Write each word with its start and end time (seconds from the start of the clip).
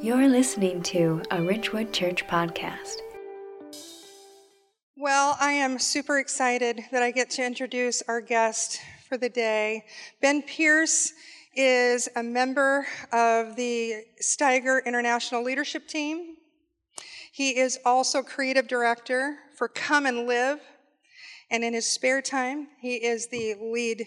You're 0.00 0.28
listening 0.28 0.80
to 0.84 1.22
a 1.32 1.38
Richwood 1.38 1.92
Church 1.92 2.24
podcast. 2.28 2.98
Well, 4.96 5.36
I 5.40 5.50
am 5.50 5.80
super 5.80 6.20
excited 6.20 6.84
that 6.92 7.02
I 7.02 7.10
get 7.10 7.30
to 7.30 7.44
introduce 7.44 8.00
our 8.02 8.20
guest 8.20 8.80
for 9.08 9.18
the 9.18 9.28
day. 9.28 9.84
Ben 10.22 10.42
Pierce 10.42 11.12
is 11.56 12.08
a 12.14 12.22
member 12.22 12.86
of 13.12 13.56
the 13.56 14.04
Steiger 14.22 14.84
International 14.86 15.42
Leadership 15.42 15.88
Team. 15.88 16.36
He 17.32 17.58
is 17.58 17.80
also 17.84 18.22
creative 18.22 18.68
director 18.68 19.38
for 19.56 19.66
Come 19.66 20.06
and 20.06 20.28
Live. 20.28 20.60
And 21.50 21.64
in 21.64 21.74
his 21.74 21.90
spare 21.90 22.22
time, 22.22 22.68
he 22.80 22.94
is 22.94 23.26
the 23.26 23.56
lead 23.60 24.06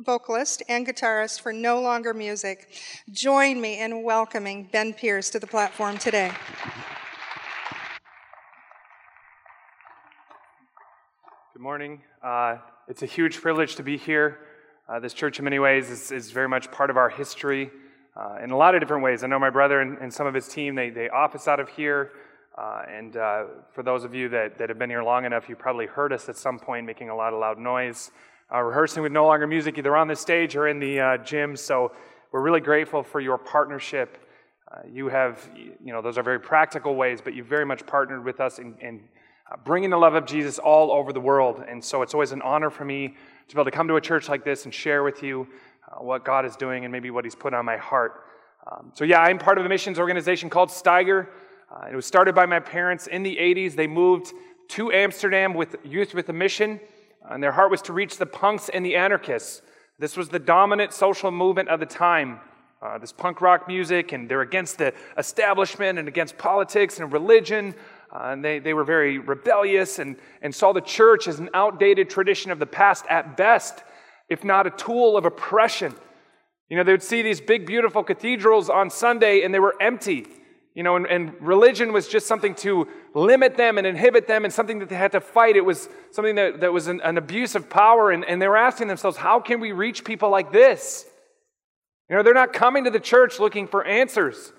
vocalist 0.00 0.62
and 0.68 0.86
guitarist 0.86 1.40
for 1.40 1.52
No 1.52 1.80
Longer 1.80 2.12
Music. 2.12 2.68
Join 3.12 3.60
me 3.60 3.80
in 3.80 4.02
welcoming 4.02 4.68
Ben 4.72 4.92
Pierce 4.92 5.30
to 5.30 5.38
the 5.38 5.46
platform 5.46 5.98
today. 5.98 6.32
Good 11.52 11.62
morning. 11.62 12.02
Uh, 12.22 12.56
it's 12.88 13.02
a 13.02 13.06
huge 13.06 13.40
privilege 13.40 13.76
to 13.76 13.84
be 13.84 13.96
here. 13.96 14.40
Uh, 14.88 14.98
this 14.98 15.14
church, 15.14 15.38
in 15.38 15.44
many 15.44 15.60
ways, 15.60 15.88
is, 15.88 16.10
is 16.10 16.30
very 16.32 16.48
much 16.48 16.70
part 16.72 16.90
of 16.90 16.96
our 16.96 17.08
history 17.08 17.70
uh, 18.16 18.38
in 18.42 18.50
a 18.50 18.56
lot 18.56 18.74
of 18.74 18.80
different 18.80 19.04
ways. 19.04 19.22
I 19.22 19.28
know 19.28 19.38
my 19.38 19.50
brother 19.50 19.80
and, 19.80 19.96
and 19.98 20.12
some 20.12 20.26
of 20.26 20.34
his 20.34 20.48
team, 20.48 20.74
they, 20.74 20.90
they 20.90 21.08
office 21.08 21.46
out 21.46 21.60
of 21.60 21.68
here. 21.68 22.10
Uh, 22.58 22.82
and 22.88 23.16
uh, 23.16 23.44
for 23.72 23.82
those 23.82 24.04
of 24.04 24.14
you 24.14 24.28
that, 24.28 24.58
that 24.58 24.68
have 24.68 24.78
been 24.78 24.90
here 24.90 25.02
long 25.02 25.24
enough, 25.24 25.48
you 25.48 25.56
probably 25.56 25.86
heard 25.86 26.12
us 26.12 26.28
at 26.28 26.36
some 26.36 26.58
point 26.58 26.84
making 26.84 27.08
a 27.08 27.16
lot 27.16 27.32
of 27.32 27.40
loud 27.40 27.58
noise, 27.58 28.10
uh, 28.52 28.60
rehearsing 28.60 29.02
with 29.02 29.12
No 29.12 29.26
Longer 29.26 29.46
Music, 29.46 29.78
either 29.78 29.96
on 29.96 30.08
the 30.08 30.16
stage 30.16 30.56
or 30.56 30.68
in 30.68 30.78
the 30.78 31.00
uh, 31.00 31.16
gym. 31.18 31.56
So 31.56 31.92
we're 32.32 32.42
really 32.42 32.60
grateful 32.60 33.02
for 33.02 33.20
your 33.20 33.38
partnership. 33.38 34.18
Uh, 34.70 34.80
you 34.90 35.08
have, 35.08 35.48
you 35.56 35.92
know, 35.92 36.02
those 36.02 36.18
are 36.18 36.22
very 36.22 36.40
practical 36.40 36.94
ways, 36.94 37.20
but 37.22 37.34
you've 37.34 37.46
very 37.46 37.66
much 37.66 37.86
partnered 37.86 38.24
with 38.24 38.40
us 38.40 38.58
in, 38.58 38.74
in 38.80 39.00
uh, 39.50 39.56
bringing 39.64 39.90
the 39.90 39.96
love 39.96 40.14
of 40.14 40.26
Jesus 40.26 40.58
all 40.58 40.90
over 40.92 41.12
the 41.12 41.20
world. 41.20 41.62
And 41.68 41.84
so 41.84 42.02
it's 42.02 42.14
always 42.14 42.32
an 42.32 42.42
honor 42.42 42.70
for 42.70 42.84
me 42.84 43.14
to 43.48 43.54
be 43.54 43.60
able 43.60 43.70
to 43.70 43.76
come 43.76 43.88
to 43.88 43.96
a 43.96 44.00
church 44.00 44.28
like 44.28 44.44
this 44.44 44.64
and 44.64 44.74
share 44.74 45.02
with 45.02 45.22
you 45.22 45.46
what 45.98 46.24
God 46.24 46.44
is 46.44 46.56
doing 46.56 46.84
and 46.84 46.92
maybe 46.92 47.10
what 47.10 47.24
He's 47.24 47.34
put 47.34 47.54
on 47.54 47.64
my 47.64 47.76
heart. 47.76 48.24
Um, 48.70 48.90
so, 48.94 49.04
yeah, 49.04 49.20
I'm 49.20 49.38
part 49.38 49.58
of 49.58 49.66
a 49.66 49.68
missions 49.68 49.98
organization 49.98 50.48
called 50.48 50.70
Steiger. 50.70 51.28
Uh, 51.70 51.88
it 51.90 51.96
was 51.96 52.06
started 52.06 52.34
by 52.34 52.46
my 52.46 52.60
parents 52.60 53.06
in 53.06 53.22
the 53.22 53.36
80s. 53.36 53.74
They 53.74 53.86
moved 53.86 54.32
to 54.68 54.92
Amsterdam 54.92 55.54
with 55.54 55.76
Youth 55.84 56.14
with 56.14 56.28
a 56.30 56.32
Mission, 56.32 56.80
and 57.30 57.42
their 57.42 57.52
heart 57.52 57.70
was 57.70 57.82
to 57.82 57.92
reach 57.92 58.18
the 58.18 58.26
punks 58.26 58.68
and 58.68 58.84
the 58.84 58.96
anarchists. 58.96 59.62
This 59.98 60.16
was 60.16 60.28
the 60.28 60.38
dominant 60.38 60.92
social 60.92 61.30
movement 61.30 61.68
of 61.68 61.80
the 61.80 61.86
time. 61.86 62.40
Uh, 62.82 62.98
this 62.98 63.12
punk 63.12 63.40
rock 63.40 63.66
music, 63.66 64.12
and 64.12 64.28
they're 64.28 64.42
against 64.42 64.76
the 64.76 64.92
establishment 65.16 65.98
and 65.98 66.06
against 66.06 66.36
politics 66.36 67.00
and 67.00 67.12
religion. 67.12 67.74
Uh, 68.12 68.30
and 68.32 68.44
they, 68.44 68.58
they 68.58 68.74
were 68.74 68.84
very 68.84 69.18
rebellious 69.18 69.98
and, 69.98 70.16
and 70.42 70.54
saw 70.54 70.72
the 70.72 70.82
church 70.82 71.26
as 71.26 71.38
an 71.38 71.48
outdated 71.54 72.10
tradition 72.10 72.50
of 72.50 72.58
the 72.58 72.66
past 72.66 73.06
at 73.08 73.36
best, 73.36 73.82
if 74.28 74.44
not 74.44 74.66
a 74.66 74.70
tool 74.70 75.16
of 75.16 75.24
oppression. 75.24 75.94
You 76.68 76.76
know, 76.76 76.84
they 76.84 76.92
would 76.92 77.02
see 77.02 77.22
these 77.22 77.40
big, 77.40 77.66
beautiful 77.66 78.02
cathedrals 78.02 78.68
on 78.68 78.90
Sunday, 78.90 79.42
and 79.42 79.54
they 79.54 79.60
were 79.60 79.74
empty. 79.80 80.26
You 80.74 80.82
know, 80.82 80.96
and, 80.96 81.06
and, 81.06 81.34
religion 81.40 81.92
was 81.92 82.08
just 82.08 82.26
something 82.26 82.52
to 82.56 82.88
limit 83.14 83.56
them 83.56 83.78
and 83.78 83.86
inhibit 83.86 84.26
them 84.26 84.44
and 84.44 84.52
something 84.52 84.80
that 84.80 84.88
they 84.88 84.96
had 84.96 85.12
to 85.12 85.20
fight. 85.20 85.54
It 85.54 85.64
was 85.64 85.88
something 86.10 86.34
that, 86.34 86.60
that 86.60 86.72
was 86.72 86.88
an, 86.88 87.00
an 87.02 87.16
abuse 87.16 87.54
of 87.54 87.70
power. 87.70 88.10
And, 88.10 88.24
and 88.24 88.42
they 88.42 88.48
were 88.48 88.56
asking 88.56 88.88
themselves, 88.88 89.16
how 89.16 89.38
can 89.38 89.60
we 89.60 89.70
reach 89.70 90.02
people 90.02 90.30
like 90.30 90.50
this? 90.50 91.06
You 92.10 92.16
know, 92.16 92.24
they're 92.24 92.34
not 92.34 92.52
coming 92.52 92.84
to 92.84 92.90
the 92.90 92.98
church 92.98 93.38
looking 93.38 93.68
for 93.68 93.84
answers. 93.84 94.52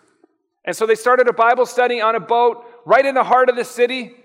And 0.64 0.74
so 0.74 0.86
they 0.86 0.96
started 0.96 1.28
a 1.28 1.34
Bible 1.34 1.66
study 1.66 2.00
on 2.00 2.16
a 2.16 2.20
boat 2.22 2.64
right 2.86 3.06
in 3.06 3.14
the 3.14 3.24
heart 3.24 3.50
of 3.50 3.58
the 3.58 3.66
city. 3.66 4.16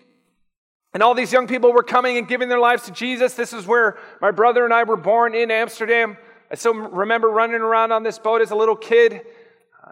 And 0.95 1.03
all 1.03 1.15
these 1.15 1.33
young 1.33 1.49
people 1.49 1.73
were 1.73 1.83
coming 1.83 2.19
and 2.19 2.27
giving 2.27 2.49
their 2.49 2.61
lives 2.61 2.85
to 2.85 2.93
Jesus. 2.93 3.35
This 3.35 3.53
is 3.53 3.67
where 3.67 3.99
my 4.21 4.31
brother 4.31 4.65
and 4.65 4.73
I 4.73 4.85
were 4.85 4.97
born 4.97 5.35
in 5.35 5.51
Amsterdam. 5.51 6.17
I 6.51 6.55
still 6.55 6.75
remember 6.75 7.29
running 7.29 7.61
around 7.61 7.93
on 7.93 8.05
this 8.05 8.19
boat 8.19 8.43
as 8.43 8.53
a 8.53 8.57
little 8.57 8.77
kid. 8.77 9.23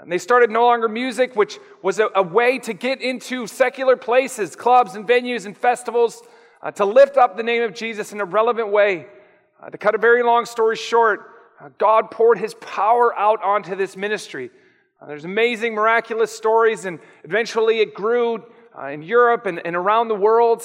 And 0.03 0.12
they 0.12 0.19
started 0.19 0.50
No 0.50 0.62
Longer 0.62 0.88
Music, 0.88 1.34
which 1.34 1.59
was 1.82 1.98
a, 1.98 2.09
a, 2.14 2.22
way 2.22 2.59
to 2.60 2.72
get 2.72 3.00
into 3.00 3.48
secular 3.48 3.97
places, 3.97 4.54
clubs 4.54 4.94
and 4.94 5.06
venues 5.06 5.44
and 5.44 5.56
festivals, 5.56 6.22
uh, 6.62 6.70
to 6.72 6.84
lift 6.84 7.16
up 7.16 7.36
the 7.36 7.42
name 7.42 7.62
of 7.62 7.75
Jesus 7.75 8.12
in 8.12 8.20
a 8.20 8.25
relevant 8.25 8.70
way. 8.70 9.06
Uh, 9.60 9.70
to 9.70 9.78
cut 9.78 9.97
a 9.97 9.98
very 9.98 10.22
long 10.22 10.47
story 10.47 10.76
short, 10.76 11.32
uh, 11.60 11.70
God 11.78 12.12
poured 12.12 12.38
his 12.38 12.54
power 12.54 13.16
out 13.19 13.42
onto 13.42 13.75
this 13.75 13.97
ministry. 13.97 14.50
Uh, 15.00 15.06
there's 15.06 15.25
amazing, 15.25 15.75
miraculous 15.75 16.31
stories, 16.31 16.84
and 16.84 17.00
eventually 17.25 17.81
it 17.81 17.92
grew 17.92 18.44
uh, 18.78 18.87
in 18.87 19.03
Europe 19.03 19.47
and, 19.47 19.60
and, 19.66 19.75
around 19.75 20.06
the 20.06 20.14
world. 20.14 20.62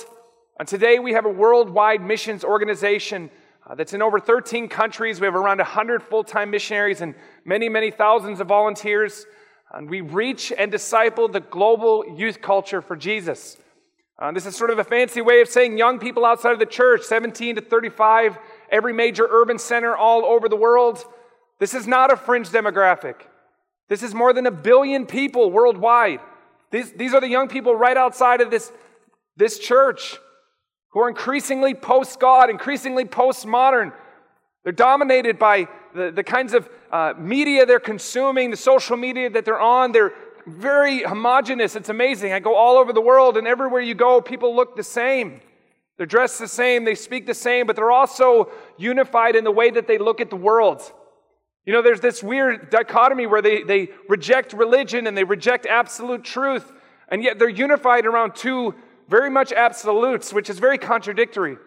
And 0.59 0.67
today 0.67 0.99
we 0.99 1.13
have 1.13 1.25
a 1.25 1.29
worldwide 1.29 2.01
missions 2.01 2.43
organization 2.43 3.31
uh, 3.65 3.75
that's 3.75 3.93
in 3.93 4.01
over 4.01 4.19
13 4.19 4.67
countries. 4.67 5.19
We 5.19 5.25
have 5.25 5.35
around 5.35 5.59
100 5.59 6.03
full 6.03 6.23
time 6.23 6.51
missionaries 6.51 7.01
and 7.01 7.15
many, 7.45 7.69
many 7.69 7.91
thousands 7.91 8.39
of 8.39 8.47
volunteers. 8.47 9.25
And 9.71 9.89
we 9.89 10.01
reach 10.01 10.51
and 10.55 10.71
disciple 10.71 11.27
the 11.27 11.39
global 11.39 12.05
youth 12.17 12.41
culture 12.41 12.81
for 12.81 12.95
Jesus. 12.95 13.57
Uh, 14.19 14.31
this 14.31 14.45
is 14.45 14.55
sort 14.55 14.69
of 14.69 14.77
a 14.77 14.83
fancy 14.83 15.21
way 15.21 15.41
of 15.41 15.49
saying 15.49 15.77
young 15.77 15.97
people 15.97 16.23
outside 16.23 16.51
of 16.51 16.59
the 16.59 16.65
church, 16.65 17.01
17 17.01 17.55
to 17.55 17.61
35, 17.61 18.37
every 18.71 18.93
major 18.93 19.27
urban 19.29 19.57
center 19.57 19.95
all 19.95 20.23
over 20.23 20.47
the 20.47 20.55
world. 20.55 21.03
This 21.59 21.73
is 21.73 21.87
not 21.87 22.13
a 22.13 22.15
fringe 22.15 22.49
demographic. 22.49 23.15
This 23.89 24.03
is 24.03 24.13
more 24.13 24.31
than 24.31 24.45
a 24.45 24.51
billion 24.51 25.07
people 25.07 25.49
worldwide. 25.51 26.19
These, 26.71 26.93
these 26.93 27.13
are 27.13 27.21
the 27.21 27.27
young 27.27 27.47
people 27.47 27.75
right 27.75 27.97
outside 27.97 28.41
of 28.41 28.51
this, 28.51 28.71
this 29.35 29.57
church 29.57 30.17
who 30.93 31.01
are 31.01 31.09
increasingly 31.09 31.73
post 31.73 32.19
God, 32.19 32.49
increasingly 32.49 33.03
postmodern. 33.05 33.91
They're 34.63 34.71
dominated 34.71 35.39
by 35.39 35.67
the, 35.93 36.11
the 36.11 36.23
kinds 36.23 36.53
of 36.53 36.69
uh, 36.91 37.13
media 37.17 37.65
they're 37.65 37.79
consuming, 37.79 38.51
the 38.51 38.57
social 38.57 38.95
media 38.95 39.29
that 39.31 39.43
they're 39.43 39.59
on. 39.59 39.91
They're 39.91 40.13
very 40.45 41.03
homogenous. 41.03 41.75
It's 41.75 41.89
amazing. 41.89 42.31
I 42.31 42.39
go 42.39 42.55
all 42.55 42.77
over 42.77 42.93
the 42.93 43.01
world, 43.01 43.37
and 43.37 43.47
everywhere 43.47 43.81
you 43.81 43.95
go, 43.95 44.21
people 44.21 44.55
look 44.55 44.75
the 44.75 44.83
same. 44.83 45.41
They're 45.97 46.05
dressed 46.05 46.39
the 46.39 46.47
same, 46.47 46.85
they 46.85 46.95
speak 46.95 47.27
the 47.27 47.33
same, 47.33 47.67
but 47.67 47.75
they're 47.75 47.91
also 47.91 48.51
unified 48.77 49.35
in 49.35 49.43
the 49.43 49.51
way 49.51 49.69
that 49.69 49.87
they 49.87 49.97
look 49.97 50.21
at 50.21 50.29
the 50.29 50.35
world. 50.35 50.81
You 51.65 51.73
know, 51.73 51.81
there's 51.81 52.01
this 52.01 52.21
weird 52.21 52.69
dichotomy 52.69 53.25
where 53.25 53.41
they, 53.41 53.63
they 53.63 53.89
reject 54.09 54.53
religion 54.53 55.07
and 55.07 55.15
they 55.15 55.23
reject 55.23 55.65
absolute 55.65 56.23
truth, 56.23 56.71
and 57.09 57.23
yet 57.23 57.39
they're 57.39 57.47
unified 57.47 58.05
around 58.05 58.35
two 58.35 58.75
very 59.09 59.29
much 59.29 59.51
absolutes, 59.51 60.33
which 60.33 60.49
is 60.49 60.59
very 60.59 60.77
contradictory. 60.77 61.57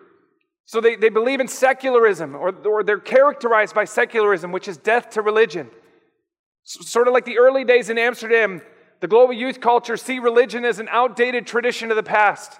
So 0.64 0.80
they, 0.80 0.96
they 0.96 1.10
believe 1.10 1.40
in 1.40 1.48
secularism, 1.48 2.34
or, 2.34 2.54
or 2.66 2.82
they're 2.82 2.98
characterized 2.98 3.74
by 3.74 3.84
secularism, 3.84 4.50
which 4.50 4.66
is 4.66 4.76
death 4.76 5.10
to 5.10 5.22
religion. 5.22 5.70
sort 6.64 7.06
of 7.06 7.14
like 7.14 7.24
the 7.24 7.38
early 7.38 7.64
days 7.64 7.88
in 7.88 7.98
Amsterdam, 7.98 8.62
the 9.00 9.06
global 9.06 9.32
youth 9.32 9.60
culture 9.60 9.96
see 9.96 10.18
religion 10.18 10.64
as 10.64 10.78
an 10.80 10.88
outdated 10.90 11.46
tradition 11.46 11.90
of 11.90 11.96
the 11.96 12.02
past. 12.02 12.58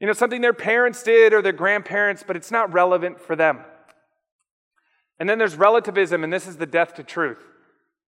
You 0.00 0.06
know, 0.06 0.12
something 0.12 0.40
their 0.40 0.52
parents 0.52 1.02
did 1.02 1.34
or 1.34 1.42
their 1.42 1.52
grandparents, 1.52 2.24
but 2.26 2.36
it's 2.36 2.50
not 2.50 2.72
relevant 2.72 3.20
for 3.20 3.36
them. 3.36 3.60
And 5.18 5.28
then 5.28 5.38
there's 5.38 5.56
relativism, 5.56 6.22
and 6.22 6.32
this 6.32 6.46
is 6.46 6.56
the 6.56 6.66
death 6.66 6.94
to 6.94 7.02
truth. 7.02 7.42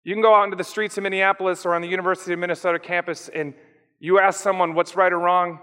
You 0.05 0.15
can 0.15 0.23
go 0.23 0.35
out 0.35 0.45
into 0.45 0.57
the 0.57 0.65
streets 0.65 0.97
of 0.97 1.03
Minneapolis 1.03 1.67
or 1.67 1.75
on 1.75 1.83
the 1.83 1.89
University 1.89 2.33
of 2.33 2.39
Minnesota 2.39 2.79
campus 2.79 3.29
and 3.29 3.55
you 4.03 4.19
ask 4.19 4.41
someone 4.41 4.75
what's 4.75 4.97
right 4.97 5.13
or 5.13 5.19
wrong, 5.21 5.61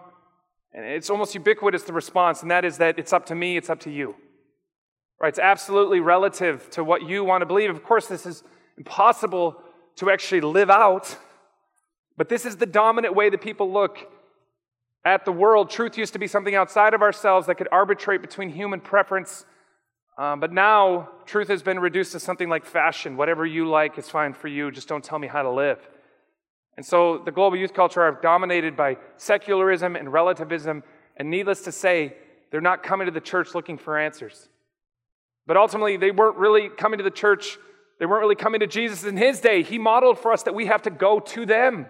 and 0.72 0.86
it's 0.86 1.10
almost 1.10 1.36
ubiquitous 1.36 1.84
the 1.84 1.92
response, 1.92 2.42
and 2.42 2.50
that 2.52 2.64
is 2.64 2.78
that 2.78 2.98
it's 2.98 3.12
up 3.12 3.26
to 3.26 3.36
me, 3.36 3.58
it's 3.58 3.70
up 3.70 3.82
to 3.82 3.92
you. 3.92 4.16
Right? 5.20 5.28
It's 5.28 5.40
absolutely 5.40 6.00
relative 6.00 6.70
to 6.70 6.84
what 6.86 7.04
you 7.04 7.26
want 7.26 7.42
to 7.42 7.46
believe. 7.46 7.70
Of 7.70 7.84
course, 7.84 8.08
this 8.08 8.26
is 8.26 8.46
impossible 8.78 9.62
to 9.98 10.10
actually 10.10 10.40
live 10.40 10.70
out, 10.70 11.18
but 12.16 12.30
this 12.30 12.46
is 12.46 12.56
the 12.56 12.66
dominant 12.66 13.14
way 13.14 13.30
that 13.30 13.42
people 13.42 13.74
look 13.74 14.10
at 15.04 15.26
the 15.26 15.34
world. 15.34 15.70
Truth 15.70 15.98
used 15.98 16.14
to 16.14 16.20
be 16.20 16.28
something 16.28 16.56
outside 16.56 16.94
of 16.94 17.02
ourselves 17.02 17.48
that 17.48 17.56
could 17.56 17.68
arbitrate 17.74 18.22
between 18.22 18.48
human 18.48 18.80
preference. 18.80 19.46
Um, 20.18 20.40
but 20.40 20.54
now, 20.54 21.10
truth 21.26 21.50
has 21.50 21.62
been 21.62 21.80
reduced 21.80 22.14
to 22.14 22.22
something 22.22 22.48
like 22.48 22.64
fashion. 22.64 23.18
Whatever 23.18 23.46
you 23.46 23.68
like 23.68 23.98
is 23.98 24.10
fine 24.10 24.34
for 24.34 24.48
you. 24.48 24.72
Just 24.72 24.88
don't 24.88 25.04
tell 25.04 25.20
me 25.20 25.28
how 25.28 25.42
to 25.42 25.52
live. 25.52 25.86
And 26.80 26.86
so 26.86 27.18
the 27.18 27.32
global 27.32 27.58
youth 27.58 27.74
culture 27.74 28.02
are 28.02 28.18
dominated 28.22 28.78
by 28.78 28.96
secularism 29.18 29.98
and 29.98 30.14
relativism, 30.14 30.82
and 31.18 31.30
needless 31.30 31.60
to 31.64 31.74
say, 31.74 32.16
they're 32.52 32.62
not 32.62 32.84
coming 32.84 33.04
to 33.04 33.12
the 33.12 33.20
church 33.20 33.54
looking 33.54 33.78
for 33.78 34.00
answers. 34.00 34.48
But 35.46 35.58
ultimately, 35.58 35.98
they 35.98 36.12
weren't 36.12 36.38
really 36.38 36.70
coming 36.70 37.00
to 37.00 37.04
the 37.04 37.12
church, 37.12 37.58
they 38.00 38.06
weren't 38.06 38.22
really 38.22 38.36
coming 38.36 38.62
to 38.62 38.66
Jesus 38.66 39.04
in 39.04 39.18
his 39.18 39.42
day. 39.42 39.62
He 39.62 39.78
modeled 39.78 40.20
for 40.20 40.32
us 40.32 40.44
that 40.44 40.56
we 40.56 40.68
have 40.68 40.84
to 40.84 40.90
go 40.90 41.20
to 41.20 41.46
them. 41.46 41.86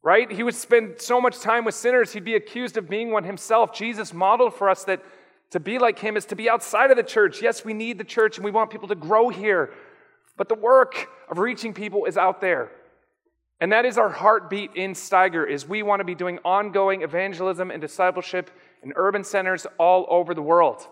Right? 0.00 0.30
He 0.30 0.44
would 0.44 0.54
spend 0.54 1.00
so 1.00 1.20
much 1.20 1.40
time 1.40 1.64
with 1.64 1.74
sinners, 1.74 2.12
he'd 2.12 2.24
be 2.24 2.36
accused 2.36 2.76
of 2.76 2.88
being 2.88 3.10
one 3.10 3.24
himself. 3.24 3.74
Jesus 3.74 4.14
modeled 4.14 4.54
for 4.54 4.70
us 4.70 4.84
that 4.84 5.02
to 5.50 5.58
be 5.58 5.80
like 5.80 5.98
him 5.98 6.16
is 6.16 6.24
to 6.26 6.36
be 6.36 6.48
outside 6.48 6.92
of 6.92 6.96
the 6.96 7.02
church. 7.02 7.42
Yes, 7.42 7.64
we 7.64 7.74
need 7.74 7.98
the 7.98 8.04
church 8.04 8.36
and 8.36 8.44
we 8.44 8.52
want 8.52 8.70
people 8.70 8.86
to 8.86 8.94
grow 8.94 9.28
here, 9.28 9.72
but 10.36 10.48
the 10.48 10.54
work 10.54 11.08
of 11.28 11.38
reaching 11.38 11.74
people 11.74 12.04
is 12.04 12.16
out 12.16 12.40
there. 12.40 12.70
And 13.62 13.70
that 13.70 13.84
is 13.84 13.96
our 13.96 14.08
heartbeat 14.08 14.72
in 14.74 14.92
Steiger 14.92 15.48
is 15.48 15.68
we 15.68 15.84
want 15.84 16.00
to 16.00 16.04
be 16.04 16.16
doing 16.16 16.40
ongoing 16.44 17.02
evangelism 17.02 17.70
and 17.70 17.80
discipleship 17.80 18.50
in 18.82 18.92
urban 18.96 19.22
centers 19.22 19.68
all 19.78 20.04
over 20.08 20.34
the 20.34 20.42
world. 20.42 20.84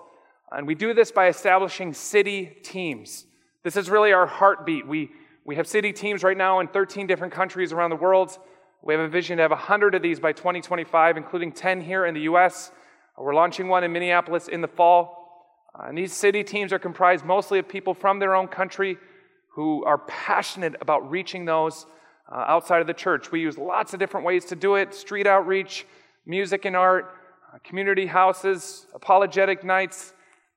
And 0.52 0.68
we 0.68 0.76
do 0.76 0.94
this 0.94 1.10
by 1.10 1.26
establishing 1.26 1.92
city 1.92 2.58
teams. 2.62 3.26
This 3.64 3.76
is 3.76 3.90
really 3.90 4.12
our 4.12 4.24
heartbeat. 4.24 4.86
We, 4.86 5.10
we 5.44 5.56
have 5.56 5.66
city 5.66 5.92
teams 5.92 6.22
right 6.22 6.36
now 6.36 6.60
in 6.60 6.68
13 6.68 7.08
different 7.08 7.32
countries 7.32 7.72
around 7.72 7.90
the 7.90 7.96
world. 7.96 8.38
We 8.82 8.94
have 8.94 9.00
a 9.00 9.08
vision 9.08 9.38
to 9.38 9.42
have 9.42 9.50
100 9.50 9.96
of 9.96 10.02
these 10.02 10.20
by 10.20 10.30
2025, 10.30 11.16
including 11.16 11.50
10 11.50 11.80
here 11.80 12.06
in 12.06 12.14
the 12.14 12.20
US. 12.20 12.70
We're 13.18 13.34
launching 13.34 13.66
one 13.66 13.82
in 13.82 13.92
Minneapolis 13.92 14.46
in 14.46 14.60
the 14.60 14.68
fall. 14.68 15.66
And 15.74 15.98
these 15.98 16.12
city 16.12 16.44
teams 16.44 16.72
are 16.72 16.78
comprised 16.78 17.24
mostly 17.24 17.58
of 17.58 17.68
people 17.68 17.94
from 17.94 18.20
their 18.20 18.36
own 18.36 18.46
country 18.46 18.96
who 19.54 19.84
are 19.84 19.98
passionate 19.98 20.76
about 20.80 21.10
reaching 21.10 21.44
those 21.46 21.86
uh, 22.30 22.44
outside 22.46 22.80
of 22.80 22.86
the 22.86 22.94
church. 22.94 23.32
We 23.32 23.40
use 23.40 23.58
lots 23.58 23.92
of 23.92 23.98
different 23.98 24.24
ways 24.24 24.44
to 24.46 24.56
do 24.56 24.76
it 24.76 24.94
street 24.94 25.26
outreach, 25.26 25.86
music 26.26 26.64
and 26.64 26.76
art, 26.76 27.14
uh, 27.52 27.58
community 27.64 28.06
houses, 28.06 28.86
apologetic 28.94 29.64
nights, 29.64 30.12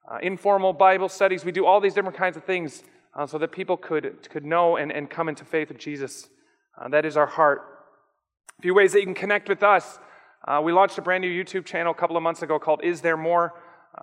uh, 0.10 0.20
informal 0.22 0.74
Bible 0.74 1.10
studies. 1.10 1.44
We 1.44 1.52
do 1.52 1.66
all 1.66 1.80
these 1.80 1.94
different 1.94 2.18
kinds 2.18 2.38
of 2.38 2.44
things 2.44 2.84
uh, 3.16 3.26
so 3.26 3.38
that 3.40 3.52
people 3.52 3.78
could, 3.78 4.30
could 4.30 4.46
know 4.46 4.78
and, 4.78 4.92
and 4.92 5.10
come 5.10 5.30
into 5.30 5.46
faith 5.46 5.70
with 5.70 5.80
Jesus. 5.80 6.30
Uh, 6.80 6.90
that 6.90 7.06
is 7.06 7.18
our 7.18 7.26
heart. 7.26 7.62
A 8.60 8.62
few 8.62 8.74
ways 8.74 8.94
that 8.94 9.00
you 9.00 9.06
can 9.06 9.16
connect 9.16 9.50
with 9.50 9.64
us. 9.64 10.00
We 10.62 10.74
launched 10.74 10.98
a 10.98 11.02
brand 11.02 11.22
new 11.22 11.44
YouTube 11.44 11.66
channel 11.66 11.94
a 11.94 11.96
couple 11.96 12.18
of 12.18 12.24
months 12.24 12.42
ago 12.42 12.60
called 12.60 12.82
Is 12.84 13.02
There 13.02 13.18
More? 13.18 13.54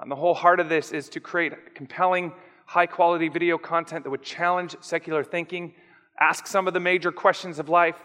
the 0.08 0.16
whole 0.16 0.34
heart 0.34 0.58
of 0.58 0.68
this 0.68 0.90
is 0.92 1.08
to 1.10 1.20
create 1.20 1.74
compelling, 1.74 2.32
high 2.64 2.86
quality 2.86 3.28
video 3.28 3.58
content 3.58 4.04
that 4.04 4.10
would 4.10 4.22
challenge 4.22 4.74
secular 4.80 5.22
thinking 5.22 5.74
ask 6.20 6.46
some 6.46 6.68
of 6.68 6.74
the 6.74 6.80
major 6.80 7.10
questions 7.10 7.58
of 7.58 7.68
life, 7.68 7.96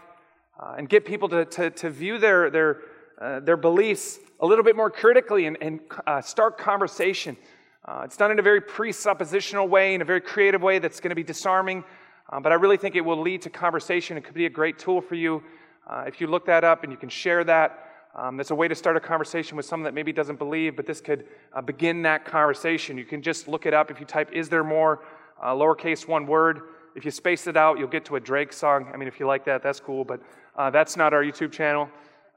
uh, 0.58 0.74
and 0.78 0.88
get 0.88 1.04
people 1.04 1.28
to, 1.28 1.44
to, 1.44 1.70
to 1.70 1.90
view 1.90 2.18
their, 2.18 2.50
their, 2.50 2.80
uh, 3.20 3.40
their 3.40 3.56
beliefs 3.58 4.18
a 4.40 4.46
little 4.46 4.64
bit 4.64 4.74
more 4.74 4.90
critically 4.90 5.46
and, 5.46 5.56
and 5.60 5.80
uh, 6.06 6.20
start 6.20 6.56
conversation. 6.56 7.36
Uh, 7.84 8.02
it's 8.04 8.16
done 8.16 8.30
in 8.30 8.38
a 8.38 8.42
very 8.42 8.60
presuppositional 8.60 9.68
way, 9.68 9.94
in 9.94 10.00
a 10.00 10.04
very 10.04 10.20
creative 10.20 10.62
way 10.62 10.78
that's 10.78 10.98
going 10.98 11.10
to 11.10 11.14
be 11.16 11.22
disarming, 11.22 11.84
uh, 12.30 12.40
but 12.40 12.52
I 12.52 12.54
really 12.54 12.76
think 12.76 12.96
it 12.96 13.02
will 13.02 13.20
lead 13.20 13.42
to 13.42 13.50
conversation. 13.50 14.16
It 14.16 14.24
could 14.24 14.34
be 14.34 14.46
a 14.46 14.50
great 14.50 14.78
tool 14.78 15.00
for 15.00 15.14
you. 15.14 15.42
Uh, 15.86 16.04
if 16.06 16.20
you 16.20 16.26
look 16.26 16.46
that 16.46 16.64
up 16.64 16.82
and 16.82 16.90
you 16.92 16.98
can 16.98 17.08
share 17.08 17.44
that, 17.44 17.82
um, 18.14 18.38
that's 18.38 18.50
a 18.50 18.54
way 18.54 18.66
to 18.66 18.74
start 18.74 18.96
a 18.96 19.00
conversation 19.00 19.58
with 19.58 19.66
someone 19.66 19.84
that 19.84 19.94
maybe 19.94 20.10
doesn't 20.10 20.38
believe, 20.38 20.74
but 20.74 20.86
this 20.86 21.02
could 21.02 21.26
begin 21.66 22.00
that 22.02 22.24
conversation. 22.24 22.96
You 22.96 23.04
can 23.04 23.20
just 23.20 23.46
look 23.46 23.66
it 23.66 23.74
up 23.74 23.90
if 23.90 24.00
you 24.00 24.06
type, 24.06 24.32
Is 24.32 24.48
there 24.48 24.64
more? 24.64 25.02
lowercase 25.44 26.08
one 26.08 26.26
word. 26.26 26.62
If 26.96 27.04
you 27.04 27.10
space 27.10 27.46
it 27.46 27.58
out, 27.58 27.78
you'll 27.78 27.88
get 27.88 28.06
to 28.06 28.16
a 28.16 28.20
Drake 28.20 28.54
song. 28.54 28.90
I 28.90 28.96
mean, 28.96 29.06
if 29.06 29.20
you 29.20 29.26
like 29.26 29.44
that, 29.44 29.62
that's 29.62 29.80
cool, 29.80 30.02
but 30.02 30.22
uh, 30.56 30.70
that's 30.70 30.96
not 30.96 31.12
our 31.12 31.22
YouTube 31.22 31.52
channel. 31.52 31.90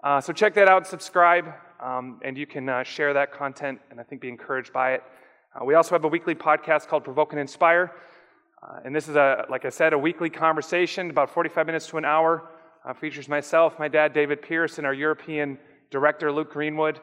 Uh, 0.04 0.20
so 0.20 0.34
check 0.34 0.54
that 0.56 0.68
out, 0.68 0.86
subscribe, 0.86 1.54
um, 1.80 2.20
and 2.26 2.38
you 2.38 2.46
can 2.46 2.68
uh, 2.68 2.84
share 2.84 3.14
that 3.14 3.32
content 3.32 3.80
and 3.90 4.02
I 4.02 4.04
think 4.04 4.20
be 4.20 4.28
encouraged 4.28 4.74
by 4.74 4.96
it. 4.96 5.04
Uh, 5.56 5.64
we 5.64 5.76
also 5.76 5.96
have 5.96 6.04
a 6.04 6.10
weekly 6.10 6.36
podcast 6.36 6.88
called 6.88 7.06
Provoke 7.06 7.32
and 7.32 7.40
Inspire. 7.40 7.94
Uh, 8.62 8.82
and 8.84 8.94
this 8.94 9.08
is, 9.08 9.16
a, 9.16 9.46
like 9.50 9.64
I 9.64 9.70
said, 9.70 9.94
a 9.94 9.98
weekly 9.98 10.30
conversation, 10.30 11.10
about 11.10 11.30
45 11.30 11.66
minutes 11.66 11.88
to 11.88 11.98
an 11.98 12.04
hour. 12.04 12.50
Uh, 12.84 12.92
features 12.92 13.30
myself, 13.30 13.80
my 13.80 13.88
dad, 13.88 14.12
David 14.12 14.42
Pierce, 14.42 14.78
and 14.78 14.86
our 14.86 14.94
European 14.94 15.58
director, 15.90 16.34
Luke 16.34 16.52
Greenwood. 16.52 17.00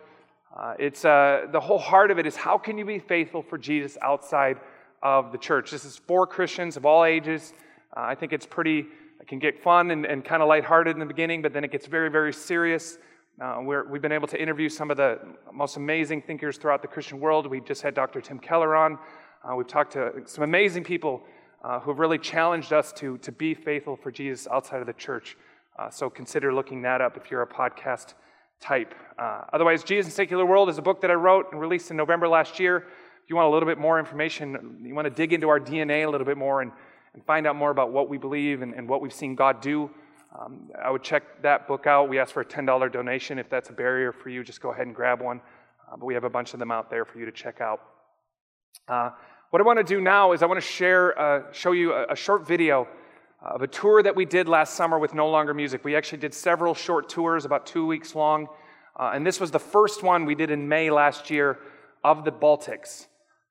it's 0.79 1.03
the 1.03 1.61
whole 1.63 1.79
heart 1.79 2.11
of 2.11 2.19
it 2.19 2.27
is 2.27 2.37
how 2.37 2.59
can 2.59 2.77
you 2.77 2.85
be 2.85 2.99
faithful 2.99 3.41
for 3.41 3.57
Jesus 3.57 3.97
outside 4.03 4.59
of 5.07 5.31
the 5.31 5.39
church. 5.39 5.71
This 5.71 5.85
is 5.85 5.97
for 5.97 6.27
Christians 6.27 6.77
of 6.77 6.85
all 6.85 7.05
ages. 7.05 7.53
Uh, 7.97 8.01
I 8.01 8.17
think 8.17 8.33
it's 8.33 8.45
pretty, 8.45 8.87
it 9.21 9.29
can 9.29 9.39
get 9.39 9.63
fun 9.63 9.93
and, 9.93 10.05
and 10.05 10.25
kind 10.25 10.43
of 10.43 10.49
lighthearted 10.49 10.97
in 10.97 10.99
the 10.99 11.07
beginning, 11.07 11.43
but 11.43 11.53
then 11.53 11.63
it 11.63 11.71
gets 11.71 11.87
very, 11.87 12.11
very 12.11 12.33
serious. 12.33 12.99
Uh, 13.41 13.61
we 13.65 13.77
have 13.77 14.03
been 14.03 14.11
able 14.11 14.27
to 14.27 14.41
interview 14.43 14.69
some 14.69 14.91
of 14.91 14.97
the 14.97 15.21
most 15.53 15.77
amazing 15.77 16.23
thinkers 16.23 16.59
throughout 16.59 16.83
the 16.83 16.89
Christian 16.89 17.21
world. 17.21 17.47
We 17.47 17.61
just 17.61 17.83
had 17.83 17.95
Dr. 17.95 18.21
Tim 18.21 18.41
Keller 18.41 18.75
on. 18.75 18.99
Uh, 19.45 19.55
we've 19.55 19.69
talked 19.69 19.93
to 19.93 20.13
some 20.25 20.43
amazing 20.43 20.83
people 20.83 21.23
uh, 21.63 21.79
who 21.79 21.93
have 21.93 22.01
really 22.01 22.19
challenged 22.19 22.73
us 22.73 22.93
to, 22.95 23.17
to 23.19 23.31
be 23.31 23.55
faithful 23.55 23.95
for 23.95 24.11
Jesus 24.11 24.49
outside 24.51 24.81
of 24.81 24.89
the 24.89 24.93
church. 24.95 25.37
Uh, 25.79 25.89
so 25.89 26.11
consider 26.11 26.53
looking 26.53 26.83
that 26.83 27.01
up 27.01 27.17
if 27.17 27.31
you're 27.31 27.43
a 27.43 27.47
podcast 27.47 28.15
type. 28.59 28.93
Uh, 29.17 29.43
otherwise, 29.53 29.85
Jesus 29.85 30.07
in 30.07 30.17
Secular 30.17 30.45
World 30.45 30.69
is 30.69 30.79
a 30.79 30.83
book 30.83 31.01
that 31.03 31.13
I 31.13 31.15
wrote 31.15 31.53
and 31.53 31.61
released 31.61 31.93
in 31.93 31.97
November 31.97 32.27
last 32.27 32.59
year. 32.59 32.87
If 33.27 33.31
you 33.31 33.35
want 33.35 33.49
a 33.49 33.51
little 33.51 33.67
bit 33.67 33.79
more 33.79 33.99
information, 33.99 34.79
you 34.85 34.95
want 34.95 35.07
to 35.07 35.11
dig 35.11 35.33
into 35.33 35.49
our 35.49 35.59
DNA 35.59 36.07
a 36.07 36.09
little 36.09 36.25
bit 36.25 36.37
more 36.37 36.63
and, 36.63 36.71
and 37.13 37.25
find 37.25 37.45
out 37.45 37.57
more 37.57 37.73
about 37.73 37.91
what 37.91 38.09
we 38.09 38.19
believe 38.19 38.63
and, 38.63 38.73
and 38.73 38.89
what 38.89 39.01
we've 39.01 39.13
seen 39.13 39.35
God 39.35 39.61
do, 39.61 39.91
um, 40.39 40.71
I 40.81 40.93
would 40.93 41.03
check 41.03 41.43
that 41.43 41.67
book 41.67 41.89
out. 41.89 42.09
We 42.09 42.21
ask 42.21 42.33
for 42.33 42.43
a 42.43 42.45
$10 42.45 42.93
donation. 42.93 43.41
If 43.41 43.51
that's 43.51 43.69
a 43.69 43.73
barrier 43.73 44.13
for 44.13 44.29
you, 44.29 44.45
just 44.45 44.61
go 44.61 44.71
ahead 44.71 44.87
and 44.87 44.95
grab 44.95 45.21
one. 45.21 45.41
Uh, 45.91 45.97
but 45.97 46.07
we 46.07 46.15
have 46.15 46.23
a 46.23 46.31
bunch 46.31 46.53
of 46.53 46.61
them 46.61 46.71
out 46.71 46.89
there 46.89 47.05
for 47.05 47.19
you 47.19 47.25
to 47.25 47.33
check 47.33 47.61
out. 47.61 47.81
Uh, 48.87 49.11
what 49.51 49.61
I 49.61 49.65
want 49.65 49.81
to 49.81 49.85
do 49.85 50.01
now 50.01 50.31
is 50.31 50.45
I 50.45 50.47
want 50.47 50.61
to 50.61 50.69
share, 50.69 51.19
uh, 51.19 51.53
show 51.53 51.73
you 51.73 51.95
a, 51.95 52.13
a, 52.13 52.17
short 52.17 52.47
video 52.47 52.87
of 53.43 53.61
a 53.61 53.67
tour 53.67 54.05
that 54.05 54.15
we 54.15 54.25
did 54.25 54.49
last 54.49 54.75
summer 54.75 55.01
with 55.01 55.15
No 55.15 55.29
Longer 55.29 55.53
Music. 55.53 55.85
We 55.85 55.97
actually 55.97 56.19
did 56.19 56.33
several 56.33 56.75
short 56.75 57.09
tours, 57.09 57.45
about 57.45 57.67
two 57.67 57.89
weeks 57.89 58.15
long. 58.15 58.47
Uh, 58.95 59.11
and 59.15 59.27
this 59.27 59.41
was 59.41 59.51
the 59.51 59.59
first 59.59 60.05
one 60.05 60.27
we 60.27 60.37
did 60.37 60.53
in 60.53 60.69
May 60.69 60.91
last 60.91 61.29
year 61.29 61.59
of 62.05 62.25
the 62.25 62.31
Baltics. 62.31 63.09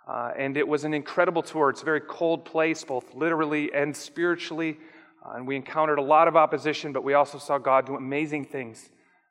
Uh, 0.07 0.31
and 0.37 0.55
it 0.55 0.67
was 0.67 0.83
an 0.83 0.93
incredible 0.93 1.41
tour. 1.41 1.69
It's 1.69 1.81
a 1.81 1.85
very 1.85 2.01
cold 2.01 2.45
place, 2.45 2.83
both 2.83 3.13
literally 3.15 3.73
and 3.73 3.95
spiritually. 3.95 4.77
Uh, 5.25 5.35
and 5.35 5.47
we 5.47 5.55
encountered 5.55 5.97
a 5.97 6.03
lot 6.03 6.27
of 6.27 6.35
opposition, 6.35 6.93
but 6.93 7.03
we 7.03 7.15
also 7.15 7.39
saw 7.39 7.57
God 7.57 7.87
do 7.87 7.95
amazing 7.95 8.45
things. 8.45 8.89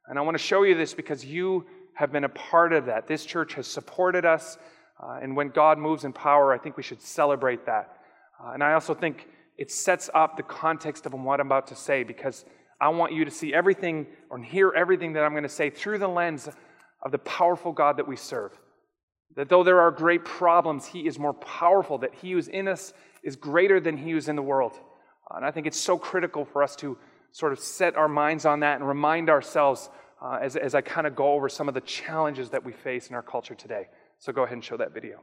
And 0.09 0.19
I 0.19 0.23
want 0.23 0.37
to 0.37 0.43
show 0.43 0.65
you 0.65 0.75
this 0.75 0.93
because 0.93 1.25
you 1.25 1.65
have 1.95 2.11
been 2.11 2.25
a 2.25 2.29
part 2.29 2.73
of 2.73 2.87
that. 2.87 3.07
This 3.07 3.25
church 3.25 3.55
has 3.55 3.69
supported 3.69 4.25
us. 4.25 4.59
Uh, 5.01 5.21
and 5.23 5.37
when 5.37 5.49
God 5.49 5.79
moves 5.79 6.05
in 6.05 6.13
power, 6.13 6.53
I 6.53 6.59
think 6.59 6.77
we 6.77 6.83
should 6.83 7.01
celebrate 7.01 7.67
that. 7.67 7.99
Uh, 8.43 8.51
and 8.51 8.63
I 8.63 8.75
also 8.75 8.95
think 8.95 9.29
it 9.57 9.71
sets 9.71 10.11
up 10.13 10.37
the 10.37 10.43
context 10.43 11.07
of 11.07 11.15
what 11.15 11.39
I'm 11.39 11.47
about 11.47 11.69
to 11.69 11.77
say 11.77 12.03
because 12.03 12.45
I 12.81 12.89
want 12.89 13.13
you 13.13 13.25
to 13.25 13.31
see 13.31 13.55
everything 13.55 14.07
or 14.31 14.39
hear 14.39 14.73
everything 14.77 15.13
that 15.13 15.23
I'm 15.23 15.31
going 15.31 15.45
to 15.45 15.49
say 15.49 15.71
through 15.71 15.99
the 15.99 16.09
lens 16.09 16.49
of 17.03 17.13
the 17.13 17.19
powerful 17.19 17.71
God 17.73 17.97
that 17.99 18.09
we 18.09 18.17
serve. 18.17 18.59
That 19.37 19.49
though 19.49 19.65
there 19.65 19.81
are 19.81 19.91
great 19.91 20.25
problems, 20.25 20.87
He 20.87 21.07
is 21.07 21.19
more 21.19 21.35
powerful, 21.35 21.99
that 21.99 22.15
He 22.15 22.33
who's 22.33 22.49
in 22.49 22.69
us 22.69 22.93
is 23.23 23.37
greater 23.37 23.81
than 23.81 23.97
He 23.97 24.13
who's 24.13 24.29
in 24.29 24.37
the 24.37 24.43
world. 24.43 24.79
And 25.31 25.45
I 25.45 25.51
think 25.51 25.67
it's 25.67 25.81
so 25.81 25.99
critical 25.99 26.45
for 26.45 26.63
us 26.63 26.77
to 26.77 26.97
sort 27.33 27.53
of 27.53 27.59
set 27.59 27.97
our 27.97 28.09
minds 28.09 28.45
on 28.45 28.61
that 28.61 28.77
and 28.79 28.87
remind 28.87 29.29
ourselves 29.29 29.91
uh, 30.23 30.39
as, 30.41 30.57
as 30.57 30.75
I 30.75 30.81
kind 30.81 31.07
of 31.07 31.17
go 31.17 31.33
over 31.33 31.49
some 31.49 31.69
of 31.69 31.75
the 31.75 31.81
challenges 31.81 32.51
that 32.51 32.65
we 32.65 32.73
face 32.73 33.09
in 33.09 33.15
our 33.15 33.23
culture 33.23 33.55
today. 33.55 33.89
So 34.19 34.33
go 34.33 34.45
ahead 34.45 34.55
and 34.55 34.65
show 34.65 34.77
that 34.77 34.95
video. 34.95 35.21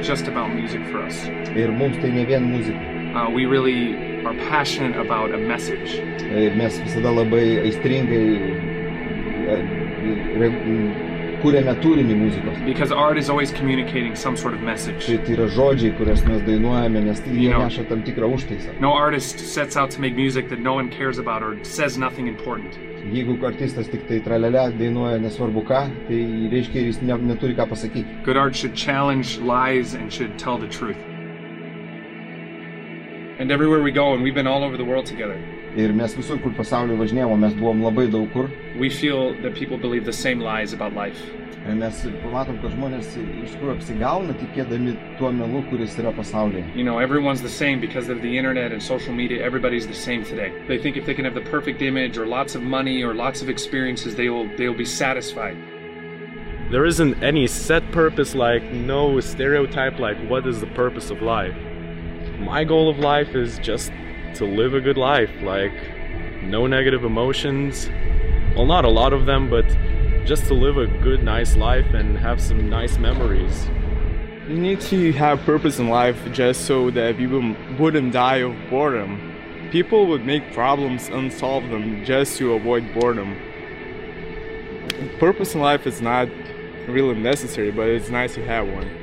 Not 0.00 0.06
just 0.06 0.28
about 0.28 0.54
music 0.54 0.80
for 0.90 1.02
us. 1.02 1.16
Ir 1.54 1.68
mums 1.72 1.96
tai 2.00 2.08
ne 2.10 2.24
vien 2.24 2.44
muzika. 2.44 2.80
Uh, 3.14 3.28
we 3.30 3.44
really 3.44 3.94
are 4.24 4.34
passionate 4.48 4.96
about 4.96 5.34
a 5.34 5.38
message. 5.38 6.00
Ir 6.32 6.54
mes 6.56 6.78
visada 6.80 7.12
labai 7.12 7.60
aistringai 7.60 8.40
kūrėme 11.42 11.74
turinį 11.82 12.16
muzikos. 12.20 12.60
Because 12.66 12.92
art 12.92 13.18
is 13.18 13.30
always 13.30 13.52
communicating 13.52 14.14
some 14.16 14.36
sort 14.36 14.54
of 14.54 14.62
message. 14.62 15.06
Tai, 15.06 15.18
tai 15.26 15.34
yra 15.36 15.48
žodžiai, 15.56 15.94
kurias 15.98 16.24
mes 16.28 16.42
dainuojame, 16.46 17.02
nes 17.08 17.22
tai 17.24 17.34
jie 17.36 17.50
neša 17.54 17.86
tam 17.90 18.04
tikrą 18.06 18.30
užtaisą. 18.36 18.76
No 18.80 18.92
artist 18.94 19.44
sets 19.52 19.76
out 19.76 19.90
to 19.96 20.00
make 20.00 20.16
music 20.16 20.48
that 20.48 20.60
no 20.60 20.74
one 20.74 20.90
cares 20.90 21.18
about 21.18 21.42
or 21.42 21.58
says 21.64 21.98
nothing 21.98 22.28
important. 22.28 22.78
Jeigu 23.10 23.38
artistas 23.48 23.88
tik 23.90 24.06
tai 24.08 24.20
tralelę 24.24 24.66
dainuoja 24.78 25.20
nesvarbu 25.22 25.64
ką, 25.68 25.84
tai 26.08 26.20
reiškia, 26.52 26.88
jis 26.90 27.00
ne, 27.02 27.16
neturi 27.32 27.56
ką 27.56 27.68
pasakyti. 27.70 28.22
Good 28.24 28.36
art 28.36 28.54
should 28.54 28.74
challenge 28.74 29.38
lies 29.38 29.94
and 29.94 30.12
should 30.12 30.38
tell 30.38 30.58
the 30.58 30.68
truth. 30.68 31.09
And 33.40 33.50
everywhere 33.50 33.82
we 33.82 33.90
go, 33.90 34.12
and 34.12 34.22
we've 34.22 34.34
been 34.34 34.46
all 34.46 34.62
over 34.62 34.76
the 34.76 34.84
world 34.84 35.06
together, 35.06 35.38
Ir 35.74 35.92
mes 35.94 36.12
visur, 36.14 36.36
kur 36.42 36.50
pasaulyje 36.50 36.96
važinėjom, 36.98 37.38
mes 37.40 37.54
buvom 37.54 37.80
labai 37.80 38.04
daug 38.12 38.26
kur. 38.34 38.50
we 38.78 38.90
feel 38.90 39.32
that 39.42 39.54
people 39.54 39.78
believe 39.78 40.04
the 40.04 40.12
same 40.12 40.40
lies 40.40 40.74
about 40.74 40.92
life. 40.92 41.22
Ir 41.68 41.74
mes 41.74 42.02
pamatom, 42.24 42.58
kad 42.60 42.74
žmonės 42.74 43.08
iš 43.44 43.54
tikrųjų 43.54 43.76
apsigauna 43.78 44.34
tikėdami 44.42 44.92
tuo 45.18 45.30
melu, 45.32 45.62
kuris 45.70 45.96
yra 46.02 46.12
pasaulyje. 46.12 46.64
You 46.76 46.84
know, 46.84 46.98
everyone's 46.98 47.40
the 47.40 47.48
same 47.48 47.80
because 47.80 48.10
of 48.10 48.20
the 48.20 48.36
internet 48.36 48.72
and 48.72 48.82
social 48.82 49.14
media. 49.14 49.42
Everybody's 49.42 49.86
the 49.86 49.94
same 49.94 50.22
today. 50.24 50.52
They 50.68 50.76
think 50.76 50.98
if 50.98 51.06
they 51.06 51.14
can 51.14 51.24
have 51.24 51.34
the 51.34 51.48
perfect 51.50 51.80
image 51.80 52.18
or 52.18 52.26
lots 52.26 52.54
of 52.54 52.62
money 52.62 53.02
or 53.02 53.14
lots 53.14 53.40
of 53.40 53.48
experiences, 53.48 54.16
they 54.16 54.28
will 54.28 54.48
they 54.58 54.68
will 54.68 54.76
be 54.76 54.84
satisfied. 54.84 55.56
There 56.70 56.84
isn't 56.84 57.22
any 57.22 57.46
set 57.46 57.90
purpose, 57.90 58.34
like 58.34 58.62
no 58.72 59.18
stereotype, 59.20 59.98
like 59.98 60.18
what 60.28 60.46
is 60.46 60.60
the 60.60 60.68
purpose 60.68 61.10
of 61.10 61.22
life. 61.22 61.56
My 62.40 62.64
goal 62.64 62.88
of 62.88 62.98
life 62.98 63.34
is 63.34 63.58
just 63.58 63.92
to 64.36 64.46
live 64.46 64.72
a 64.72 64.80
good 64.80 64.96
life, 64.96 65.30
like 65.42 65.74
no 66.42 66.66
negative 66.66 67.04
emotions. 67.04 67.90
Well, 68.56 68.64
not 68.64 68.86
a 68.86 68.88
lot 68.88 69.12
of 69.12 69.26
them, 69.26 69.50
but 69.50 69.66
just 70.24 70.46
to 70.46 70.54
live 70.54 70.78
a 70.78 70.86
good, 70.86 71.22
nice 71.22 71.54
life 71.56 71.92
and 71.92 72.16
have 72.16 72.40
some 72.40 72.70
nice 72.70 72.96
memories. 72.96 73.68
You 74.48 74.56
need 74.56 74.80
to 74.82 75.12
have 75.12 75.40
purpose 75.42 75.78
in 75.78 75.90
life 75.90 76.18
just 76.32 76.66
so 76.66 76.90
that 76.92 77.18
people 77.18 77.54
wouldn't 77.78 78.14
die 78.14 78.36
of 78.36 78.56
boredom. 78.70 79.68
People 79.70 80.06
would 80.06 80.24
make 80.24 80.52
problems 80.54 81.08
and 81.08 81.30
solve 81.30 81.68
them 81.68 82.04
just 82.06 82.38
to 82.38 82.54
avoid 82.54 82.90
boredom. 82.94 83.36
Purpose 85.18 85.54
in 85.54 85.60
life 85.60 85.86
is 85.86 86.00
not 86.00 86.28
really 86.88 87.14
necessary, 87.14 87.70
but 87.70 87.86
it's 87.86 88.08
nice 88.08 88.34
to 88.34 88.44
have 88.46 88.66
one. 88.66 88.99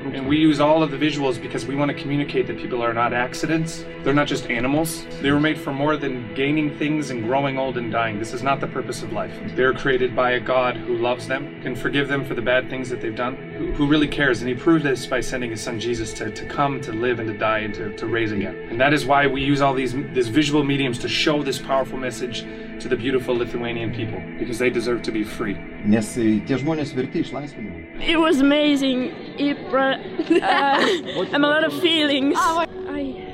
And 0.00 0.26
we 0.26 0.38
use 0.38 0.60
all 0.60 0.82
of 0.82 0.90
the 0.90 0.96
visuals 0.96 1.40
because 1.40 1.66
we 1.66 1.76
want 1.76 1.90
to 1.90 1.94
communicate 1.94 2.46
that 2.46 2.56
people 2.56 2.82
are 2.82 2.94
not 2.94 3.12
accidents. 3.12 3.84
They're 4.02 4.14
not 4.14 4.26
just 4.26 4.50
animals. 4.50 5.04
They 5.20 5.30
were 5.30 5.40
made 5.40 5.58
for 5.58 5.72
more 5.72 5.96
than 5.96 6.34
gaining 6.34 6.76
things 6.78 7.10
and 7.10 7.22
growing 7.22 7.58
old 7.58 7.76
and 7.76 7.92
dying. 7.92 8.18
This 8.18 8.32
is 8.32 8.42
not 8.42 8.60
the 8.60 8.66
purpose 8.66 9.02
of 9.02 9.12
life. 9.12 9.32
They're 9.54 9.74
created 9.74 10.16
by 10.16 10.32
a 10.32 10.40
God 10.40 10.76
who 10.76 10.96
loves 10.96 11.28
them, 11.28 11.60
can 11.62 11.76
forgive 11.76 12.08
them 12.08 12.24
for 12.24 12.34
the 12.34 12.42
bad 12.42 12.70
things 12.70 12.88
that 12.88 13.00
they've 13.00 13.14
done, 13.14 13.36
who, 13.58 13.72
who 13.72 13.86
really 13.86 14.08
cares. 14.08 14.40
And 14.40 14.48
He 14.48 14.54
proved 14.54 14.84
this 14.84 15.06
by 15.06 15.20
sending 15.20 15.50
His 15.50 15.60
Son 15.60 15.78
Jesus 15.78 16.12
to, 16.14 16.30
to 16.30 16.46
come, 16.46 16.80
to 16.80 16.92
live, 16.92 17.20
and 17.20 17.28
to 17.28 17.36
die, 17.36 17.58
and 17.58 17.74
to, 17.74 17.94
to 17.96 18.06
raise 18.06 18.32
again. 18.32 18.56
And 18.70 18.80
that 18.80 18.94
is 18.94 19.04
why 19.04 19.26
we 19.26 19.42
use 19.42 19.60
all 19.60 19.74
these, 19.74 19.92
these 20.14 20.28
visual 20.28 20.64
mediums 20.64 20.98
to 21.00 21.08
show 21.08 21.42
this 21.42 21.58
powerful 21.58 21.98
message 21.98 22.46
to 22.80 22.88
the 22.88 22.96
beautiful 22.96 23.36
Lithuanian 23.36 23.92
people 23.94 24.22
because 24.38 24.58
they 24.58 24.70
deserve 24.70 25.02
to 25.02 25.12
be 25.12 25.22
free. 25.22 25.56
Nes 25.84 26.14
tie 26.14 26.56
žmonės 26.60 26.92
verti 26.96 27.22
išlaisvinimo. 27.24 27.89
It 28.00 28.16
was 28.18 28.40
amazing. 28.40 29.12
It 29.38 29.70
brought 29.70 30.00
uh, 30.30 31.36
a 31.36 31.38
lot 31.38 31.64
of 31.64 31.72
feelings. 31.80 32.36
I 32.38 32.66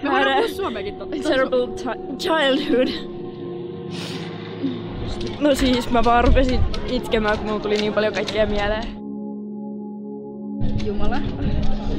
had 0.03 0.27
a 0.27 1.23
terrible 1.29 1.69
ti- 1.69 2.17
childhood. 2.19 2.89
No 5.41 5.55
siis 5.55 5.91
mä 5.91 6.05
vaan 6.05 6.25
rupesin 6.25 6.61
itkemään, 6.91 7.39
kun 7.39 7.47
mulla 7.47 7.61
tuli 7.61 7.77
niin 7.77 7.93
paljon 7.93 8.13
kaikkea 8.15 8.47
mieleen. 8.47 8.85
Jumala, 10.85 11.17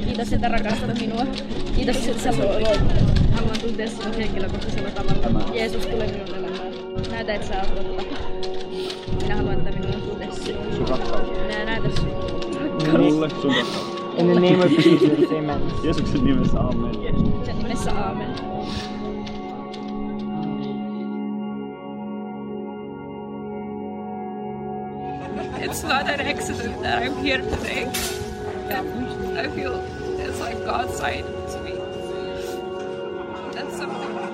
kiitos, 0.05 0.33
että 0.33 0.47
rakastat 0.47 0.99
minua. 1.01 1.25
Kiitos, 1.75 2.07
että 2.07 2.23
sä 2.23 2.29
luot. 2.43 2.79
Haluan 3.31 3.59
tuntea 3.61 3.87
sinut 3.87 4.17
henkilökohtaisella 4.17 4.89
tavalla. 4.89 5.55
Jeesus, 5.55 5.85
tule 5.87 6.05
minun 6.07 6.27
elämään. 6.27 6.73
Näytä, 7.11 7.33
että 7.33 7.47
sä 7.47 7.53
oot 7.59 7.75
totta. 7.97 8.17
Minä 9.23 9.35
haluan, 9.35 9.57
että 9.57 9.71
minulla 9.79 9.95
on 9.95 10.01
tuntea 10.01 10.31
sinua. 10.31 10.97
Minä 11.47 11.65
näytä 11.65 11.89
sinua. 12.01 12.16
In 12.87 14.27
the 14.27 14.39
name 14.39 14.61
of 14.61 14.69
Jesus, 14.69 15.31
amen. 15.31 15.61
Jeesuksen 15.83 16.23
nimessä, 16.23 16.59
amen. 16.59 16.95
Sen 17.45 17.59
nimessä 17.59 17.91
aamen. 17.91 18.29
It's 25.61 25.83
not 25.83 26.09
an 26.09 26.21
accident 26.21 26.81
that 26.81 27.03
I'm 27.03 27.15
here 27.17 27.41
today. 27.41 27.83
And 28.69 29.37
I 29.37 29.49
feel 29.49 29.73
it's 30.19 30.39
like 30.39 30.63
God's 30.65 30.97
sign 30.97 31.23
to 31.23 31.59
me. 31.63 31.73
That's 33.53 33.77
something 33.77 34.26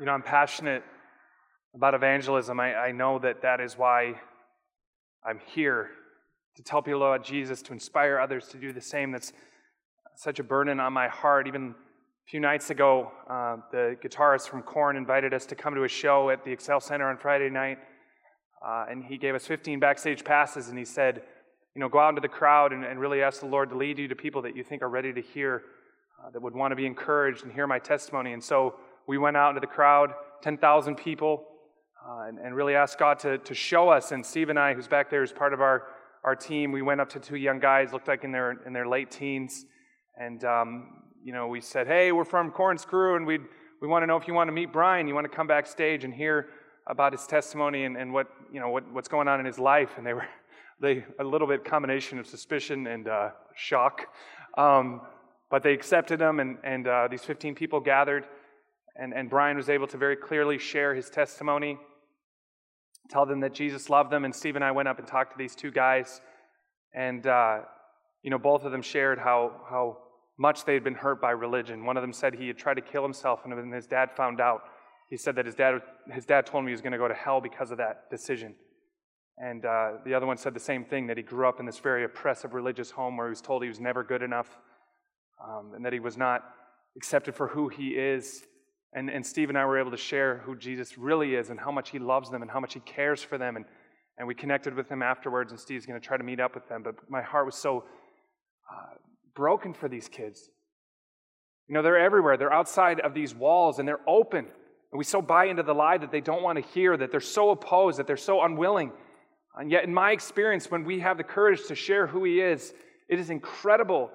You 0.00 0.06
know, 0.06 0.12
I'm 0.12 0.22
passionate 0.22 0.82
about 1.74 1.92
evangelism. 1.92 2.58
I, 2.58 2.74
I 2.74 2.90
know 2.90 3.18
that 3.18 3.42
that 3.42 3.60
is 3.60 3.76
why 3.76 4.14
I'm 5.22 5.38
here 5.44 5.90
to 6.56 6.62
tell 6.62 6.80
people 6.80 7.02
about 7.02 7.22
Jesus, 7.22 7.60
to 7.60 7.74
inspire 7.74 8.18
others 8.18 8.48
to 8.48 8.56
do 8.56 8.72
the 8.72 8.80
same. 8.80 9.12
That's 9.12 9.34
such 10.16 10.38
a 10.38 10.42
burden 10.42 10.80
on 10.80 10.94
my 10.94 11.08
heart. 11.08 11.46
Even 11.46 11.74
a 11.74 12.30
few 12.30 12.40
nights 12.40 12.70
ago, 12.70 13.12
uh, 13.28 13.56
the 13.72 13.94
guitarist 14.02 14.48
from 14.48 14.62
Korn 14.62 14.96
invited 14.96 15.34
us 15.34 15.44
to 15.44 15.54
come 15.54 15.74
to 15.74 15.84
a 15.84 15.88
show 15.88 16.30
at 16.30 16.46
the 16.46 16.56
Xcel 16.56 16.82
Center 16.82 17.06
on 17.06 17.18
Friday 17.18 17.50
night. 17.50 17.76
Uh, 18.66 18.86
and 18.88 19.04
he 19.04 19.18
gave 19.18 19.34
us 19.34 19.46
15 19.46 19.80
backstage 19.80 20.24
passes, 20.24 20.70
and 20.70 20.78
he 20.78 20.86
said, 20.86 21.20
you 21.74 21.80
know, 21.80 21.90
go 21.90 21.98
out 21.98 22.08
into 22.08 22.22
the 22.22 22.28
crowd 22.28 22.72
and, 22.72 22.86
and 22.86 22.98
really 22.98 23.22
ask 23.22 23.40
the 23.40 23.46
Lord 23.46 23.68
to 23.68 23.76
lead 23.76 23.98
you 23.98 24.08
to 24.08 24.16
people 24.16 24.40
that 24.42 24.56
you 24.56 24.64
think 24.64 24.80
are 24.80 24.88
ready 24.88 25.12
to 25.12 25.20
hear, 25.20 25.60
uh, 26.24 26.30
that 26.30 26.40
would 26.40 26.54
want 26.54 26.72
to 26.72 26.76
be 26.76 26.86
encouraged 26.86 27.44
and 27.44 27.52
hear 27.52 27.66
my 27.66 27.78
testimony. 27.78 28.32
And 28.32 28.42
so 28.42 28.76
we 29.10 29.18
went 29.18 29.36
out 29.36 29.48
into 29.48 29.60
the 29.60 29.66
crowd, 29.66 30.14
10,000 30.42 30.94
people, 30.94 31.42
uh, 32.08 32.28
and, 32.28 32.38
and 32.38 32.54
really 32.54 32.76
asked 32.76 32.96
God 32.96 33.18
to, 33.18 33.38
to 33.38 33.54
show 33.54 33.88
us. 33.88 34.12
And 34.12 34.24
Steve 34.24 34.50
and 34.50 34.58
I, 34.58 34.72
who's 34.72 34.86
back 34.86 35.10
there, 35.10 35.26
part 35.26 35.52
of 35.52 35.60
our, 35.60 35.88
our 36.22 36.36
team. 36.36 36.70
We 36.70 36.80
went 36.80 37.00
up 37.00 37.08
to 37.10 37.18
two 37.18 37.34
young 37.34 37.58
guys, 37.58 37.92
looked 37.92 38.06
like 38.06 38.22
in 38.22 38.30
their, 38.30 38.62
in 38.64 38.72
their 38.72 38.86
late 38.86 39.10
teens, 39.10 39.66
and, 40.16 40.44
um, 40.44 41.02
you 41.24 41.32
know, 41.32 41.48
we 41.48 41.60
said, 41.60 41.88
hey, 41.88 42.12
we're 42.12 42.24
from 42.24 42.52
Korn's 42.52 42.84
Crew, 42.84 43.16
and 43.16 43.26
we'd, 43.26 43.40
we 43.82 43.88
want 43.88 44.04
to 44.04 44.06
know 44.06 44.16
if 44.16 44.28
you 44.28 44.34
want 44.34 44.46
to 44.46 44.52
meet 44.52 44.72
Brian. 44.72 45.08
You 45.08 45.14
want 45.16 45.28
to 45.28 45.36
come 45.36 45.48
backstage 45.48 46.04
and 46.04 46.14
hear 46.14 46.46
about 46.86 47.10
his 47.10 47.26
testimony 47.26 47.86
and, 47.86 47.96
and 47.96 48.12
what, 48.12 48.28
you 48.52 48.60
know, 48.60 48.68
what, 48.68 48.84
what's 48.92 49.08
going 49.08 49.26
on 49.26 49.40
in 49.40 49.46
his 49.46 49.58
life. 49.58 49.90
And 49.96 50.06
they 50.06 50.14
were 50.14 50.28
they, 50.80 51.04
a 51.18 51.24
little 51.24 51.48
bit 51.48 51.64
combination 51.64 52.20
of 52.20 52.28
suspicion 52.28 52.86
and 52.86 53.08
uh, 53.08 53.30
shock. 53.56 54.06
Um, 54.56 55.00
but 55.50 55.64
they 55.64 55.72
accepted 55.72 56.20
him, 56.20 56.38
and, 56.38 56.58
and 56.62 56.86
uh, 56.86 57.08
these 57.10 57.24
15 57.24 57.56
people 57.56 57.80
gathered. 57.80 58.24
And, 58.96 59.12
and 59.14 59.30
Brian 59.30 59.56
was 59.56 59.68
able 59.68 59.86
to 59.88 59.96
very 59.96 60.16
clearly 60.16 60.58
share 60.58 60.94
his 60.94 61.10
testimony, 61.10 61.78
tell 63.08 63.26
them 63.26 63.40
that 63.40 63.54
Jesus 63.54 63.88
loved 63.88 64.10
them. 64.10 64.24
And 64.24 64.34
Steve 64.34 64.56
and 64.56 64.64
I 64.64 64.72
went 64.72 64.88
up 64.88 64.98
and 64.98 65.06
talked 65.06 65.32
to 65.32 65.38
these 65.38 65.54
two 65.54 65.70
guys. 65.70 66.20
And, 66.94 67.26
uh, 67.26 67.60
you 68.22 68.30
know, 68.30 68.38
both 68.38 68.64
of 68.64 68.72
them 68.72 68.82
shared 68.82 69.18
how, 69.18 69.52
how 69.68 69.98
much 70.38 70.64
they 70.64 70.74
had 70.74 70.84
been 70.84 70.94
hurt 70.94 71.20
by 71.20 71.30
religion. 71.30 71.84
One 71.84 71.96
of 71.96 72.02
them 72.02 72.12
said 72.12 72.34
he 72.34 72.48
had 72.48 72.58
tried 72.58 72.74
to 72.74 72.80
kill 72.80 73.02
himself, 73.02 73.40
and 73.44 73.54
when 73.54 73.70
his 73.70 73.86
dad 73.86 74.10
found 74.10 74.40
out, 74.40 74.62
he 75.10 75.16
said 75.16 75.36
that 75.36 75.44
his 75.44 75.54
dad, 75.54 75.82
his 76.12 76.24
dad 76.24 76.46
told 76.46 76.62
him 76.62 76.68
he 76.68 76.72
was 76.72 76.80
going 76.80 76.92
to 76.92 76.98
go 76.98 77.08
to 77.08 77.14
hell 77.14 77.40
because 77.40 77.70
of 77.70 77.78
that 77.78 78.08
decision. 78.10 78.54
And 79.36 79.64
uh, 79.64 79.92
the 80.04 80.14
other 80.14 80.26
one 80.26 80.36
said 80.36 80.54
the 80.54 80.60
same 80.60 80.84
thing 80.84 81.06
that 81.08 81.16
he 81.16 81.22
grew 81.22 81.48
up 81.48 81.60
in 81.60 81.66
this 81.66 81.78
very 81.78 82.04
oppressive 82.04 82.54
religious 82.54 82.90
home 82.90 83.16
where 83.16 83.26
he 83.26 83.30
was 83.30 83.40
told 83.40 83.62
he 83.62 83.68
was 83.68 83.80
never 83.80 84.04
good 84.04 84.22
enough 84.22 84.58
um, 85.42 85.72
and 85.74 85.84
that 85.84 85.92
he 85.92 86.00
was 86.00 86.16
not 86.16 86.42
accepted 86.96 87.34
for 87.34 87.48
who 87.48 87.68
he 87.68 87.88
is. 87.88 88.44
And, 88.92 89.08
and 89.08 89.24
Steve 89.24 89.48
and 89.48 89.58
I 89.58 89.64
were 89.66 89.78
able 89.78 89.92
to 89.92 89.96
share 89.96 90.38
who 90.44 90.56
Jesus 90.56 90.98
really 90.98 91.34
is 91.34 91.50
and 91.50 91.60
how 91.60 91.70
much 91.70 91.90
he 91.90 91.98
loves 91.98 92.30
them 92.30 92.42
and 92.42 92.50
how 92.50 92.58
much 92.58 92.74
he 92.74 92.80
cares 92.80 93.22
for 93.22 93.38
them. 93.38 93.56
And, 93.56 93.64
and 94.18 94.26
we 94.26 94.34
connected 94.34 94.74
with 94.74 94.88
them 94.88 95.02
afterwards, 95.02 95.52
and 95.52 95.60
Steve's 95.60 95.86
going 95.86 96.00
to 96.00 96.04
try 96.06 96.16
to 96.16 96.24
meet 96.24 96.40
up 96.40 96.54
with 96.54 96.68
them. 96.68 96.82
But 96.82 96.96
my 97.08 97.22
heart 97.22 97.46
was 97.46 97.54
so 97.54 97.84
uh, 98.70 98.94
broken 99.34 99.72
for 99.74 99.88
these 99.88 100.08
kids. 100.08 100.50
You 101.68 101.74
know, 101.74 101.82
they're 101.82 101.98
everywhere. 101.98 102.36
They're 102.36 102.52
outside 102.52 102.98
of 103.00 103.14
these 103.14 103.32
walls 103.32 103.78
and 103.78 103.86
they're 103.86 104.00
open. 104.08 104.44
And 104.44 104.98
we 104.98 105.04
so 105.04 105.22
buy 105.22 105.44
into 105.44 105.62
the 105.62 105.72
lie 105.72 105.98
that 105.98 106.10
they 106.10 106.20
don't 106.20 106.42
want 106.42 106.58
to 106.58 106.68
hear, 106.72 106.96
that 106.96 107.12
they're 107.12 107.20
so 107.20 107.50
opposed, 107.50 107.98
that 108.00 108.08
they're 108.08 108.16
so 108.16 108.42
unwilling. 108.42 108.90
And 109.56 109.70
yet, 109.70 109.84
in 109.84 109.94
my 109.94 110.10
experience, 110.10 110.68
when 110.68 110.84
we 110.84 110.98
have 110.98 111.16
the 111.16 111.24
courage 111.24 111.66
to 111.68 111.76
share 111.76 112.08
who 112.08 112.24
He 112.24 112.40
is, 112.40 112.74
it 113.08 113.20
is 113.20 113.30
incredible 113.30 114.10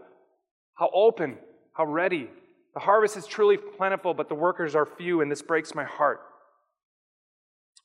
how 0.74 0.90
open, 0.94 1.38
how 1.74 1.86
ready 1.86 2.30
The 2.76 2.82
harvest 2.82 3.18
is 3.18 3.26
truly 3.26 3.58
plentiful, 3.58 4.14
but 4.14 4.30
the 4.30 4.36
workers 4.36 4.76
are 4.76 4.86
few, 4.86 5.22
and 5.22 5.32
this 5.32 5.42
breaks 5.42 5.74
my 5.74 5.86
heart. 5.86 6.22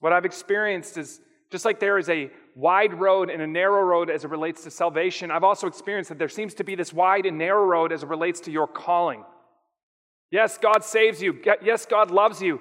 What 0.01 0.13
I've 0.13 0.25
experienced 0.25 0.99
is 0.99 1.21
just 1.51 1.65
like 1.65 1.81
there 1.81 1.99
is 1.99 2.09
a 2.09 2.31
wide 2.55 2.95
road 2.95 3.29
and 3.31 3.43
a 3.43 3.47
narrow 3.47 3.83
road 3.83 4.09
as 4.09 4.25
it 4.25 4.31
relates 4.31 4.65
to 4.65 4.71
salvation, 4.71 5.31
I've 5.31 5.45
also 5.45 5.67
experienced 5.67 6.11
that 6.11 6.19
there 6.19 6.29
seems 6.29 6.55
to 6.55 6.65
be 6.65 6.75
this 6.75 6.93
wide 6.93 7.27
and 7.27 7.39
narrow 7.39 7.65
road 7.65 7.93
as 7.93 8.03
it 8.03 8.09
relates 8.09 8.41
to 8.43 8.51
your 8.51 8.67
calling. 8.67 9.25
Yes, 10.31 10.59
God 10.59 10.85
saves 10.85 11.21
you. 11.21 11.41
Yes, 11.63 11.87
God 11.87 12.11
loves 12.11 12.41
you. 12.41 12.61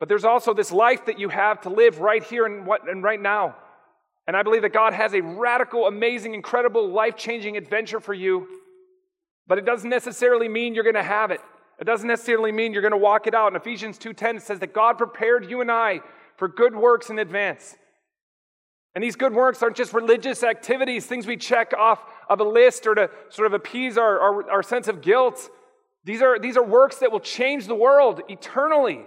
But 0.00 0.08
there's 0.08 0.24
also 0.24 0.54
this 0.54 0.72
life 0.72 1.04
that 1.06 1.18
you 1.18 1.28
have 1.28 1.60
to 1.62 1.68
live 1.68 2.00
right 2.00 2.22
here 2.22 2.46
and, 2.46 2.66
what, 2.66 2.88
and 2.88 3.02
right 3.02 3.20
now. 3.20 3.56
And 4.26 4.36
I 4.36 4.42
believe 4.42 4.62
that 4.62 4.72
God 4.72 4.94
has 4.94 5.14
a 5.14 5.20
radical, 5.20 5.86
amazing, 5.86 6.32
incredible, 6.34 6.88
life 6.88 7.16
changing 7.16 7.56
adventure 7.56 8.00
for 8.00 8.14
you. 8.14 8.48
But 9.52 9.58
it 9.58 9.66
doesn't 9.66 9.90
necessarily 9.90 10.48
mean 10.48 10.74
you're 10.74 10.82
going 10.82 10.94
to 10.94 11.02
have 11.02 11.30
it. 11.30 11.42
It 11.78 11.84
doesn't 11.84 12.08
necessarily 12.08 12.52
mean 12.52 12.72
you're 12.72 12.80
going 12.80 12.92
to 12.92 12.96
walk 12.96 13.26
it 13.26 13.34
out. 13.34 13.52
In 13.52 13.56
Ephesians 13.56 13.98
2:10 13.98 14.36
it 14.36 14.42
says 14.42 14.60
that 14.60 14.72
God 14.72 14.96
prepared 14.96 15.50
you 15.50 15.60
and 15.60 15.70
I 15.70 16.00
for 16.38 16.48
good 16.48 16.74
works 16.74 17.10
in 17.10 17.18
advance. 17.18 17.76
And 18.94 19.04
these 19.04 19.14
good 19.14 19.34
works 19.34 19.62
aren't 19.62 19.76
just 19.76 19.92
religious 19.92 20.42
activities, 20.42 21.04
things 21.04 21.26
we 21.26 21.36
check 21.36 21.74
off 21.78 22.02
of 22.30 22.40
a 22.40 22.44
list 22.44 22.86
or 22.86 22.94
to 22.94 23.10
sort 23.28 23.44
of 23.44 23.52
appease 23.52 23.98
our, 23.98 24.18
our, 24.18 24.50
our 24.50 24.62
sense 24.62 24.88
of 24.88 25.02
guilt. 25.02 25.50
These 26.04 26.22
are, 26.22 26.38
these 26.38 26.56
are 26.56 26.64
works 26.64 26.96
that 27.00 27.12
will 27.12 27.20
change 27.20 27.66
the 27.66 27.74
world 27.74 28.22
eternally. 28.30 29.02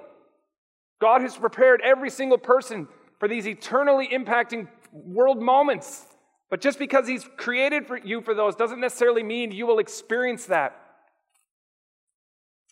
God 1.02 1.22
has 1.22 1.36
prepared 1.36 1.82
every 1.84 2.12
single 2.12 2.38
person 2.38 2.88
for 3.18 3.28
these 3.28 3.48
eternally 3.48 4.08
impacting 4.10 4.68
world 4.92 5.42
moments. 5.42 6.06
But 6.50 6.62
just 6.62 6.80
because 6.80 7.08
He's 7.08 7.28
created 7.38 7.88
for 7.88 7.98
you 7.98 8.22
for 8.22 8.34
those 8.34 8.56
doesn't 8.56 8.80
necessarily 8.80 9.24
mean 9.24 9.52
you 9.52 9.66
will 9.66 9.80
experience 9.80 10.46
that. 10.46 10.80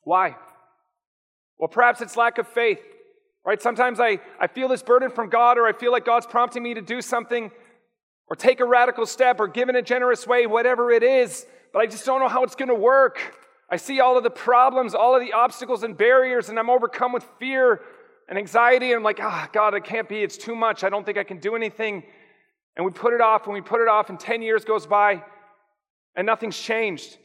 Why? 0.03 0.35
Well, 1.57 1.69
perhaps 1.69 2.01
it's 2.01 2.17
lack 2.17 2.37
of 2.37 2.47
faith. 2.47 2.81
Right? 3.45 3.61
Sometimes 3.61 3.99
I, 3.99 4.19
I 4.39 4.47
feel 4.47 4.69
this 4.69 4.83
burden 4.83 5.09
from 5.09 5.29
God, 5.29 5.57
or 5.57 5.67
I 5.67 5.73
feel 5.73 5.91
like 5.91 6.05
God's 6.05 6.25
prompting 6.25 6.63
me 6.63 6.73
to 6.75 6.81
do 6.81 7.01
something, 7.01 7.51
or 8.27 8.35
take 8.37 8.61
a 8.61 8.65
radical 8.65 9.05
step, 9.05 9.39
or 9.39 9.47
give 9.47 9.67
in 9.67 9.75
a 9.75 9.81
generous 9.81 10.25
way, 10.25 10.47
whatever 10.47 10.91
it 10.91 11.03
is, 11.03 11.45
but 11.73 11.79
I 11.79 11.87
just 11.87 12.05
don't 12.05 12.21
know 12.21 12.29
how 12.29 12.43
it's 12.43 12.55
going 12.55 12.69
to 12.69 12.75
work. 12.75 13.19
I 13.69 13.77
see 13.77 13.99
all 13.99 14.15
of 14.17 14.23
the 14.23 14.29
problems, 14.29 14.93
all 14.93 15.15
of 15.15 15.21
the 15.21 15.33
obstacles 15.33 15.83
and 15.83 15.97
barriers, 15.97 16.47
and 16.47 16.57
I'm 16.59 16.69
overcome 16.69 17.11
with 17.11 17.25
fear 17.39 17.81
and 18.29 18.37
anxiety. 18.37 18.87
And 18.87 18.97
I'm 18.97 19.03
like, 19.03 19.19
ah, 19.21 19.45
oh, 19.45 19.49
God, 19.51 19.73
it 19.73 19.83
can't 19.83 20.07
be. 20.07 20.19
It's 20.19 20.37
too 20.37 20.55
much. 20.55 20.83
I 20.83 20.89
don't 20.89 21.05
think 21.05 21.17
I 21.17 21.23
can 21.23 21.39
do 21.39 21.55
anything. 21.55 22.03
And 22.75 22.85
we 22.85 22.91
put 22.91 23.13
it 23.13 23.21
off, 23.21 23.45
and 23.45 23.53
we 23.53 23.61
put 23.61 23.81
it 23.81 23.87
off, 23.87 24.09
and 24.09 24.19
10 24.19 24.41
years 24.41 24.65
goes 24.65 24.87
by, 24.87 25.23
and 26.15 26.25
nothing's 26.25 26.57
changed. 26.57 27.17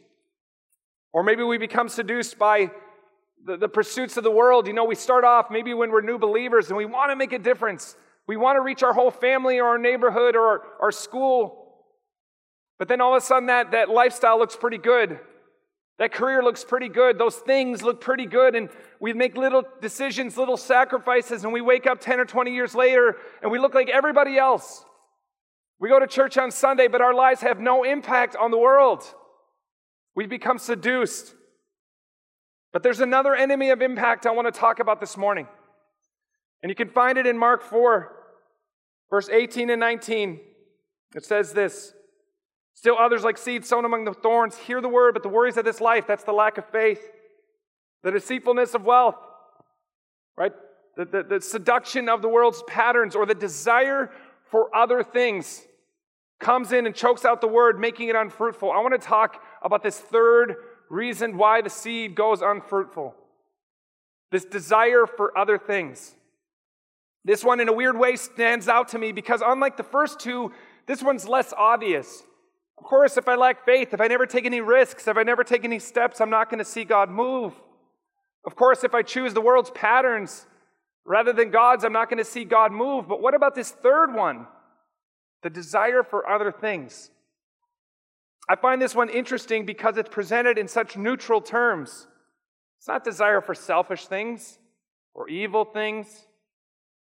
Or 1.12 1.22
maybe 1.22 1.42
we 1.42 1.58
become 1.58 1.88
seduced 1.88 2.38
by 2.38 2.70
the, 3.44 3.56
the 3.56 3.68
pursuits 3.68 4.16
of 4.16 4.24
the 4.24 4.30
world. 4.30 4.66
You 4.66 4.72
know, 4.72 4.84
we 4.84 4.94
start 4.94 5.24
off 5.24 5.50
maybe 5.50 5.74
when 5.74 5.90
we're 5.90 6.00
new 6.00 6.18
believers 6.18 6.68
and 6.68 6.76
we 6.76 6.84
want 6.84 7.10
to 7.10 7.16
make 7.16 7.32
a 7.32 7.38
difference. 7.38 7.96
We 8.26 8.36
want 8.36 8.56
to 8.56 8.60
reach 8.60 8.82
our 8.82 8.92
whole 8.92 9.10
family 9.10 9.58
or 9.58 9.68
our 9.68 9.78
neighborhood 9.78 10.36
or 10.36 10.42
our, 10.42 10.62
our 10.82 10.92
school. 10.92 11.64
But 12.78 12.88
then 12.88 13.00
all 13.00 13.16
of 13.16 13.22
a 13.22 13.24
sudden, 13.26 13.46
that, 13.46 13.72
that 13.72 13.88
lifestyle 13.88 14.38
looks 14.38 14.56
pretty 14.56 14.78
good. 14.78 15.18
That 15.98 16.12
career 16.12 16.42
looks 16.42 16.62
pretty 16.62 16.88
good. 16.88 17.18
Those 17.18 17.34
things 17.34 17.82
look 17.82 18.00
pretty 18.00 18.26
good. 18.26 18.54
And 18.54 18.68
we 19.00 19.12
make 19.12 19.36
little 19.36 19.64
decisions, 19.80 20.36
little 20.36 20.56
sacrifices, 20.56 21.42
and 21.42 21.52
we 21.52 21.60
wake 21.60 21.86
up 21.86 22.00
10 22.00 22.20
or 22.20 22.24
20 22.24 22.54
years 22.54 22.74
later 22.74 23.16
and 23.42 23.50
we 23.50 23.58
look 23.58 23.74
like 23.74 23.88
everybody 23.88 24.38
else. 24.38 24.84
We 25.80 25.88
go 25.88 26.00
to 26.00 26.06
church 26.06 26.36
on 26.38 26.50
Sunday, 26.50 26.88
but 26.88 27.00
our 27.00 27.14
lives 27.14 27.40
have 27.42 27.60
no 27.60 27.84
impact 27.84 28.34
on 28.34 28.50
the 28.50 28.58
world. 28.58 29.04
We 30.14 30.26
become 30.26 30.58
seduced. 30.58 31.34
But 32.72 32.82
there's 32.82 33.00
another 33.00 33.34
enemy 33.34 33.70
of 33.70 33.80
impact 33.80 34.26
I 34.26 34.32
want 34.32 34.52
to 34.52 34.58
talk 34.58 34.80
about 34.80 35.00
this 35.00 35.16
morning. 35.16 35.46
And 36.62 36.70
you 36.70 36.74
can 36.74 36.88
find 36.88 37.16
it 37.16 37.26
in 37.26 37.38
Mark 37.38 37.62
4, 37.62 38.12
verse 39.08 39.28
18 39.28 39.70
and 39.70 39.78
19. 39.78 40.40
It 41.14 41.24
says 41.24 41.52
this 41.52 41.94
Still 42.74 42.96
others, 42.98 43.22
like 43.22 43.38
seeds 43.38 43.68
sown 43.68 43.84
among 43.84 44.04
the 44.04 44.14
thorns, 44.14 44.56
hear 44.56 44.80
the 44.80 44.88
word, 44.88 45.14
but 45.14 45.22
the 45.22 45.28
worries 45.28 45.56
of 45.56 45.64
this 45.64 45.80
life, 45.80 46.06
that's 46.06 46.24
the 46.24 46.32
lack 46.32 46.58
of 46.58 46.68
faith, 46.70 47.00
the 48.02 48.10
deceitfulness 48.10 48.74
of 48.74 48.84
wealth, 48.84 49.16
right? 50.36 50.52
The, 50.96 51.04
the, 51.04 51.22
the 51.22 51.40
seduction 51.40 52.08
of 52.08 52.22
the 52.22 52.28
world's 52.28 52.62
patterns 52.66 53.14
or 53.14 53.26
the 53.26 53.34
desire 53.34 54.10
for 54.50 54.74
other 54.74 55.02
things 55.02 55.62
comes 56.38 56.72
in 56.72 56.86
and 56.86 56.94
chokes 56.94 57.24
out 57.24 57.40
the 57.40 57.48
word, 57.48 57.80
making 57.80 58.08
it 58.08 58.16
unfruitful. 58.16 58.70
I 58.70 58.80
want 58.80 59.00
to 59.00 59.06
talk 59.06 59.42
about 59.62 59.82
this 59.82 59.98
third 59.98 60.56
reason 60.88 61.36
why 61.36 61.60
the 61.60 61.70
seed 61.70 62.14
goes 62.14 62.42
unfruitful 62.42 63.14
this 64.30 64.44
desire 64.44 65.06
for 65.06 65.36
other 65.36 65.58
things. 65.58 66.14
This 67.24 67.44
one, 67.44 67.60
in 67.60 67.68
a 67.68 67.72
weird 67.72 67.98
way, 67.98 68.16
stands 68.16 68.68
out 68.68 68.88
to 68.88 68.98
me 68.98 69.12
because, 69.12 69.42
unlike 69.44 69.76
the 69.76 69.82
first 69.82 70.20
two, 70.20 70.52
this 70.86 71.02
one's 71.02 71.28
less 71.28 71.52
obvious. 71.56 72.22
Of 72.78 72.84
course, 72.84 73.16
if 73.16 73.28
I 73.28 73.34
lack 73.34 73.64
faith, 73.64 73.92
if 73.92 74.00
I 74.00 74.06
never 74.06 74.24
take 74.24 74.44
any 74.46 74.60
risks, 74.60 75.08
if 75.08 75.16
I 75.16 75.24
never 75.24 75.44
take 75.44 75.64
any 75.64 75.78
steps, 75.78 76.20
I'm 76.20 76.30
not 76.30 76.48
going 76.48 76.58
to 76.58 76.64
see 76.64 76.84
God 76.84 77.10
move. 77.10 77.52
Of 78.44 78.54
course, 78.54 78.84
if 78.84 78.94
I 78.94 79.02
choose 79.02 79.34
the 79.34 79.40
world's 79.40 79.70
patterns 79.70 80.46
rather 81.04 81.32
than 81.32 81.50
God's, 81.50 81.84
I'm 81.84 81.92
not 81.92 82.08
going 82.08 82.18
to 82.18 82.24
see 82.24 82.44
God 82.44 82.70
move. 82.70 83.08
But 83.08 83.20
what 83.20 83.34
about 83.34 83.54
this 83.54 83.70
third 83.70 84.14
one? 84.14 84.46
The 85.42 85.50
desire 85.50 86.02
for 86.02 86.28
other 86.28 86.50
things. 86.50 87.10
I 88.48 88.56
find 88.56 88.80
this 88.80 88.94
one 88.94 89.08
interesting 89.10 89.66
because 89.66 89.96
it's 89.96 90.08
presented 90.08 90.58
in 90.58 90.68
such 90.68 90.96
neutral 90.96 91.40
terms. 91.40 92.06
It's 92.78 92.88
not 92.88 93.04
desire 93.04 93.40
for 93.40 93.54
selfish 93.54 94.06
things 94.06 94.58
or 95.14 95.28
evil 95.28 95.64
things 95.64 96.26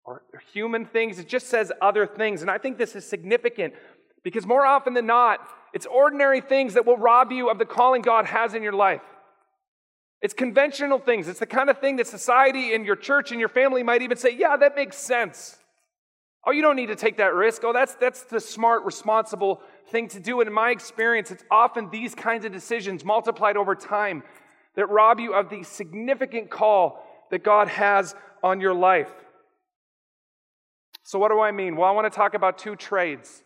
or 0.05 0.23
human 0.53 0.87
things. 0.87 1.19
It 1.19 1.29
just 1.29 1.49
says 1.49 1.71
other 1.83 2.07
things. 2.07 2.41
And 2.41 2.51
I 2.51 2.57
think 2.57 2.79
this 2.79 2.97
is 2.97 3.05
significant 3.05 3.75
because 4.25 4.47
more 4.47 4.65
often 4.65 4.95
than 4.95 5.07
not, 5.07 5.41
it's 5.75 5.85
ordinary 5.85 6.41
things 6.41 6.75
that 6.75 6.87
will 6.87 6.97
rob 6.97 7.31
you 7.31 7.51
of 7.51 7.59
the 7.59 7.67
calling 7.67 8.01
God 8.01 8.25
has 8.25 8.55
in 8.55 8.63
your 8.63 8.73
life. 8.73 9.03
It's 10.23 10.35
conventional 10.35 10.99
things. 10.99 11.29
It's 11.29 11.41
the 11.41 11.47
kind 11.47 11.69
of 11.69 11.79
thing 11.79 11.97
that 11.97 12.07
society 12.07 12.75
and 12.75 12.87
your 12.87 12.97
church 12.97 13.31
and 13.31 13.39
your 13.39 13.51
family 13.51 13.83
might 13.83 14.03
even 14.03 14.17
say, 14.17 14.35
yeah, 14.35 14.57
that 14.57 14.75
makes 14.75 14.97
sense. 14.97 15.59
Oh, 16.47 16.51
you 16.51 16.63
don't 16.63 16.77
need 16.77 16.87
to 16.87 16.97
take 16.97 17.17
that 17.19 17.35
risk. 17.35 17.63
Oh, 17.65 17.73
that's, 17.73 17.95
that's 17.97 18.23
the 18.23 18.41
smart, 18.41 18.85
responsible 18.85 19.61
thing 19.91 20.09
to 20.09 20.21
do. 20.21 20.41
And 20.41 20.49
in 20.49 20.55
my 20.55 20.71
experience, 20.71 21.31
it's 21.31 21.45
often 21.51 21.91
these 21.91 22.15
kinds 22.15 22.45
of 22.45 22.53
decisions 22.53 23.05
multiplied 23.05 23.57
over 23.57 23.75
time 23.75 24.23
that 24.77 24.87
rob 24.87 25.19
you 25.19 25.35
of 25.35 25.51
the 25.51 25.63
significant 25.63 26.51
call 26.51 27.05
that 27.31 27.43
God 27.43 27.69
has 27.69 28.15
on 28.43 28.61
your 28.61 28.75
life. 28.75 29.11
So, 31.03 31.19
what 31.19 31.31
do 31.31 31.41
I 31.41 31.51
mean? 31.51 31.77
Well, 31.77 31.89
I 31.89 31.93
want 31.93 32.11
to 32.11 32.17
talk 32.17 32.35
about 32.35 32.59
two 32.59 32.77
trades, 32.77 33.43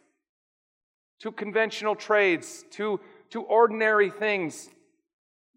two 1.21 1.33
conventional 1.33 1.95
trades, 1.95 2.65
two, 2.71 3.01
two 3.31 3.43
ordinary 3.43 4.11
things 4.11 4.69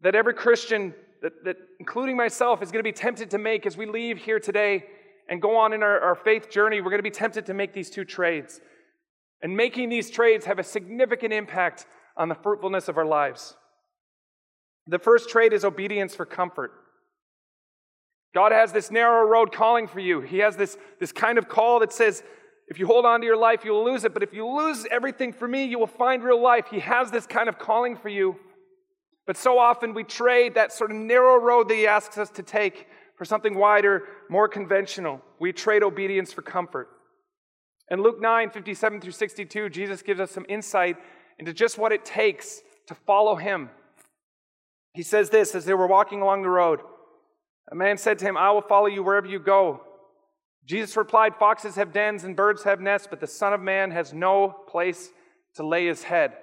that 0.01 0.15
every 0.15 0.33
Christian, 0.33 0.93
that, 1.21 1.43
that 1.43 1.57
including 1.79 2.15
myself, 2.15 2.61
is 2.61 2.71
going 2.71 2.79
to 2.79 2.87
be 2.87 2.93
tempted 2.93 3.31
to 3.31 3.37
make 3.37 3.65
as 3.65 3.75
we 3.75 3.85
leave 3.85 4.17
here 4.17 4.39
today 4.39 4.85
and 5.29 5.41
go 5.41 5.57
on 5.57 5.73
in 5.73 5.83
our, 5.83 5.99
our 5.99 6.15
faith 6.15 6.49
journey. 6.49 6.81
We're 6.81 6.89
going 6.91 6.99
to 6.99 7.03
be 7.03 7.09
tempted 7.09 7.45
to 7.47 7.53
make 7.53 7.73
these 7.73 7.89
two 7.89 8.05
trades. 8.05 8.61
And 9.41 9.55
making 9.55 9.89
these 9.89 10.09
trades 10.09 10.45
have 10.45 10.59
a 10.59 10.63
significant 10.63 11.33
impact 11.33 11.85
on 12.17 12.29
the 12.29 12.35
fruitfulness 12.35 12.87
of 12.87 12.97
our 12.97 13.05
lives. 13.05 13.55
The 14.87 14.99
first 14.99 15.29
trade 15.29 15.53
is 15.53 15.65
obedience 15.65 16.15
for 16.15 16.25
comfort. 16.25 16.71
God 18.33 18.51
has 18.51 18.71
this 18.71 18.91
narrow 18.91 19.27
road 19.27 19.51
calling 19.51 19.87
for 19.87 19.99
you. 19.99 20.21
He 20.21 20.39
has 20.39 20.55
this, 20.57 20.77
this 20.99 21.11
kind 21.11 21.37
of 21.37 21.47
call 21.47 21.79
that 21.79 21.93
says, 21.93 22.21
if 22.67 22.79
you 22.79 22.87
hold 22.87 23.05
on 23.05 23.21
to 23.21 23.25
your 23.25 23.37
life, 23.37 23.63
you 23.63 23.71
will 23.71 23.85
lose 23.85 24.03
it. 24.03 24.13
But 24.13 24.23
if 24.23 24.33
you 24.33 24.47
lose 24.47 24.85
everything 24.91 25.31
for 25.31 25.47
me, 25.47 25.65
you 25.65 25.79
will 25.79 25.87
find 25.87 26.23
real 26.23 26.41
life. 26.41 26.65
He 26.69 26.79
has 26.79 27.11
this 27.11 27.25
kind 27.25 27.47
of 27.47 27.59
calling 27.59 27.95
for 27.95 28.09
you. 28.09 28.35
But 29.25 29.37
so 29.37 29.57
often 29.57 29.93
we 29.93 30.03
trade 30.03 30.55
that 30.55 30.73
sort 30.73 30.91
of 30.91 30.97
narrow 30.97 31.39
road 31.39 31.69
that 31.69 31.75
He 31.75 31.87
asks 31.87 32.17
us 32.17 32.29
to 32.31 32.43
take 32.43 32.87
for 33.17 33.25
something 33.25 33.57
wider, 33.57 34.03
more 34.29 34.47
conventional. 34.47 35.21
We 35.39 35.53
trade 35.53 35.83
obedience 35.83 36.33
for 36.33 36.41
comfort. 36.41 36.89
In 37.89 38.01
Luke 38.01 38.19
9, 38.19 38.49
57 38.49 39.01
through 39.01 39.11
62, 39.11 39.69
Jesus 39.69 40.01
gives 40.01 40.19
us 40.19 40.31
some 40.31 40.45
insight 40.49 40.97
into 41.39 41.53
just 41.53 41.77
what 41.77 41.91
it 41.91 42.03
takes 42.03 42.61
to 42.87 42.95
follow 42.95 43.35
him. 43.35 43.69
He 44.93 45.03
says 45.03 45.29
this 45.29 45.55
as 45.55 45.65
they 45.65 45.73
were 45.73 45.87
walking 45.87 46.21
along 46.21 46.41
the 46.41 46.49
road 46.49 46.79
A 47.71 47.75
man 47.75 47.97
said 47.97 48.19
to 48.19 48.25
him, 48.25 48.37
I 48.37 48.51
will 48.51 48.61
follow 48.61 48.87
you 48.87 49.03
wherever 49.03 49.27
you 49.27 49.39
go. 49.39 49.81
Jesus 50.65 50.97
replied, 50.97 51.35
Foxes 51.35 51.75
have 51.75 51.93
dens 51.93 52.23
and 52.23 52.35
birds 52.35 52.63
have 52.63 52.81
nests, 52.81 53.07
but 53.09 53.19
the 53.19 53.27
Son 53.27 53.53
of 53.53 53.61
Man 53.61 53.91
has 53.91 54.13
no 54.13 54.49
place 54.67 55.09
to 55.55 55.65
lay 55.65 55.85
his 55.85 56.03
head. 56.03 56.33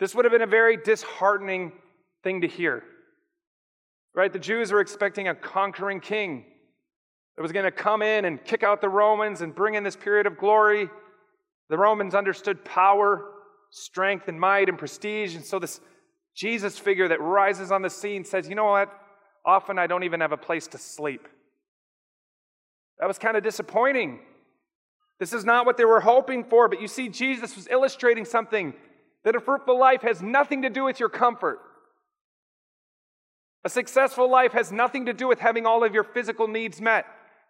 This 0.00 0.14
would 0.14 0.24
have 0.24 0.32
been 0.32 0.42
a 0.42 0.46
very 0.46 0.76
disheartening 0.76 1.72
thing 2.22 2.40
to 2.42 2.48
hear. 2.48 2.82
Right? 4.14 4.32
The 4.32 4.38
Jews 4.38 4.72
were 4.72 4.80
expecting 4.80 5.28
a 5.28 5.34
conquering 5.34 6.00
king 6.00 6.44
that 7.36 7.42
was 7.42 7.52
going 7.52 7.64
to 7.64 7.70
come 7.70 8.02
in 8.02 8.24
and 8.24 8.42
kick 8.44 8.62
out 8.62 8.80
the 8.80 8.88
Romans 8.88 9.42
and 9.42 9.54
bring 9.54 9.74
in 9.74 9.84
this 9.84 9.96
period 9.96 10.26
of 10.26 10.36
glory. 10.38 10.88
The 11.70 11.78
Romans 11.78 12.14
understood 12.14 12.64
power, 12.64 13.24
strength, 13.70 14.28
and 14.28 14.40
might 14.40 14.68
and 14.68 14.76
prestige. 14.78 15.36
And 15.36 15.44
so 15.44 15.58
this 15.58 15.80
Jesus 16.34 16.78
figure 16.78 17.08
that 17.08 17.20
rises 17.20 17.70
on 17.70 17.82
the 17.82 17.90
scene 17.90 18.24
says, 18.24 18.48
You 18.48 18.54
know 18.54 18.66
what? 18.66 18.92
Often 19.44 19.78
I 19.78 19.86
don't 19.86 20.04
even 20.04 20.20
have 20.20 20.32
a 20.32 20.36
place 20.36 20.66
to 20.68 20.78
sleep. 20.78 21.28
That 22.98 23.06
was 23.06 23.18
kind 23.18 23.36
of 23.36 23.42
disappointing. 23.42 24.20
This 25.18 25.32
is 25.32 25.44
not 25.44 25.66
what 25.66 25.76
they 25.76 25.84
were 25.84 26.00
hoping 26.00 26.44
for, 26.44 26.68
but 26.68 26.80
you 26.80 26.88
see, 26.88 27.08
Jesus 27.08 27.56
was 27.56 27.66
illustrating 27.68 28.24
something 28.24 28.72
that 29.24 29.34
a 29.34 29.40
fruitful 29.40 29.78
life 29.78 30.02
has 30.02 30.22
nothing 30.22 30.62
to 30.62 30.70
do 30.70 30.84
with 30.84 31.00
your 31.00 31.08
comfort. 31.08 31.60
A 33.68 33.70
successful 33.70 34.30
life 34.30 34.52
has 34.52 34.72
nothing 34.72 35.04
to 35.04 35.12
do 35.12 35.28
with 35.28 35.40
having 35.40 35.66
all 35.66 35.84
of 35.84 35.92
your 35.92 36.02
physical 36.02 36.48
needs 36.48 36.80
met. 36.80 37.04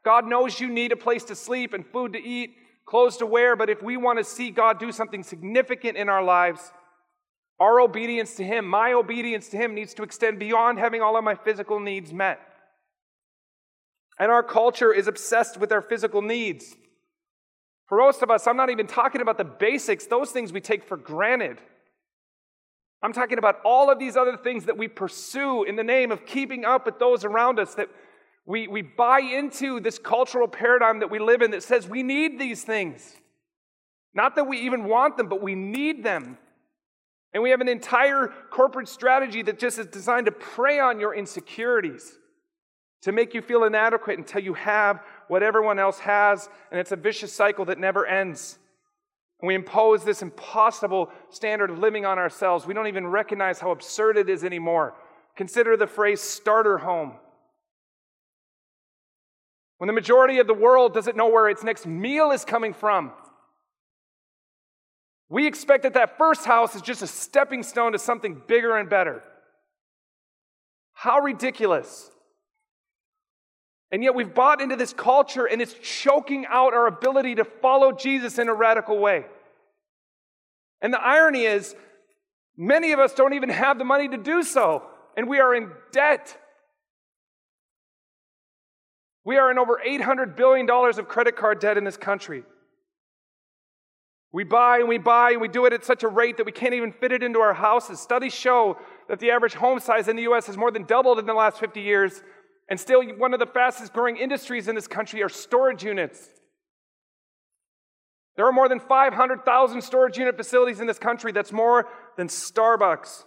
God 0.05 0.27
knows 0.27 0.59
you 0.59 0.69
need 0.69 0.91
a 0.91 0.97
place 0.97 1.23
to 1.27 1.37
sleep 1.37 1.73
and 1.73 1.87
food 1.87 2.15
to 2.15 2.19
eat, 2.21 2.57
clothes 2.87 3.19
to 3.19 3.27
wear, 3.27 3.55
but 3.55 3.71
if 3.71 3.85
we 3.85 3.97
want 3.97 4.19
to 4.19 4.25
see 4.25 4.51
God 4.51 4.81
do 4.81 4.91
something 4.91 5.23
significant 5.23 5.97
in 5.97 6.09
our 6.09 6.25
lives, 6.25 6.73
our 7.61 7.79
obedience 7.81 8.35
to 8.35 8.43
Him, 8.43 8.67
my 8.67 8.95
obedience 8.95 9.49
to 9.51 9.57
Him, 9.57 9.77
needs 9.77 9.95
to 9.95 10.03
extend 10.03 10.41
beyond 10.41 10.81
having 10.81 11.03
all 11.03 11.17
of 11.17 11.23
my 11.23 11.37
physical 11.37 11.79
needs 11.79 12.13
met. 12.13 12.41
And 14.19 14.33
our 14.33 14.43
culture 14.43 14.93
is 14.93 15.07
obsessed 15.07 15.57
with 15.57 15.71
our 15.71 15.83
physical 15.83 16.21
needs. 16.21 16.75
For 17.87 17.97
most 17.97 18.25
of 18.25 18.31
us, 18.33 18.49
I'm 18.49 18.57
not 18.57 18.71
even 18.71 18.89
talking 18.89 19.21
about 19.21 19.39
the 19.39 19.45
basics, 19.45 20.07
those 20.07 20.33
things 20.33 20.53
we 20.53 20.61
take 20.61 20.83
for 20.83 20.97
granted. 20.97 21.59
I'm 23.03 23.13
talking 23.13 23.39
about 23.39 23.61
all 23.65 23.91
of 23.91 23.99
these 23.99 24.17
other 24.17 24.37
things 24.37 24.65
that 24.65 24.77
we 24.77 24.89
pursue 24.89 25.63
in 25.65 25.77
the 25.77 25.85
name 25.85 26.11
of 26.11 26.27
keeping 26.27 26.65
up 26.65 26.87
with 26.87 26.99
those 26.99 27.25
around 27.25 27.61
us, 27.61 27.75
that 27.75 27.89
we, 28.45 28.67
we 28.67 28.83
buy 28.83 29.21
into 29.21 29.79
this 29.79 29.99
cultural 29.99 30.49
paradigm 30.49 31.01
that 31.01 31.11
we 31.11 31.19
live 31.19 31.43
in 31.43 31.51
that 31.53 31.63
says 31.63 31.87
we 31.87 32.03
need 32.03 32.39
these 32.39 32.65
things. 32.65 33.15
Not 34.15 34.35
that 34.37 34.45
we 34.45 34.59
even 34.61 34.85
want 34.85 35.17
them, 35.17 35.29
but 35.29 35.43
we 35.43 35.55
need 35.55 36.03
them. 36.03 36.39
And 37.33 37.43
we 37.43 37.51
have 37.51 37.61
an 37.61 37.69
entire 37.69 38.33
corporate 38.51 38.89
strategy 38.89 39.43
that 39.43 39.59
just 39.59 39.79
is 39.79 39.87
designed 39.87 40.27
to 40.27 40.33
prey 40.33 40.81
on 40.81 40.99
your 40.99 41.15
insecurities, 41.15 42.19
to 43.03 43.13
make 43.13 43.35
you 43.35 43.43
feel 43.43 43.65
inadequate 43.65 44.19
until 44.19 44.43
you 44.43 44.55
have 44.55 45.01
what 45.29 45.43
everyone 45.43 45.79
else 45.79 45.99
has, 46.01 46.49
and 46.71 46.81
it's 46.81 46.91
a 46.91 46.97
vicious 46.97 47.33
cycle 47.33 47.67
that 47.67 47.79
never 47.79 48.07
ends. 48.07 48.59
We 49.43 49.55
impose 49.55 50.05
this 50.05 50.23
impossible 50.23 51.11
standard 51.31 51.71
of 51.71 51.79
living 51.79 52.05
on 52.05 52.19
ourselves. 52.19 52.67
We 52.67 52.75
don't 52.75 52.89
even 52.89 53.07
recognize 53.07 53.61
how 53.61 53.71
absurd 53.71 54.17
it 54.17 54.29
is 54.29 54.43
anymore. 54.43 54.95
Consider 55.37 55.77
the 55.77 55.87
phrase 55.87 56.21
starter 56.21 56.79
home. 56.79 57.13
When 59.79 59.87
the 59.87 59.93
majority 59.93 60.41
of 60.41 60.49
the 60.49 60.55
world 60.55 60.93
doesn't 60.93 61.17
know 61.17 61.29
where 61.29 61.49
its 61.49 61.63
next 61.63 61.87
meal 61.87 62.33
is 62.33 62.45
coming 62.45 62.75
from, 62.75 63.13
we 65.29 65.47
expect 65.47 65.85
that 65.85 65.95
that 65.95 66.19
first 66.19 66.45
house 66.45 66.75
is 66.75 66.83
just 66.83 67.03
a 67.03 67.07
stepping 67.07 67.63
stone 67.63 67.93
to 67.93 67.99
something 67.99 68.43
bigger 68.49 68.77
and 68.77 68.91
better. 68.91 69.23
How 70.95 71.21
ridiculous. 71.21 72.11
And 73.91 74.03
yet 74.03 74.15
we've 74.15 74.35
bought 74.35 74.61
into 74.61 74.77
this 74.77 74.93
culture 74.93 75.47
and 75.47 75.63
it's 75.63 75.75
choking 75.83 76.47
out 76.47 76.75
our 76.75 76.87
ability 76.87 77.37
to 77.37 77.45
follow 77.45 77.93
Jesus 77.93 78.39
in 78.39 78.49
a 78.49 78.55
radical 78.55 78.99
way. 78.99 79.25
And 80.81 80.93
the 80.93 81.01
irony 81.01 81.45
is, 81.45 81.75
many 82.57 82.93
of 82.93 83.01
us 83.01 83.15
don't 83.15 83.33
even 83.33 83.49
have 83.49 83.79
the 83.79 83.85
money 83.85 84.09
to 84.09 84.19
do 84.19 84.43
so, 84.43 84.83
and 85.17 85.29
we 85.29 85.41
are 85.41 85.55
in 85.55 85.71
debt. 85.91 86.37
We 89.25 89.37
are 89.37 89.51
in 89.51 89.59
over 89.59 89.81
$800 89.85 90.37
billion 90.37 90.69
of 90.71 91.09
credit 91.09 91.37
card 91.37 91.59
debt 91.59 91.77
in 91.77 91.85
this 91.85 91.97
country. 91.97 92.45
We 94.31 94.45
buy 94.45 94.79
and 94.79 94.89
we 94.89 94.99
buy 94.99 95.33
and 95.33 95.41
we 95.41 95.49
do 95.49 95.65
it 95.65 95.73
at 95.73 95.85
such 95.85 96.03
a 96.03 96.09
rate 96.09 96.37
that 96.37 96.47
we 96.47 96.53
can't 96.53 96.75
even 96.75 96.93
fit 96.93 97.13
it 97.13 97.23
into 97.23 97.41
our 97.41 97.55
houses. 97.55 97.99
Studies 97.99 98.35
show 98.35 98.77
that 99.09 99.21
the 99.21 99.31
average 99.31 99.55
home 99.55 99.81
size 99.81 100.07
in 100.07 100.17
the 100.17 100.23
US 100.23 100.47
has 100.47 100.57
more 100.57 100.71
than 100.71 100.85
doubled 100.85 101.19
in 101.19 101.25
the 101.25 101.35
last 101.35 101.59
50 101.59 101.81
years, 101.81 102.23
and 102.69 102.79
still, 102.79 103.03
one 103.03 103.33
of 103.33 103.41
the 103.41 103.47
fastest 103.47 103.93
growing 103.93 104.17
industries 104.17 104.69
in 104.69 104.75
this 104.75 104.87
country 104.87 105.23
are 105.23 105.29
storage 105.29 105.85
units. 105.85 106.29
There 108.37 108.47
are 108.47 108.53
more 108.53 108.69
than 108.69 108.79
500,000 108.79 109.83
storage 109.83 110.19
unit 110.19 110.37
facilities 110.37 110.79
in 110.79 110.87
this 110.87 110.99
country. 110.99 111.33
That's 111.33 111.51
more 111.51 111.89
than 112.17 112.29
Starbucks. 112.29 113.25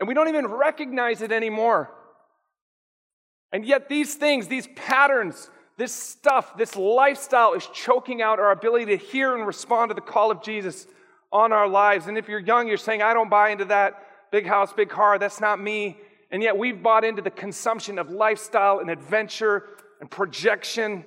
And 0.00 0.08
we 0.08 0.14
don't 0.14 0.28
even 0.28 0.46
recognize 0.46 1.22
it 1.22 1.30
anymore. 1.30 1.90
And 3.52 3.64
yet, 3.64 3.88
these 3.88 4.14
things, 4.16 4.48
these 4.48 4.66
patterns, 4.74 5.48
this 5.76 5.92
stuff, 5.92 6.56
this 6.56 6.74
lifestyle 6.74 7.52
is 7.54 7.66
choking 7.72 8.20
out 8.20 8.40
our 8.40 8.50
ability 8.50 8.86
to 8.86 8.96
hear 8.96 9.36
and 9.36 9.46
respond 9.46 9.90
to 9.90 9.94
the 9.94 10.00
call 10.00 10.30
of 10.30 10.42
Jesus 10.42 10.86
on 11.30 11.52
our 11.52 11.68
lives. 11.68 12.06
And 12.06 12.18
if 12.18 12.28
you're 12.28 12.40
young, 12.40 12.66
you're 12.66 12.76
saying, 12.78 13.02
I 13.02 13.14
don't 13.14 13.30
buy 13.30 13.50
into 13.50 13.66
that 13.66 14.02
big 14.32 14.46
house, 14.46 14.72
big 14.72 14.88
car. 14.88 15.18
That's 15.18 15.40
not 15.40 15.60
me. 15.60 15.98
And 16.30 16.42
yet 16.42 16.56
we've 16.56 16.82
bought 16.82 17.04
into 17.04 17.22
the 17.22 17.30
consumption 17.30 17.98
of 17.98 18.10
lifestyle 18.10 18.78
and 18.78 18.90
adventure 18.90 19.64
and 20.00 20.10
projection, 20.10 21.04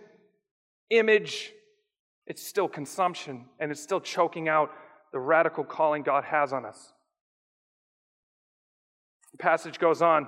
image. 0.89 1.51
It's 2.25 2.45
still 2.45 2.67
consumption 2.67 3.45
and 3.59 3.71
it's 3.71 3.81
still 3.81 4.01
choking 4.01 4.47
out 4.47 4.71
the 5.11 5.19
radical 5.19 5.63
calling 5.63 6.03
God 6.03 6.23
has 6.25 6.53
on 6.53 6.65
us. 6.65 6.93
The 9.31 9.37
passage 9.37 9.79
goes 9.79 10.01
on. 10.01 10.27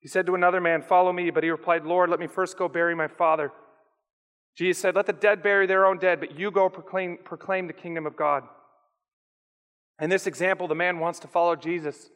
He 0.00 0.08
said 0.08 0.26
to 0.26 0.34
another 0.34 0.60
man, 0.60 0.82
Follow 0.82 1.12
me. 1.12 1.30
But 1.30 1.44
he 1.44 1.50
replied, 1.50 1.84
Lord, 1.84 2.10
let 2.10 2.20
me 2.20 2.26
first 2.26 2.58
go 2.58 2.68
bury 2.68 2.94
my 2.94 3.08
father. 3.08 3.52
Jesus 4.56 4.82
said, 4.82 4.96
Let 4.96 5.06
the 5.06 5.12
dead 5.12 5.42
bury 5.42 5.66
their 5.66 5.86
own 5.86 5.98
dead, 5.98 6.20
but 6.20 6.38
you 6.38 6.50
go 6.50 6.68
proclaim, 6.68 7.18
proclaim 7.24 7.66
the 7.66 7.72
kingdom 7.72 8.06
of 8.06 8.16
God. 8.16 8.42
In 10.00 10.10
this 10.10 10.26
example, 10.26 10.66
the 10.66 10.74
man 10.74 10.98
wants 10.98 11.20
to 11.20 11.28
follow 11.28 11.54
Jesus 11.54 12.10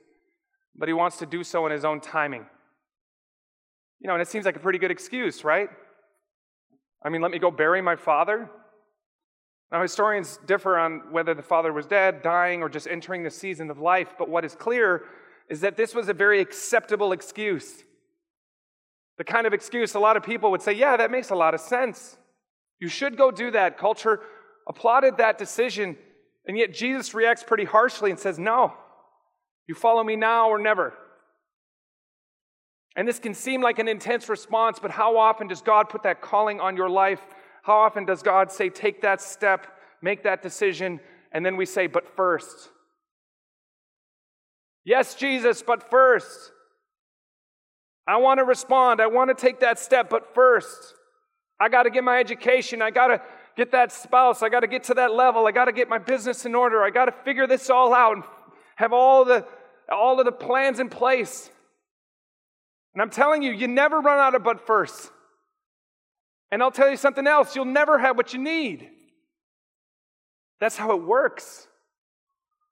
but 0.78 0.88
he 0.88 0.94
wants 0.94 1.18
to 1.18 1.26
do 1.26 1.42
so 1.42 1.66
in 1.66 1.72
his 1.72 1.84
own 1.84 2.00
timing. 2.00 2.46
You 4.00 4.08
know, 4.08 4.14
and 4.14 4.22
it 4.22 4.28
seems 4.28 4.44
like 4.44 4.56
a 4.56 4.60
pretty 4.60 4.78
good 4.78 4.90
excuse, 4.90 5.44
right? 5.44 5.68
I 7.02 7.08
mean, 7.08 7.22
let 7.22 7.30
me 7.30 7.38
go 7.38 7.50
bury 7.50 7.80
my 7.80 7.96
father. 7.96 8.50
Now, 9.72 9.82
historians 9.82 10.38
differ 10.46 10.78
on 10.78 11.10
whether 11.10 11.34
the 11.34 11.42
father 11.42 11.72
was 11.72 11.86
dead, 11.86 12.22
dying, 12.22 12.62
or 12.62 12.68
just 12.68 12.86
entering 12.86 13.22
the 13.22 13.30
season 13.30 13.70
of 13.70 13.78
life, 13.78 14.14
but 14.18 14.28
what 14.28 14.44
is 14.44 14.54
clear 14.54 15.02
is 15.48 15.60
that 15.60 15.76
this 15.76 15.94
was 15.94 16.08
a 16.08 16.14
very 16.14 16.40
acceptable 16.40 17.12
excuse. 17.12 17.84
The 19.18 19.24
kind 19.24 19.46
of 19.46 19.52
excuse 19.52 19.94
a 19.94 20.00
lot 20.00 20.16
of 20.16 20.22
people 20.22 20.50
would 20.50 20.62
say, 20.62 20.72
yeah, 20.72 20.96
that 20.96 21.10
makes 21.10 21.30
a 21.30 21.34
lot 21.34 21.54
of 21.54 21.60
sense. 21.60 22.16
You 22.78 22.88
should 22.88 23.16
go 23.16 23.30
do 23.30 23.50
that. 23.52 23.78
Culture 23.78 24.20
applauded 24.68 25.16
that 25.16 25.38
decision, 25.38 25.96
and 26.46 26.58
yet 26.58 26.72
Jesus 26.72 27.14
reacts 27.14 27.42
pretty 27.42 27.64
harshly 27.64 28.10
and 28.10 28.20
says, 28.20 28.38
no, 28.38 28.74
you 29.66 29.74
follow 29.74 30.02
me 30.02 30.16
now 30.16 30.48
or 30.48 30.58
never. 30.58 30.94
And 32.96 33.06
this 33.06 33.18
can 33.18 33.34
seem 33.34 33.60
like 33.60 33.78
an 33.78 33.88
intense 33.88 34.28
response, 34.28 34.78
but 34.80 34.90
how 34.90 35.18
often 35.18 35.48
does 35.48 35.60
God 35.60 35.88
put 35.88 36.04
that 36.04 36.22
calling 36.22 36.60
on 36.60 36.76
your 36.76 36.88
life? 36.88 37.20
How 37.62 37.74
often 37.74 38.06
does 38.06 38.22
God 38.22 38.50
say, 38.50 38.70
take 38.70 39.02
that 39.02 39.20
step, 39.20 39.66
make 40.00 40.22
that 40.22 40.42
decision, 40.42 41.00
and 41.32 41.44
then 41.44 41.56
we 41.56 41.66
say, 41.66 41.88
but 41.88 42.06
first? 42.16 42.70
Yes, 44.84 45.14
Jesus, 45.14 45.62
but 45.62 45.90
first. 45.90 46.52
I 48.06 48.16
want 48.18 48.38
to 48.38 48.44
respond. 48.44 49.00
I 49.00 49.08
want 49.08 49.36
to 49.36 49.40
take 49.40 49.60
that 49.60 49.78
step, 49.78 50.08
but 50.08 50.32
first, 50.32 50.94
I 51.58 51.68
got 51.68 51.82
to 51.82 51.90
get 51.90 52.04
my 52.04 52.18
education. 52.18 52.80
I 52.80 52.90
got 52.90 53.08
to 53.08 53.20
get 53.56 53.72
that 53.72 53.90
spouse. 53.90 54.42
I 54.42 54.48
got 54.48 54.60
to 54.60 54.68
get 54.68 54.84
to 54.84 54.94
that 54.94 55.12
level. 55.12 55.46
I 55.46 55.52
got 55.52 55.64
to 55.64 55.72
get 55.72 55.88
my 55.88 55.98
business 55.98 56.46
in 56.46 56.54
order. 56.54 56.82
I 56.82 56.90
got 56.90 57.06
to 57.06 57.12
figure 57.12 57.46
this 57.46 57.68
all 57.68 57.92
out 57.92 58.16
and 58.16 58.24
have 58.76 58.92
all 58.92 59.24
the 59.24 59.46
all 59.90 60.18
of 60.18 60.26
the 60.26 60.32
plans 60.32 60.80
in 60.80 60.88
place. 60.88 61.50
And 62.94 63.02
I'm 63.02 63.10
telling 63.10 63.42
you, 63.42 63.52
you 63.52 63.68
never 63.68 64.00
run 64.00 64.18
out 64.18 64.34
of 64.34 64.42
but 64.42 64.66
first. 64.66 65.10
And 66.50 66.62
I'll 66.62 66.70
tell 66.70 66.88
you 66.88 66.96
something 66.96 67.26
else 67.26 67.54
you'll 67.54 67.66
never 67.66 67.98
have 67.98 68.16
what 68.16 68.32
you 68.32 68.40
need. 68.40 68.88
That's 70.60 70.76
how 70.76 70.92
it 70.92 71.02
works. 71.02 71.66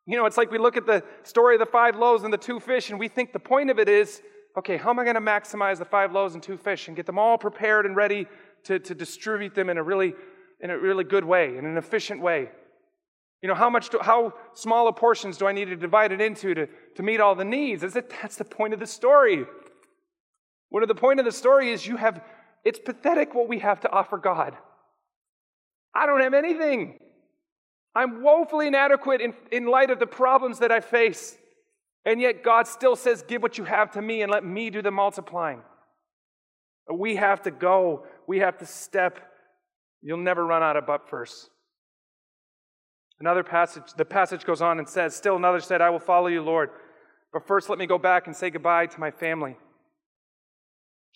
You 0.06 0.16
know, 0.16 0.26
it's 0.26 0.36
like 0.36 0.50
we 0.50 0.58
look 0.58 0.76
at 0.76 0.86
the 0.86 1.02
story 1.22 1.56
of 1.56 1.60
the 1.60 1.66
five 1.66 1.96
loaves 1.96 2.24
and 2.24 2.32
the 2.32 2.38
two 2.38 2.60
fish, 2.60 2.90
and 2.90 2.98
we 2.98 3.08
think 3.08 3.32
the 3.32 3.38
point 3.38 3.70
of 3.70 3.78
it 3.78 3.88
is 3.88 4.22
okay, 4.56 4.76
how 4.76 4.90
am 4.90 5.00
I 5.00 5.04
going 5.04 5.16
to 5.16 5.20
maximize 5.20 5.78
the 5.78 5.84
five 5.84 6.12
loaves 6.12 6.34
and 6.34 6.42
two 6.42 6.56
fish 6.56 6.86
and 6.86 6.96
get 6.96 7.06
them 7.06 7.18
all 7.18 7.36
prepared 7.36 7.86
and 7.86 7.96
ready 7.96 8.26
to, 8.64 8.78
to 8.78 8.94
distribute 8.94 9.54
them 9.54 9.68
in 9.68 9.78
a 9.78 9.82
really 9.82 10.14
in 10.60 10.70
a 10.70 10.78
really 10.78 11.04
good 11.04 11.24
way, 11.24 11.56
in 11.56 11.66
an 11.66 11.76
efficient 11.76 12.20
way? 12.20 12.50
You 13.44 13.48
know, 13.48 13.54
how 13.54 13.68
much, 13.68 13.90
do, 13.90 13.98
how 14.00 14.33
small 14.54 14.88
of 14.88 14.96
portions 14.96 15.37
do 15.37 15.46
I 15.46 15.52
need 15.52 15.66
to 15.66 15.76
divide 15.76 16.12
it 16.12 16.22
into 16.22 16.54
to, 16.54 16.66
to 16.94 17.02
meet 17.02 17.20
all 17.20 17.35
the 17.35 17.44
needs? 17.44 17.83
Is 17.83 17.94
it, 17.94 18.11
that's 18.22 18.37
the 18.37 18.44
point 18.44 18.72
of 18.72 18.80
the 18.80 18.87
story. 18.87 19.44
Of 20.72 20.88
the 20.88 20.94
point 20.94 21.20
of 21.20 21.26
the 21.26 21.30
story 21.30 21.70
is 21.70 21.87
you 21.87 21.98
have, 21.98 22.24
it's 22.64 22.78
pathetic 22.78 23.35
what 23.35 23.46
we 23.46 23.59
have 23.59 23.80
to 23.80 23.90
offer 23.92 24.16
God. 24.16 24.57
I 25.94 26.07
don't 26.07 26.22
have 26.22 26.33
anything. 26.33 26.98
I'm 27.94 28.22
woefully 28.22 28.68
inadequate 28.68 29.20
in, 29.20 29.35
in 29.52 29.66
light 29.66 29.90
of 29.90 29.98
the 29.98 30.07
problems 30.07 30.61
that 30.61 30.72
I 30.72 30.80
face. 30.80 31.37
And 32.07 32.22
yet 32.22 32.42
God 32.42 32.66
still 32.66 32.96
says, 32.96 33.22
Give 33.28 33.42
what 33.42 33.59
you 33.59 33.64
have 33.64 33.90
to 33.90 34.00
me 34.00 34.22
and 34.22 34.33
let 34.33 34.42
me 34.42 34.70
do 34.70 34.80
the 34.80 34.90
multiplying. 34.90 35.61
We 36.90 37.16
have 37.16 37.42
to 37.42 37.50
go, 37.50 38.07
we 38.26 38.38
have 38.38 38.57
to 38.61 38.66
step. 38.66 39.20
You'll 40.00 40.16
never 40.16 40.46
run 40.46 40.62
out 40.62 40.78
of 40.78 40.87
but 40.87 41.11
first. 41.11 41.50
Another 43.24 43.42
passage, 43.42 43.94
the 43.96 44.04
passage 44.04 44.44
goes 44.44 44.60
on 44.60 44.78
and 44.78 44.87
says, 44.87 45.16
Still 45.16 45.37
another 45.37 45.58
said, 45.58 45.80
I 45.80 45.88
will 45.88 45.98
follow 45.98 46.26
you, 46.26 46.42
Lord. 46.42 46.68
But 47.32 47.46
first 47.46 47.70
let 47.70 47.78
me 47.78 47.87
go 47.87 47.96
back 47.96 48.26
and 48.26 48.37
say 48.37 48.50
goodbye 48.50 48.84
to 48.84 49.00
my 49.00 49.10
family. 49.10 49.56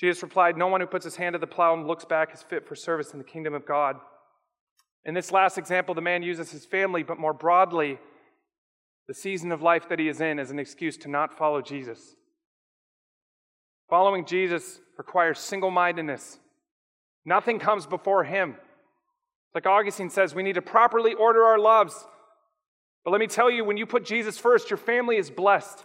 Jesus 0.01 0.23
replied, 0.23 0.57
No 0.57 0.69
one 0.69 0.81
who 0.81 0.87
puts 0.87 1.05
his 1.05 1.17
hand 1.17 1.35
to 1.35 1.39
the 1.39 1.47
plow 1.47 1.75
and 1.75 1.87
looks 1.87 2.07
back 2.07 2.33
is 2.33 2.43
fit 2.43 2.67
for 2.67 2.75
service 2.75 3.13
in 3.13 3.19
the 3.19 3.27
kingdom 3.27 3.53
of 3.53 3.67
God. 3.67 3.97
In 5.05 5.13
this 5.13 5.31
last 5.33 5.59
example, 5.59 5.95
the 5.95 6.01
man 6.01 6.23
uses 6.23 6.51
his 6.51 6.65
family, 6.65 7.03
but 7.03 7.19
more 7.19 7.35
broadly, 7.35 7.99
the 9.07 9.13
season 9.13 9.53
of 9.53 9.61
life 9.61 9.87
that 9.91 9.99
he 9.99 10.09
is 10.09 10.23
in 10.23 10.39
as 10.39 10.51
an 10.51 10.59
excuse 10.59 10.97
to 10.97 11.11
not 11.11 11.37
follow 11.37 11.61
Jesus. 11.61 12.17
Following 13.91 14.25
Jesus 14.25 14.81
requires 14.97 15.39
single 15.39 15.71
mindedness. 15.71 16.39
Nothing 17.27 17.59
comes 17.59 17.85
before 17.85 18.25
him. 18.25 18.57
Like 19.55 19.67
Augustine 19.67 20.11
says, 20.11 20.35
we 20.35 20.43
need 20.43 20.55
to 20.55 20.63
properly 20.63 21.15
order 21.15 21.45
our 21.45 21.59
loves. 21.59 22.07
But 23.05 23.11
let 23.11 23.21
me 23.21 23.27
tell 23.27 23.51
you, 23.51 23.65
when 23.65 23.77
you 23.77 23.87
put 23.87 24.05
Jesus 24.05 24.39
first, 24.39 24.71
your 24.71 24.77
family 24.77 25.17
is 25.17 25.31
blessed. 25.31 25.85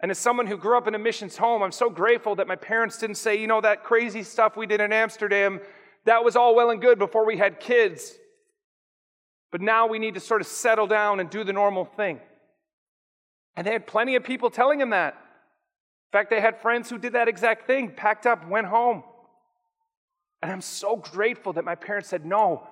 And 0.00 0.10
as 0.10 0.18
someone 0.18 0.46
who 0.46 0.56
grew 0.56 0.76
up 0.76 0.86
in 0.86 0.94
a 0.94 0.98
missions 0.98 1.36
home, 1.36 1.62
I'm 1.62 1.72
so 1.72 1.90
grateful 1.90 2.36
that 2.36 2.46
my 2.46 2.56
parents 2.56 2.98
didn't 2.98 3.16
say, 3.16 3.40
you 3.40 3.46
know, 3.46 3.60
that 3.60 3.84
crazy 3.84 4.22
stuff 4.22 4.56
we 4.56 4.66
did 4.66 4.80
in 4.80 4.92
Amsterdam, 4.92 5.60
that 6.04 6.24
was 6.24 6.36
all 6.36 6.54
well 6.54 6.70
and 6.70 6.80
good 6.80 6.98
before 6.98 7.26
we 7.26 7.36
had 7.36 7.60
kids. 7.60 8.16
But 9.50 9.60
now 9.60 9.86
we 9.86 9.98
need 9.98 10.14
to 10.14 10.20
sort 10.20 10.40
of 10.40 10.46
settle 10.46 10.86
down 10.86 11.20
and 11.20 11.30
do 11.30 11.42
the 11.42 11.52
normal 11.52 11.84
thing. 11.84 12.20
And 13.56 13.66
they 13.66 13.72
had 13.72 13.86
plenty 13.86 14.14
of 14.14 14.22
people 14.22 14.50
telling 14.50 14.80
him 14.80 14.90
that. 14.90 15.14
In 15.14 16.12
fact, 16.12 16.30
they 16.30 16.40
had 16.40 16.60
friends 16.60 16.88
who 16.88 16.98
did 16.98 17.14
that 17.14 17.28
exact 17.28 17.66
thing, 17.66 17.90
packed 17.90 18.26
up, 18.26 18.48
went 18.48 18.66
home. 18.66 19.02
And 20.42 20.52
I'm 20.52 20.60
so 20.60 20.96
grateful 20.96 21.52
that 21.54 21.64
my 21.64 21.74
parents 21.74 22.08
said, 22.08 22.24
no, 22.24 22.66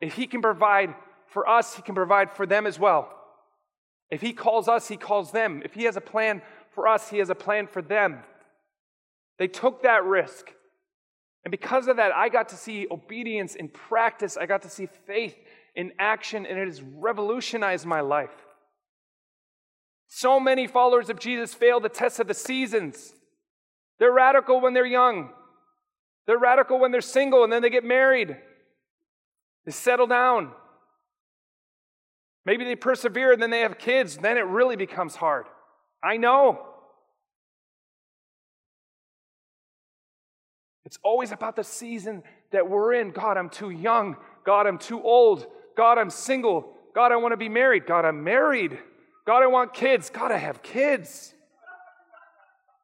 if 0.00 0.14
he 0.14 0.26
can 0.26 0.42
provide 0.42 0.94
for 1.26 1.48
us, 1.48 1.74
he 1.74 1.82
can 1.82 1.94
provide 1.94 2.32
for 2.32 2.46
them 2.46 2.66
as 2.66 2.78
well. 2.78 3.10
If 4.10 4.20
he 4.20 4.32
calls 4.32 4.68
us, 4.68 4.88
he 4.88 4.96
calls 4.96 5.32
them. 5.32 5.62
If 5.64 5.74
he 5.74 5.84
has 5.84 5.96
a 5.96 6.00
plan 6.00 6.42
for 6.72 6.86
us, 6.86 7.10
he 7.10 7.18
has 7.18 7.30
a 7.30 7.34
plan 7.34 7.66
for 7.66 7.82
them. 7.82 8.20
They 9.38 9.48
took 9.48 9.82
that 9.82 10.04
risk. 10.04 10.52
And 11.44 11.50
because 11.50 11.88
of 11.88 11.96
that, 11.96 12.12
I 12.14 12.28
got 12.28 12.48
to 12.50 12.56
see 12.56 12.86
obedience 12.90 13.54
in 13.54 13.68
practice. 13.68 14.36
I 14.36 14.46
got 14.46 14.62
to 14.62 14.70
see 14.70 14.88
faith 15.06 15.36
in 15.74 15.92
action, 15.98 16.46
and 16.46 16.58
it 16.58 16.66
has 16.66 16.80
revolutionized 16.80 17.84
my 17.84 18.00
life. 18.00 18.34
So 20.06 20.38
many 20.38 20.66
followers 20.66 21.10
of 21.10 21.18
Jesus 21.18 21.52
fail 21.52 21.80
the 21.80 21.88
test 21.88 22.20
of 22.20 22.28
the 22.28 22.34
seasons. 22.34 23.12
They're 23.98 24.12
radical 24.12 24.60
when 24.60 24.74
they're 24.74 24.86
young, 24.86 25.30
they're 26.26 26.38
radical 26.38 26.78
when 26.78 26.92
they're 26.92 27.00
single, 27.00 27.44
and 27.44 27.52
then 27.52 27.62
they 27.62 27.70
get 27.70 27.84
married. 27.84 28.36
They 29.64 29.72
settle 29.72 30.06
down. 30.06 30.52
Maybe 32.46 32.64
they 32.64 32.76
persevere 32.76 33.32
and 33.32 33.42
then 33.42 33.50
they 33.50 33.60
have 33.60 33.78
kids, 33.78 34.16
then 34.18 34.36
it 34.36 34.44
really 34.46 34.76
becomes 34.76 35.16
hard. 35.16 35.46
I 36.02 36.18
know. 36.18 36.66
It's 40.84 40.98
always 41.02 41.32
about 41.32 41.56
the 41.56 41.64
season 41.64 42.22
that 42.52 42.68
we're 42.68 42.92
in. 42.92 43.10
God, 43.10 43.38
I'm 43.38 43.48
too 43.48 43.70
young. 43.70 44.16
God, 44.44 44.66
I'm 44.66 44.76
too 44.76 45.02
old. 45.02 45.46
God, 45.76 45.96
I'm 45.96 46.10
single. 46.10 46.74
God, 46.94 47.10
I 47.10 47.16
want 47.16 47.32
to 47.32 47.38
be 47.38 47.48
married. 47.48 47.86
God, 47.86 48.04
I'm 48.04 48.22
married. 48.22 48.78
God, 49.26 49.42
I 49.42 49.46
want 49.46 49.72
kids. 49.72 50.10
God, 50.10 50.30
I 50.30 50.36
have 50.36 50.62
kids. 50.62 51.33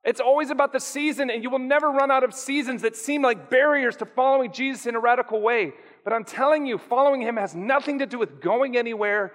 It's 0.03 0.21
always 0.21 0.49
about 0.49 0.73
the 0.73 0.81
season, 0.81 1.29
and 1.29 1.43
you 1.43 1.51
will 1.51 1.59
never 1.59 1.91
run 1.91 2.11
out 2.11 2.25
of 2.25 2.33
seasons 2.33 2.83
that 2.83 2.97
seem 2.97 3.21
like 3.21 3.51
barriers 3.51 3.97
to 3.97 4.07
following 4.07 4.51
Jesus 4.51 4.87
in 4.87 4.95
a 4.95 5.01
radical 5.01 5.43
way. 5.43 5.73
But 6.05 6.15
I'm 6.15 6.25
telling 6.25 6.65
you, 6.65 6.79
following 6.79 7.21
him 7.21 7.37
has 7.37 7.55
nothing 7.55 7.99
to 7.99 8.07
do 8.07 8.19
with 8.19 8.41
going 8.41 8.79
anywhere. 8.79 9.33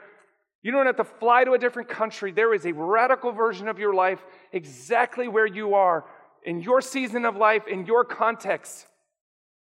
You 0.63 0.71
don't 0.71 0.87
have 0.87 0.97
to 0.97 1.03
fly 1.03 1.43
to 1.43 1.53
a 1.53 1.59
different 1.59 1.87
country. 1.87 2.31
There 2.31 2.51
is 2.51 2.65
a 2.65 2.73
radical 2.73 3.31
version 3.31 3.67
of 3.67 3.77
your 3.77 3.93
life 3.93 4.25
exactly 4.51 5.27
where 5.27 5.45
you 5.45 5.75
are, 5.75 6.05
in 6.43 6.61
your 6.61 6.81
season 6.81 7.25
of 7.25 7.35
life, 7.35 7.67
in 7.67 7.85
your 7.85 8.03
context. 8.03 8.87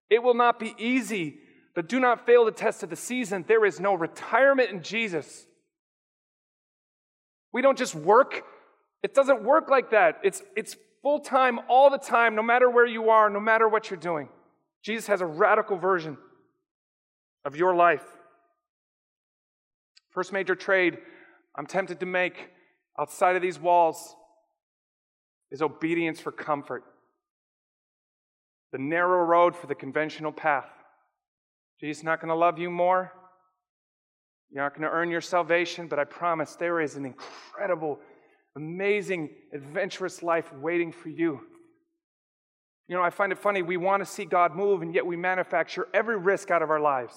It 0.10 0.24
will 0.24 0.34
not 0.34 0.60
be 0.60 0.74
easy, 0.80 1.38
but 1.76 1.88
do 1.88 2.00
not 2.00 2.26
fail 2.26 2.46
the 2.46 2.52
test 2.52 2.82
of 2.82 2.90
the 2.90 2.96
season. 2.96 3.46
There 3.48 3.66
is 3.66 3.80
no 3.80 3.94
retirement 3.94 4.72
in 4.72 4.82
Jesus. 4.82 5.46
We 7.54 7.62
don't 7.62 7.78
just 7.78 7.94
work. 7.94 8.42
It 9.04 9.14
doesn't 9.14 9.44
work 9.44 9.70
like 9.70 9.92
that. 9.92 10.20
It's, 10.24 10.42
it's 10.56 10.76
full 11.08 11.20
time 11.22 11.58
all 11.70 11.90
the 11.90 11.98
time, 11.98 12.36
no 12.36 12.42
matter 12.42 12.70
where 12.70 12.86
you 12.86 13.10
are, 13.10 13.30
no 13.30 13.40
matter 13.40 13.70
what 13.70 13.90
you're 13.90 13.98
doing. 13.98 14.28
Jesus 14.84 15.08
has 15.08 15.22
a 15.22 15.26
radical 15.26 15.78
version 15.78 16.18
of 17.46 17.56
your 17.56 17.74
life. 17.74 18.04
First 20.12 20.34
major 20.34 20.54
trade 20.54 20.98
I'm 21.56 21.66
tempted 21.66 22.02
to 22.02 22.06
make 22.06 22.50
outside 23.00 23.38
of 23.38 23.42
these 23.42 23.58
walls 23.58 24.18
is 25.50 25.62
obedience 25.62 26.20
for 26.20 26.34
comfort. 26.34 26.84
The 28.74 28.78
narrow 28.78 29.24
road 29.24 29.56
for 29.56 29.68
the 29.68 29.76
conventional 29.76 30.34
path. 30.34 30.68
Jesus 31.80 32.04
not 32.04 32.20
going 32.20 32.32
to 32.32 32.36
love 32.36 32.60
you 32.60 32.70
more. 32.70 33.14
You're 34.52 34.62
not 34.62 34.74
going 34.74 34.82
to 34.82 34.90
earn 34.90 35.10
your 35.10 35.22
salvation, 35.22 35.88
but 35.88 36.00
I 36.00 36.04
promise 36.04 36.58
there 36.58 36.82
is 36.82 36.98
an 36.98 37.06
incredible, 37.06 37.98
amazing, 38.58 39.30
adventurous 39.54 40.24
life 40.24 40.52
waiting 40.52 40.92
for 40.92 41.10
you. 41.10 41.40
You 42.88 42.96
know, 42.96 43.04
I 43.04 43.12
find 43.12 43.32
it 43.32 43.38
funny. 43.38 43.62
We 43.62 43.78
want 43.78 44.02
to 44.04 44.12
see 44.12 44.26
God 44.26 44.56
move, 44.56 44.82
and 44.82 44.96
yet 44.96 45.06
we 45.06 45.16
manufacture 45.16 45.88
every 45.94 46.18
risk 46.18 46.50
out 46.50 46.64
of 46.64 46.72
our 46.72 46.80
lives. 46.80 47.14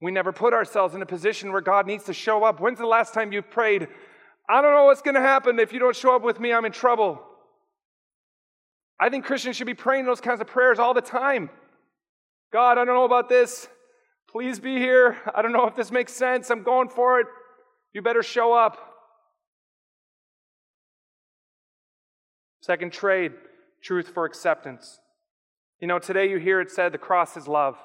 We 0.00 0.10
never 0.10 0.32
put 0.32 0.52
ourselves 0.52 0.94
in 0.94 1.02
a 1.02 1.06
position 1.06 1.52
where 1.52 1.60
God 1.60 1.86
needs 1.86 2.04
to 2.04 2.12
show 2.12 2.42
up. 2.42 2.60
When's 2.60 2.78
the 2.78 2.86
last 2.86 3.14
time 3.14 3.32
you 3.32 3.42
prayed, 3.42 3.86
I 4.48 4.60
don't 4.60 4.72
know 4.72 4.86
what's 4.86 5.02
going 5.02 5.14
to 5.14 5.20
happen. 5.20 5.58
If 5.60 5.72
you 5.72 5.78
don't 5.78 5.94
show 5.94 6.16
up 6.16 6.22
with 6.22 6.40
me, 6.40 6.52
I'm 6.52 6.64
in 6.64 6.72
trouble? 6.72 7.22
I 8.98 9.10
think 9.10 9.24
Christians 9.24 9.54
should 9.54 9.68
be 9.68 9.74
praying 9.74 10.06
those 10.06 10.20
kinds 10.20 10.40
of 10.40 10.48
prayers 10.48 10.80
all 10.80 10.94
the 10.94 11.00
time. 11.00 11.48
God, 12.52 12.76
I 12.76 12.84
don't 12.84 12.94
know 12.94 13.04
about 13.04 13.28
this. 13.28 13.68
Please 14.28 14.58
be 14.58 14.78
here. 14.78 15.16
I 15.32 15.42
don't 15.42 15.52
know 15.52 15.68
if 15.68 15.76
this 15.76 15.92
makes 15.92 16.12
sense. 16.12 16.50
I'm 16.50 16.64
going 16.64 16.88
for 16.88 17.20
it. 17.20 17.28
You 17.92 18.02
better 18.02 18.22
show 18.22 18.52
up. 18.52 18.87
Second 22.68 22.92
trade, 22.92 23.32
truth 23.80 24.08
for 24.08 24.26
acceptance. 24.26 25.00
You 25.80 25.88
know, 25.88 25.98
today 25.98 26.28
you 26.28 26.36
hear 26.36 26.60
it 26.60 26.70
said 26.70 26.92
the 26.92 26.98
cross 26.98 27.34
is 27.34 27.48
love. 27.48 27.78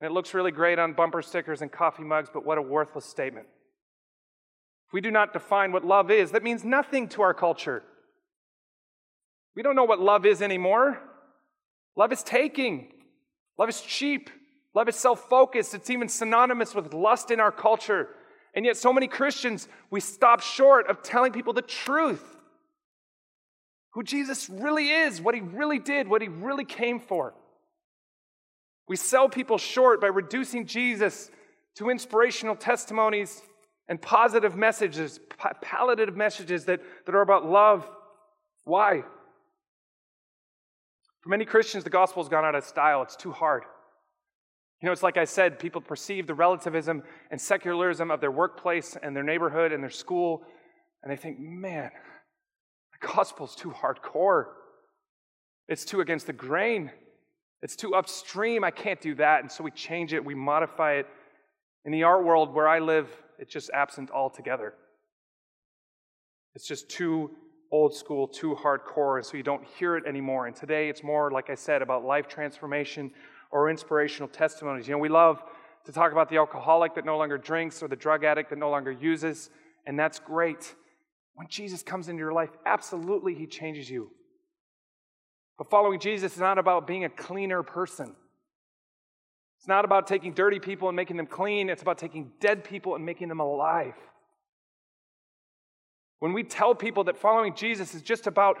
And 0.00 0.10
it 0.10 0.12
looks 0.12 0.34
really 0.34 0.50
great 0.50 0.80
on 0.80 0.94
bumper 0.94 1.22
stickers 1.22 1.62
and 1.62 1.70
coffee 1.70 2.02
mugs, 2.02 2.28
but 2.34 2.44
what 2.44 2.58
a 2.58 2.62
worthless 2.62 3.04
statement. 3.04 3.46
If 4.88 4.92
we 4.92 5.00
do 5.00 5.12
not 5.12 5.32
define 5.32 5.70
what 5.70 5.84
love 5.84 6.10
is, 6.10 6.32
that 6.32 6.42
means 6.42 6.64
nothing 6.64 7.06
to 7.10 7.22
our 7.22 7.32
culture. 7.32 7.84
We 9.54 9.62
don't 9.62 9.76
know 9.76 9.84
what 9.84 10.00
love 10.00 10.26
is 10.26 10.42
anymore. 10.42 10.98
Love 11.94 12.10
is 12.10 12.24
taking, 12.24 12.88
love 13.56 13.68
is 13.68 13.80
cheap, 13.80 14.28
love 14.74 14.88
is 14.88 14.96
self 14.96 15.28
focused. 15.28 15.72
It's 15.72 15.88
even 15.88 16.08
synonymous 16.08 16.74
with 16.74 16.92
lust 16.92 17.30
in 17.30 17.38
our 17.38 17.52
culture. 17.52 18.08
And 18.56 18.64
yet, 18.64 18.76
so 18.76 18.92
many 18.92 19.06
Christians, 19.06 19.68
we 19.88 20.00
stop 20.00 20.40
short 20.40 20.88
of 20.88 21.00
telling 21.04 21.30
people 21.30 21.52
the 21.52 21.62
truth 21.62 22.33
who 23.94 24.02
Jesus 24.02 24.50
really 24.50 24.90
is, 24.90 25.20
what 25.20 25.34
he 25.34 25.40
really 25.40 25.78
did, 25.78 26.08
what 26.08 26.20
he 26.20 26.28
really 26.28 26.64
came 26.64 26.98
for. 26.98 27.32
We 28.88 28.96
sell 28.96 29.28
people 29.28 29.56
short 29.56 30.00
by 30.00 30.08
reducing 30.08 30.66
Jesus 30.66 31.30
to 31.76 31.90
inspirational 31.90 32.56
testimonies 32.56 33.40
and 33.88 34.00
positive 34.00 34.56
messages, 34.56 35.20
palliative 35.62 36.16
messages 36.16 36.64
that, 36.66 36.80
that 37.06 37.14
are 37.14 37.22
about 37.22 37.46
love. 37.46 37.88
Why? 38.64 39.04
For 41.22 41.28
many 41.28 41.44
Christians, 41.44 41.84
the 41.84 41.90
gospel 41.90 42.22
has 42.22 42.28
gone 42.28 42.44
out 42.44 42.54
of 42.54 42.64
style. 42.64 43.02
It's 43.02 43.16
too 43.16 43.32
hard. 43.32 43.62
You 44.82 44.86
know, 44.86 44.92
it's 44.92 45.02
like 45.02 45.16
I 45.16 45.24
said, 45.24 45.58
people 45.58 45.80
perceive 45.80 46.26
the 46.26 46.34
relativism 46.34 47.02
and 47.30 47.40
secularism 47.40 48.10
of 48.10 48.20
their 48.20 48.30
workplace 48.30 48.96
and 49.02 49.16
their 49.16 49.22
neighborhood 49.22 49.72
and 49.72 49.82
their 49.82 49.90
school, 49.90 50.42
and 51.02 51.10
they 51.10 51.16
think, 51.16 51.38
man, 51.38 51.90
gospel's 53.14 53.54
too 53.54 53.70
hardcore. 53.70 54.46
It's 55.68 55.84
too 55.84 56.00
against 56.00 56.26
the 56.26 56.32
grain. 56.32 56.90
It's 57.62 57.76
too 57.76 57.94
upstream. 57.94 58.64
I 58.64 58.70
can't 58.70 59.00
do 59.00 59.14
that. 59.16 59.40
And 59.40 59.50
so 59.50 59.64
we 59.64 59.70
change 59.70 60.12
it, 60.12 60.24
we 60.24 60.34
modify 60.34 60.94
it. 60.94 61.06
In 61.84 61.92
the 61.92 62.02
art 62.02 62.24
world 62.24 62.54
where 62.54 62.68
I 62.68 62.78
live, 62.78 63.08
it's 63.38 63.52
just 63.52 63.70
absent 63.72 64.10
altogether. 64.10 64.74
It's 66.54 66.66
just 66.66 66.88
too 66.88 67.30
old 67.72 67.94
school, 67.94 68.28
too 68.28 68.54
hardcore, 68.54 69.16
and 69.16 69.26
so 69.26 69.36
you 69.36 69.42
don't 69.42 69.64
hear 69.64 69.96
it 69.96 70.04
anymore. 70.06 70.46
And 70.46 70.54
today 70.54 70.88
it's 70.88 71.02
more, 71.02 71.30
like 71.30 71.50
I 71.50 71.54
said, 71.56 71.82
about 71.82 72.04
life 72.04 72.28
transformation 72.28 73.10
or 73.50 73.68
inspirational 73.68 74.28
testimonies. 74.28 74.86
You 74.86 74.94
know, 74.94 74.98
we 74.98 75.08
love 75.08 75.42
to 75.84 75.92
talk 75.92 76.12
about 76.12 76.28
the 76.28 76.36
alcoholic 76.36 76.94
that 76.94 77.04
no 77.04 77.18
longer 77.18 77.36
drinks 77.36 77.82
or 77.82 77.88
the 77.88 77.96
drug 77.96 78.24
addict 78.24 78.50
that 78.50 78.58
no 78.58 78.70
longer 78.70 78.92
uses, 78.92 79.50
and 79.86 79.98
that's 79.98 80.18
great. 80.18 80.74
When 81.34 81.48
Jesus 81.48 81.82
comes 81.82 82.08
into 82.08 82.20
your 82.20 82.32
life, 82.32 82.50
absolutely 82.64 83.34
he 83.34 83.46
changes 83.46 83.90
you. 83.90 84.10
But 85.58 85.70
following 85.70 86.00
Jesus 86.00 86.34
is 86.34 86.40
not 86.40 86.58
about 86.58 86.86
being 86.86 87.04
a 87.04 87.08
cleaner 87.08 87.62
person. 87.62 88.14
It's 89.58 89.68
not 89.68 89.84
about 89.84 90.06
taking 90.06 90.32
dirty 90.32 90.58
people 90.60 90.88
and 90.88 90.96
making 90.96 91.16
them 91.16 91.26
clean, 91.26 91.70
it's 91.70 91.82
about 91.82 91.98
taking 91.98 92.32
dead 92.40 92.64
people 92.64 92.94
and 92.96 93.04
making 93.04 93.28
them 93.28 93.40
alive. 93.40 93.94
When 96.18 96.32
we 96.32 96.42
tell 96.42 96.74
people 96.74 97.04
that 97.04 97.16
following 97.16 97.54
Jesus 97.54 97.94
is 97.94 98.02
just 98.02 98.26
about 98.26 98.58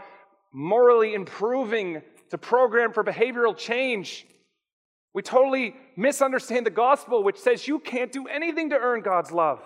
morally 0.52 1.14
improving 1.14 2.02
to 2.30 2.38
program 2.38 2.92
for 2.92 3.04
behavioral 3.04 3.56
change, 3.56 4.26
we 5.12 5.22
totally 5.22 5.76
misunderstand 5.96 6.66
the 6.66 6.70
gospel, 6.70 7.22
which 7.22 7.38
says 7.38 7.68
you 7.68 7.78
can't 7.78 8.10
do 8.10 8.26
anything 8.26 8.70
to 8.70 8.76
earn 8.76 9.00
God's 9.00 9.30
love. 9.30 9.60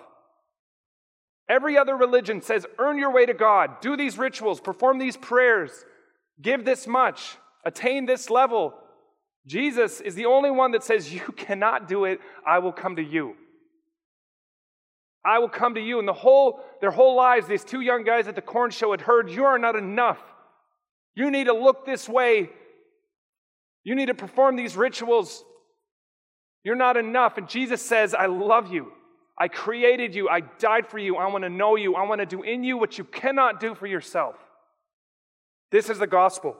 Every 1.49 1.77
other 1.77 1.97
religion 1.97 2.41
says, 2.43 2.67
earn 2.77 2.99
your 2.99 3.11
way 3.11 3.25
to 3.25 3.33
God, 3.33 3.81
do 3.81 3.97
these 3.97 4.19
rituals, 4.19 4.61
perform 4.61 4.99
these 4.99 5.17
prayers, 5.17 5.71
give 6.39 6.63
this 6.63 6.85
much, 6.85 7.37
attain 7.65 8.05
this 8.05 8.29
level. 8.29 8.75
Jesus 9.47 9.99
is 9.99 10.13
the 10.13 10.27
only 10.27 10.51
one 10.51 10.71
that 10.71 10.83
says, 10.83 11.11
You 11.11 11.21
cannot 11.35 11.87
do 11.87 12.05
it, 12.05 12.19
I 12.45 12.59
will 12.59 12.71
come 12.71 12.97
to 12.97 13.03
you. 13.03 13.35
I 15.25 15.39
will 15.39 15.49
come 15.49 15.73
to 15.75 15.81
you. 15.81 15.99
And 15.99 16.07
the 16.07 16.13
whole, 16.13 16.61
their 16.81 16.91
whole 16.91 17.15
lives, 17.15 17.47
these 17.47 17.63
two 17.63 17.81
young 17.81 18.03
guys 18.03 18.27
at 18.27 18.35
the 18.35 18.41
Korn 18.41 18.69
show 18.69 18.91
had 18.91 19.01
heard, 19.01 19.29
You 19.29 19.45
are 19.45 19.57
not 19.57 19.75
enough. 19.75 20.19
You 21.15 21.31
need 21.31 21.45
to 21.45 21.53
look 21.53 21.85
this 21.85 22.07
way. 22.07 22.49
You 23.83 23.95
need 23.95 24.05
to 24.05 24.13
perform 24.13 24.55
these 24.55 24.77
rituals. 24.77 25.43
You're 26.63 26.75
not 26.75 26.95
enough. 26.95 27.37
And 27.37 27.49
Jesus 27.49 27.81
says, 27.81 28.13
I 28.13 28.27
love 28.27 28.71
you. 28.71 28.91
I 29.39 29.47
created 29.47 30.13
you. 30.13 30.27
I 30.27 30.41
died 30.41 30.87
for 30.87 30.97
you. 30.97 31.15
I 31.15 31.27
want 31.27 31.43
to 31.43 31.49
know 31.49 31.77
you. 31.77 31.95
I 31.95 32.05
want 32.05 32.19
to 32.19 32.25
do 32.25 32.43
in 32.43 32.63
you 32.63 32.77
what 32.77 32.97
you 32.97 33.05
cannot 33.05 33.59
do 33.59 33.73
for 33.73 33.87
yourself. 33.87 34.35
This 35.71 35.89
is 35.89 35.97
the 35.97 36.07
gospel. 36.07 36.57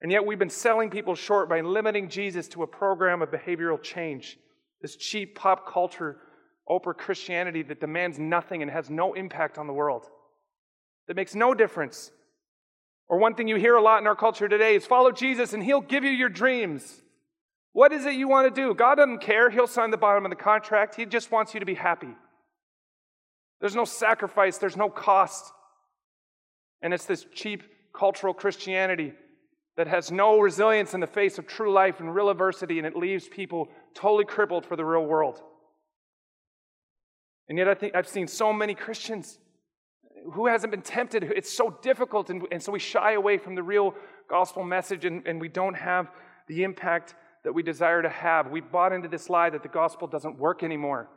And 0.00 0.10
yet 0.10 0.24
we've 0.24 0.38
been 0.38 0.48
selling 0.48 0.88
people 0.88 1.14
short 1.14 1.48
by 1.48 1.60
limiting 1.60 2.08
Jesus 2.08 2.48
to 2.48 2.62
a 2.62 2.66
program 2.66 3.20
of 3.20 3.30
behavioral 3.30 3.80
change. 3.82 4.38
This 4.80 4.96
cheap 4.96 5.34
pop 5.34 5.70
culture, 5.70 6.16
Oprah 6.68 6.96
Christianity 6.96 7.62
that 7.64 7.80
demands 7.80 8.18
nothing 8.18 8.62
and 8.62 8.70
has 8.70 8.88
no 8.88 9.12
impact 9.12 9.58
on 9.58 9.66
the 9.66 9.74
world, 9.74 10.06
that 11.06 11.16
makes 11.16 11.34
no 11.34 11.52
difference. 11.52 12.10
Or 13.08 13.18
one 13.18 13.34
thing 13.34 13.46
you 13.46 13.56
hear 13.56 13.74
a 13.74 13.82
lot 13.82 14.00
in 14.00 14.06
our 14.06 14.16
culture 14.16 14.48
today 14.48 14.76
is 14.76 14.86
follow 14.86 15.10
Jesus 15.10 15.52
and 15.52 15.62
he'll 15.62 15.82
give 15.82 16.04
you 16.04 16.10
your 16.10 16.28
dreams. 16.30 17.02
What 17.72 17.92
is 17.92 18.04
it 18.04 18.14
you 18.14 18.28
want 18.28 18.52
to 18.52 18.60
do? 18.60 18.74
God 18.74 18.96
doesn't 18.96 19.20
care. 19.20 19.50
He'll 19.50 19.66
sign 19.66 19.90
the 19.90 19.96
bottom 19.96 20.24
of 20.24 20.30
the 20.30 20.36
contract. 20.36 20.96
He 20.96 21.06
just 21.06 21.30
wants 21.30 21.54
you 21.54 21.60
to 21.60 21.66
be 21.66 21.74
happy. 21.74 22.14
There's 23.60 23.76
no 23.76 23.84
sacrifice, 23.84 24.58
there's 24.58 24.76
no 24.76 24.88
cost. 24.88 25.52
And 26.82 26.94
it's 26.94 27.04
this 27.04 27.26
cheap 27.34 27.62
cultural 27.94 28.32
Christianity 28.32 29.12
that 29.76 29.86
has 29.86 30.10
no 30.10 30.40
resilience 30.40 30.94
in 30.94 31.00
the 31.00 31.06
face 31.06 31.38
of 31.38 31.46
true 31.46 31.72
life 31.72 32.00
and 32.00 32.14
real 32.14 32.30
adversity, 32.30 32.78
and 32.78 32.86
it 32.86 32.96
leaves 32.96 33.28
people 33.28 33.68
totally 33.94 34.24
crippled 34.24 34.66
for 34.66 34.76
the 34.76 34.84
real 34.84 35.04
world. 35.04 35.40
And 37.48 37.58
yet, 37.58 37.68
I 37.68 37.74
think 37.74 37.94
I've 37.94 38.08
seen 38.08 38.26
so 38.26 38.52
many 38.52 38.74
Christians 38.74 39.38
who 40.32 40.46
hasn't 40.46 40.70
been 40.70 40.82
tempted. 40.82 41.24
It's 41.24 41.52
so 41.52 41.78
difficult, 41.82 42.30
and, 42.30 42.46
and 42.50 42.62
so 42.62 42.72
we 42.72 42.78
shy 42.78 43.12
away 43.12 43.38
from 43.38 43.54
the 43.54 43.62
real 43.62 43.94
gospel 44.28 44.64
message, 44.64 45.04
and, 45.04 45.26
and 45.26 45.40
we 45.40 45.48
don't 45.48 45.74
have 45.74 46.10
the 46.46 46.62
impact 46.62 47.14
that 47.44 47.52
we 47.52 47.62
desire 47.62 48.02
to 48.02 48.08
have. 48.08 48.50
We 48.50 48.60
bought 48.60 48.92
into 48.92 49.08
this 49.08 49.30
lie 49.30 49.50
that 49.50 49.62
the 49.62 49.68
gospel 49.68 50.06
doesn't 50.08 50.38
work 50.38 50.62
anymore. 50.62 51.08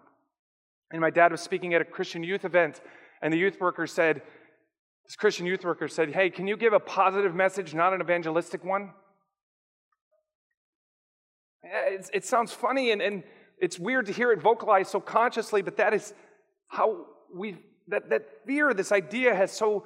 And 0.91 1.01
my 1.01 1.09
dad 1.09 1.31
was 1.31 1.41
speaking 1.41 1.73
at 1.73 1.81
a 1.81 1.85
Christian 1.85 2.23
youth 2.23 2.45
event, 2.45 2.81
and 3.21 3.33
the 3.33 3.37
youth 3.37 3.59
worker 3.59 3.87
said, 3.87 4.21
This 5.05 5.15
Christian 5.15 5.45
youth 5.45 5.63
worker 5.63 5.87
said, 5.87 6.13
Hey, 6.13 6.29
can 6.29 6.47
you 6.47 6.55
give 6.55 6.73
a 6.73 6.79
positive 6.79 7.33
message, 7.33 7.73
not 7.73 7.93
an 7.93 8.01
evangelistic 8.01 8.63
one? 8.63 8.91
Eh, 11.63 11.95
it, 11.95 12.09
it 12.13 12.25
sounds 12.25 12.51
funny 12.53 12.91
and, 12.91 13.01
and 13.01 13.23
it's 13.59 13.79
weird 13.79 14.05
to 14.07 14.11
hear 14.11 14.31
it 14.31 14.41
vocalized 14.41 14.91
so 14.91 14.99
consciously, 14.99 15.61
but 15.61 15.77
that 15.77 15.93
is 15.93 16.13
how 16.67 17.05
we 17.33 17.57
that, 17.87 18.09
that 18.09 18.45
fear, 18.45 18.73
this 18.73 18.91
idea 18.91 19.35
has 19.35 19.51
so 19.51 19.85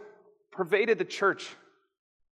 pervaded 0.51 0.97
the 0.97 1.05
church. 1.05 1.47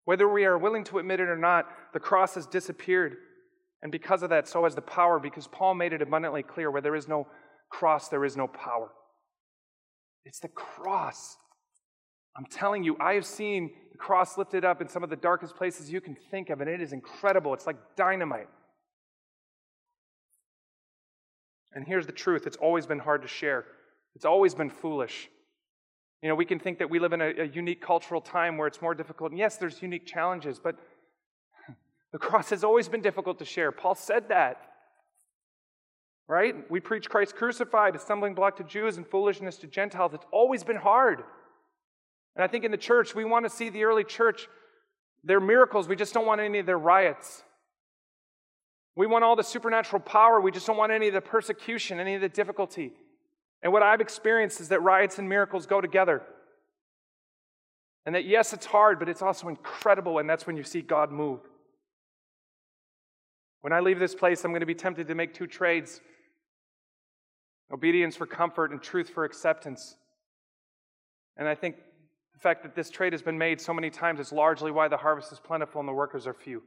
Whether 0.05 0.29
we 0.29 0.45
are 0.45 0.59
willing 0.59 0.85
to 0.85 0.99
admit 0.99 1.21
it 1.21 1.29
or 1.29 1.37
not, 1.37 1.69
the 1.93 2.01
cross 2.01 2.35
has 2.35 2.47
disappeared. 2.47 3.17
And 3.83 3.91
because 3.91 4.23
of 4.23 4.31
that, 4.31 4.49
so 4.49 4.65
has 4.65 4.75
the 4.75 4.81
power, 4.81 5.19
because 5.19 5.49
Paul 5.49 5.75
made 5.75 5.93
it 5.93 6.03
abundantly 6.03 6.43
clear 6.43 6.71
where 6.71 6.81
there 6.81 6.95
is 6.95 7.09
no 7.09 7.27
cross, 7.69 8.09
there 8.09 8.25
is 8.25 8.37
no 8.37 8.47
power. 8.47 8.91
It's 10.25 10.39
the 10.39 10.49
cross. 10.49 11.37
I'm 12.37 12.47
telling 12.47 12.85
you, 12.85 12.97
I 13.01 13.15
have 13.15 13.27
seen 13.27 13.73
the 13.91 13.99
cross 13.99 14.39
lifted 14.39 14.65
up 14.65 14.81
in 14.81 14.89
some 14.89 15.03
of 15.03 15.11
the 15.11 15.17
darkest 15.17 15.57
places 15.57 15.91
you 15.91 16.01
can 16.01 16.17
think 16.31 16.49
of, 16.49 16.61
and 16.61 16.71
it 16.71 16.81
is 16.81 16.93
incredible. 16.93 17.53
It's 17.55 17.67
like 17.67 17.77
dynamite. 17.97 18.49
And 21.75 21.87
here's 21.87 22.07
the 22.07 22.13
truth 22.13 22.47
it's 22.47 22.57
always 22.57 22.87
been 22.87 23.01
hard 23.01 23.23
to 23.23 23.29
share, 23.29 23.65
it's 24.15 24.25
always 24.25 24.55
been 24.55 24.71
foolish. 24.71 25.29
You 26.23 26.29
know, 26.29 26.37
we 26.37 26.45
can 26.45 26.61
think 26.61 26.79
that 26.79 26.89
we 26.89 27.01
live 27.01 27.13
in 27.13 27.21
a, 27.21 27.33
a 27.37 27.47
unique 27.47 27.83
cultural 27.83 28.21
time 28.21 28.57
where 28.57 28.69
it's 28.69 28.81
more 28.81 28.95
difficult. 28.95 29.33
And 29.33 29.39
yes, 29.41 29.57
there's 29.57 29.83
unique 29.83 30.07
challenges, 30.07 30.61
but 30.63 30.77
the 32.13 32.19
cross 32.19 32.51
has 32.51 32.63
always 32.63 32.89
been 32.89 33.01
difficult 33.01 33.39
to 33.39 33.45
share. 33.45 33.73
Paul 33.73 33.95
said 33.95 34.29
that. 34.29 34.69
Right? 36.29 36.71
We 36.71 36.81
preach 36.81 37.09
Christ 37.09 37.35
crucified, 37.35 37.97
a 37.97 37.99
stumbling 37.99 38.35
block 38.35 38.57
to 38.57 38.65
Jews 38.65 38.97
and 38.97 39.07
foolishness 39.07 39.57
to 39.59 39.67
Gentiles. 39.67 40.15
It's 40.15 40.27
always 40.31 40.63
been 40.63 40.77
hard. 40.77 41.25
And 42.37 42.45
I 42.45 42.47
think 42.47 42.65
in 42.65 42.71
the 42.71 42.77
church, 42.77 43.15
we 43.15 43.25
want 43.25 43.45
to 43.45 43.51
see 43.51 43.69
the 43.69 43.85
early 43.85 44.05
church, 44.05 44.49
their 45.25 45.41
miracles. 45.41 45.89
We 45.89 45.97
just 45.97 46.15
don't 46.15 46.27
want 46.27 46.41
any 46.41 46.59
of 46.61 46.67
their 46.67 46.79
riots. 46.79 47.43
We 48.95 49.07
want 49.07 49.25
all 49.25 49.37
the 49.37 49.43
supernatural 49.43 50.01
power. 50.01 50.41
We 50.41 50.53
just 50.53 50.67
don't 50.67 50.77
want 50.77 50.93
any 50.93 51.09
of 51.09 51.15
the 51.15 51.21
persecution, 51.21 51.99
any 51.99 52.15
of 52.15 52.21
the 52.21 52.29
difficulty. 52.29 52.93
And 53.63 53.73
what 53.73 53.83
I've 53.83 54.01
experienced 54.01 54.61
is 54.61 54.69
that 54.69 54.81
riots 54.83 55.19
and 55.19 55.29
miracles 55.29 55.67
go 55.67 55.81
together. 55.81 56.23
And 58.05 58.15
that, 58.15 58.25
yes, 58.25 58.53
it's 58.53 58.67
hard, 58.67 58.99
but 58.99 59.09
it's 59.09 59.23
also 59.23 59.49
incredible, 59.49 60.19
and 60.19 60.29
that's 60.29 60.47
when 60.47 60.57
you 60.57 60.65
see 60.65 60.83
God 60.83 61.13
move. 61.13 61.41
When 63.63 63.73
I 63.73 63.81
leave 63.81 63.99
this 63.99 64.15
place, 64.15 64.45
I'm 64.45 64.51
going 64.51 64.61
to 64.61 64.67
be 64.67 64.75
tempted 64.75 65.09
to 65.09 65.15
make 65.15 65.35
two 65.35 65.47
trades 65.47 66.01
obedience 67.73 68.17
for 68.17 68.27
comfort 68.27 68.71
and 68.71 68.83
truth 68.83 69.09
for 69.09 69.25
acceptance. 69.25 69.97
And 71.37 71.49
I 71.49 71.55
think 71.55 71.77
the 72.35 72.41
fact 72.41 72.65
that 72.65 72.75
this 72.75 72.91
trade 72.91 73.13
has 73.15 73.23
been 73.23 73.39
made 73.39 73.61
so 73.61 73.73
many 73.73 73.89
times 73.89 74.21
is 74.21 74.31
largely 74.31 74.71
why 74.71 74.89
the 74.89 74.97
harvest 74.97 75.33
is 75.33 75.41
plentiful 75.41 75.81
and 75.81 75.89
the 75.89 75.93
workers 75.93 76.27
are 76.27 76.35
few. 76.35 76.63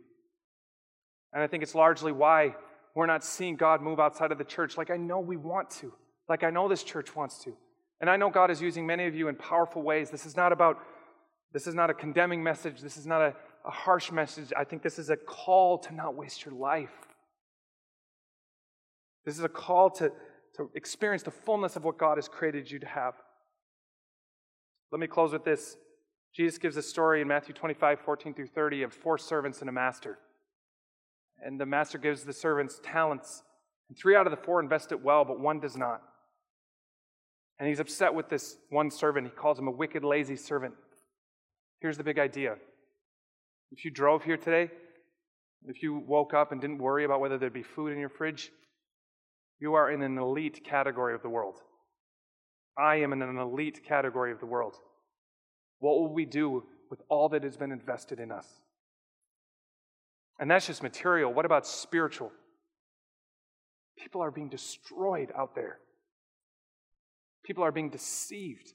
And 1.32 1.44
I 1.44 1.48
think 1.48 1.64
it's 1.64 1.76
largely 1.76 2.12
why 2.12 2.56
we're 2.96 3.06
not 3.06 3.24
seeing 3.24 3.56
God 3.56 3.82
move 3.82 4.00
outside 4.00 4.32
of 4.32 4.38
the 4.38 4.46
church 4.46 4.78
like 4.78 4.90
I 4.90 4.98
know 4.98 5.20
we 5.20 5.38
want 5.38 5.70
to, 5.72 5.94
like 6.30 6.44
I 6.44 6.50
know 6.50 6.68
this 6.68 6.82
church 6.82 7.16
wants 7.16 7.44
to. 7.44 7.54
And 8.02 8.10
I 8.10 8.16
know 8.18 8.30
God 8.30 8.50
is 8.50 8.62
using 8.62 8.88
many 8.88 9.06
of 9.06 9.16
you 9.16 9.28
in 9.28 9.36
powerful 9.36 9.82
ways. 9.82 10.10
This 10.10 10.26
is 10.26 10.36
not 10.36 10.52
about, 10.52 10.80
this 11.52 11.68
is 11.68 11.76
not 11.76 11.90
a 11.90 11.94
condemning 11.94 12.42
message. 12.42 12.82
This 12.82 12.98
is 12.98 13.06
not 13.06 13.22
a, 13.22 13.36
a 13.66 13.72
harsh 13.72 14.12
message. 14.12 14.54
I 14.56 14.64
think 14.64 14.84
this 14.84 15.00
is 15.00 15.10
a 15.10 15.18
call 15.18 15.78
to 15.80 15.94
not 15.94 16.16
waste 16.16 16.46
your 16.46 16.54
life. 16.54 16.94
This 19.26 19.38
is 19.38 19.44
a 19.44 19.50
call 19.50 19.90
to, 19.92 20.12
to 20.58 20.70
experience 20.76 21.24
the 21.24 21.32
fullness 21.32 21.76
of 21.76 21.84
what 21.84 21.98
God 21.98 22.18
has 22.18 22.28
created 22.28 22.70
you 22.70 22.80
to 22.80 22.86
have. 22.86 23.16
Let 24.92 25.00
me 25.00 25.08
close 25.08 25.34
with 25.34 25.44
this. 25.44 25.78
Jesus 26.34 26.58
gives 26.58 26.78
a 26.78 26.82
story 26.82 27.22
in 27.22 27.28
Matthew 27.28 27.54
25, 27.56 28.00
14 28.02 28.34
through 28.34 28.48
30 28.48 28.84
of 28.84 28.94
four 28.94 29.18
servants 29.18 29.62
and 29.62 29.70
a 29.70 29.74
master. 29.74 30.20
And 31.44 31.60
the 31.60 31.66
master 31.66 31.98
gives 31.98 32.24
the 32.24 32.34
servants 32.34 32.80
talents. 32.84 33.42
And 33.90 33.98
three 33.98 34.16
out 34.16 34.28
of 34.28 34.32
the 34.32 34.38
four 34.38 34.60
invest 34.60 34.92
it 34.92 35.04
well, 35.04 35.26
but 35.26 35.40
one 35.40 35.60
does 35.60 35.76
not. 35.76 36.02
And 37.58 37.68
he's 37.68 37.80
upset 37.80 38.14
with 38.14 38.30
this 38.30 38.58
one 38.70 38.92
servant. 38.92 39.28
He 39.28 39.34
calls 39.34 39.58
him 39.58 39.68
a 39.68 39.72
wicked, 39.72 40.04
lazy 40.04 40.36
servant. 40.36 40.74
Here's 41.80 41.98
the 41.98 42.04
big 42.04 42.20
idea 42.20 42.58
if 43.78 43.84
you 43.84 43.92
drove 43.92 44.24
here 44.24 44.38
today, 44.38 44.72
if 45.68 45.84
you 45.84 45.96
woke 45.96 46.34
up 46.34 46.52
and 46.54 46.62
didn't 46.62 46.78
worry 46.78 47.04
about 47.04 47.20
whether 47.20 47.38
there'd 47.38 47.52
be 47.52 47.64
food 47.64 47.92
in 47.92 48.00
your 48.00 48.10
fridge, 48.10 48.52
you 49.60 49.74
are 49.74 49.92
in 49.92 50.02
an 50.02 50.18
elite 50.18 50.64
category 50.64 51.14
of 51.14 51.22
the 51.22 51.30
world. 51.30 51.58
I 52.78 52.98
am 52.98 53.12
in 53.12 53.22
an 53.22 53.38
elite 53.38 53.82
category 53.86 54.32
of 54.32 54.40
the 54.40 54.46
world. 54.46 54.76
What 55.80 55.96
will 55.96 56.14
we 56.14 56.26
do 56.26 56.64
with 56.90 57.02
all 57.10 57.28
that 57.30 57.44
has 57.44 57.58
been 57.58 57.74
invested 57.74 58.20
in 58.20 58.32
us? 58.32 58.48
And 60.40 60.50
that's 60.50 60.68
just 60.68 60.82
material. 60.82 61.34
What 61.34 61.46
about 61.46 61.68
spiritual? 61.68 62.32
People 63.98 64.22
are 64.22 64.32
being 64.32 64.50
destroyed 64.50 65.32
out 65.38 65.54
there. 65.54 65.80
People 67.44 67.64
are 67.64 67.72
being 67.72 67.90
deceived. 67.90 68.74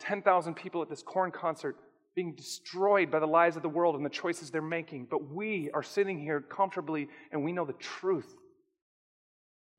10,000 0.00 0.54
people 0.54 0.82
at 0.82 0.88
this 0.88 1.02
Korn 1.02 1.30
concert 1.30 1.76
being 2.20 2.34
destroyed 2.34 3.10
by 3.10 3.18
the 3.18 3.26
lies 3.26 3.56
of 3.56 3.62
the 3.62 3.68
world 3.68 3.94
and 3.96 4.04
the 4.04 4.10
choices 4.10 4.50
they're 4.50 4.60
making. 4.60 5.06
But 5.10 5.32
we 5.32 5.70
are 5.72 5.82
sitting 5.82 6.18
here 6.20 6.40
comfortably 6.40 7.08
and 7.32 7.42
we 7.42 7.52
know 7.52 7.64
the 7.64 7.72
truth. 7.74 8.30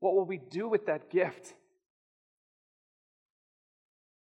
What 0.00 0.14
will 0.16 0.26
we 0.26 0.38
do 0.38 0.68
with 0.68 0.86
that 0.86 1.08
gift? 1.08 1.54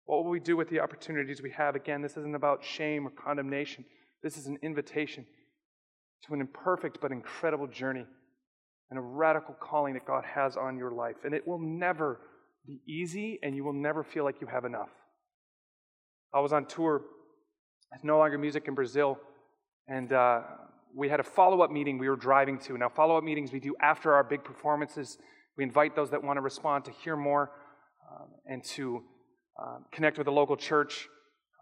What 0.05 0.25
will 0.25 0.31
we 0.31 0.41
do 0.41 0.57
with 0.57 0.69
the 0.69 0.81
opportunities 0.81 1.41
we 1.41 1.53
have? 1.53 1.77
Again, 1.77 2.03
this 2.03 2.17
isn't 2.19 2.35
about 2.35 2.63
shame 2.63 3.07
or 3.07 3.11
condemnation. 3.11 3.87
This 4.23 4.37
is 4.37 4.47
an 4.47 4.59
invitation 4.63 5.25
to 6.27 6.35
an 6.35 6.41
imperfect 6.43 6.99
but 7.01 7.13
incredible 7.13 7.69
journey. 7.69 8.05
and 8.91 8.99
a 8.99 9.03
radical 9.03 9.55
calling 9.55 9.95
that 9.95 10.05
God 10.05 10.25
has 10.25 10.57
on 10.57 10.77
your 10.77 10.91
life. 10.91 11.17
And 11.25 11.33
it 11.33 11.47
will 11.47 11.61
never 11.61 12.21
be 12.67 12.81
easy, 12.87 13.39
and 13.43 13.55
you 13.55 13.65
will 13.65 13.73
never 13.73 14.03
feel 14.03 14.25
like 14.25 14.41
you 14.41 14.49
have 14.49 14.65
enough. 14.65 14.91
I 16.35 16.41
was 16.41 16.53
on 16.53 16.67
tour 16.67 17.03
with 17.93 18.05
No 18.05 18.19
Longer 18.19 18.39
Music 18.39 18.69
in 18.69 18.75
Brazil, 18.75 19.19
and 19.89 20.13
uh, 20.13 20.43
we 20.95 21.09
had 21.09 21.21
a 21.21 21.25
follow 21.25 21.63
up 21.63 21.71
meeting 21.71 21.99
we 21.99 22.09
were 22.09 22.17
driving 22.17 22.59
to. 22.61 22.79
Now, 22.79 22.89
follow 22.89 23.17
up 23.17 23.25
meetings 23.25 23.53
we 23.53 23.61
do 23.61 23.75
after 23.81 24.15
our 24.15 24.23
big 24.23 24.45
performances. 24.45 25.19
We 25.57 25.65
invite 25.65 25.97
those 25.97 26.11
that 26.11 26.23
want 26.23 26.37
to 26.37 26.41
respond 26.41 26.85
to 26.87 26.93
hear 26.93 27.17
more 27.17 27.51
um, 28.11 28.29
and 28.47 28.65
to 28.65 29.03
um, 29.61 29.85
connect 29.93 30.19
with 30.19 30.27
a 30.27 30.31
local 30.31 30.57
church. 30.57 31.09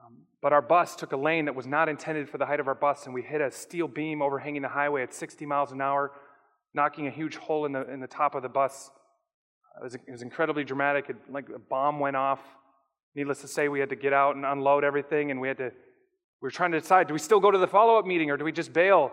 Um, 0.04 0.18
but 0.42 0.52
our 0.52 0.62
bus 0.62 0.96
took 0.96 1.12
a 1.12 1.16
lane 1.16 1.46
that 1.46 1.54
was 1.54 1.66
not 1.66 1.88
intended 1.88 2.28
for 2.28 2.38
the 2.38 2.46
height 2.46 2.60
of 2.60 2.68
our 2.68 2.74
bus, 2.74 3.06
and 3.06 3.14
we 3.14 3.22
hit 3.22 3.40
a 3.40 3.50
steel 3.50 3.88
beam 3.88 4.22
overhanging 4.22 4.62
the 4.62 4.68
highway 4.68 5.02
at 5.02 5.14
60 5.14 5.46
miles 5.46 5.72
an 5.72 5.80
hour, 5.80 6.12
knocking 6.74 7.06
a 7.06 7.10
huge 7.10 7.36
hole 7.36 7.64
in 7.64 7.72
the, 7.72 7.90
in 7.90 8.00
the 8.00 8.06
top 8.06 8.34
of 8.34 8.42
the 8.42 8.48
bus. 8.48 8.90
It 9.80 9.84
was, 9.84 9.94
it 9.94 10.10
was 10.10 10.22
incredibly 10.22 10.64
dramatic. 10.64 11.08
It, 11.08 11.16
like 11.30 11.48
a 11.54 11.58
bomb 11.58 12.00
went 12.00 12.16
off. 12.16 12.40
Needless 13.14 13.40
to 13.40 13.48
say, 13.48 13.68
we 13.68 13.80
had 13.80 13.88
to 13.88 13.96
get 13.96 14.12
out 14.12 14.36
and 14.36 14.44
unload 14.44 14.84
everything, 14.84 15.30
and 15.30 15.40
we 15.40 15.48
had 15.48 15.56
to. 15.58 15.72
We 16.40 16.46
were 16.46 16.50
trying 16.50 16.72
to 16.72 16.80
decide: 16.80 17.08
do 17.08 17.14
we 17.14 17.18
still 17.18 17.40
go 17.40 17.50
to 17.50 17.58
the 17.58 17.66
follow-up 17.66 18.06
meeting, 18.06 18.30
or 18.30 18.36
do 18.36 18.44
we 18.44 18.52
just 18.52 18.72
bail? 18.72 19.12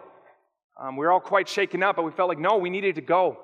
Um, 0.80 0.98
we 0.98 1.06
were 1.06 1.12
all 1.12 1.20
quite 1.20 1.48
shaken 1.48 1.84
up, 1.84 1.96
but 1.96 2.04
we 2.04 2.12
felt 2.12 2.30
like 2.30 2.40
no, 2.40 2.58
we 2.58 2.70
needed 2.70 2.96
to 2.96 3.02
go. 3.02 3.38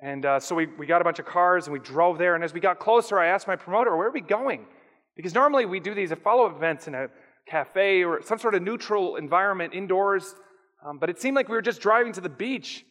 And 0.00 0.26
uh, 0.26 0.40
so 0.40 0.54
we, 0.54 0.66
we 0.66 0.86
got 0.86 1.00
a 1.00 1.04
bunch 1.04 1.18
of 1.18 1.24
cars 1.24 1.66
and 1.66 1.72
we 1.72 1.78
drove 1.78 2.18
there. 2.18 2.34
And 2.34 2.44
as 2.44 2.52
we 2.52 2.60
got 2.60 2.78
closer, 2.78 3.18
I 3.18 3.28
asked 3.28 3.46
my 3.46 3.56
promoter, 3.56 3.96
"Where 3.96 4.08
are 4.08 4.12
we 4.12 4.20
going?" 4.20 4.66
Because 5.16 5.34
normally 5.34 5.64
we 5.64 5.80
do 5.80 5.94
these 5.94 6.12
follow-up 6.12 6.56
events 6.56 6.88
in 6.88 6.94
a 6.94 7.08
cafe 7.46 8.02
or 8.02 8.22
some 8.22 8.38
sort 8.38 8.54
of 8.54 8.62
neutral 8.62 9.16
environment 9.16 9.74
indoors. 9.74 10.34
Um, 10.84 10.98
but 10.98 11.08
it 11.08 11.20
seemed 11.20 11.36
like 11.36 11.48
we 11.48 11.54
were 11.54 11.62
just 11.62 11.80
driving 11.80 12.12
to 12.12 12.20
the 12.20 12.28
beach. 12.28 12.84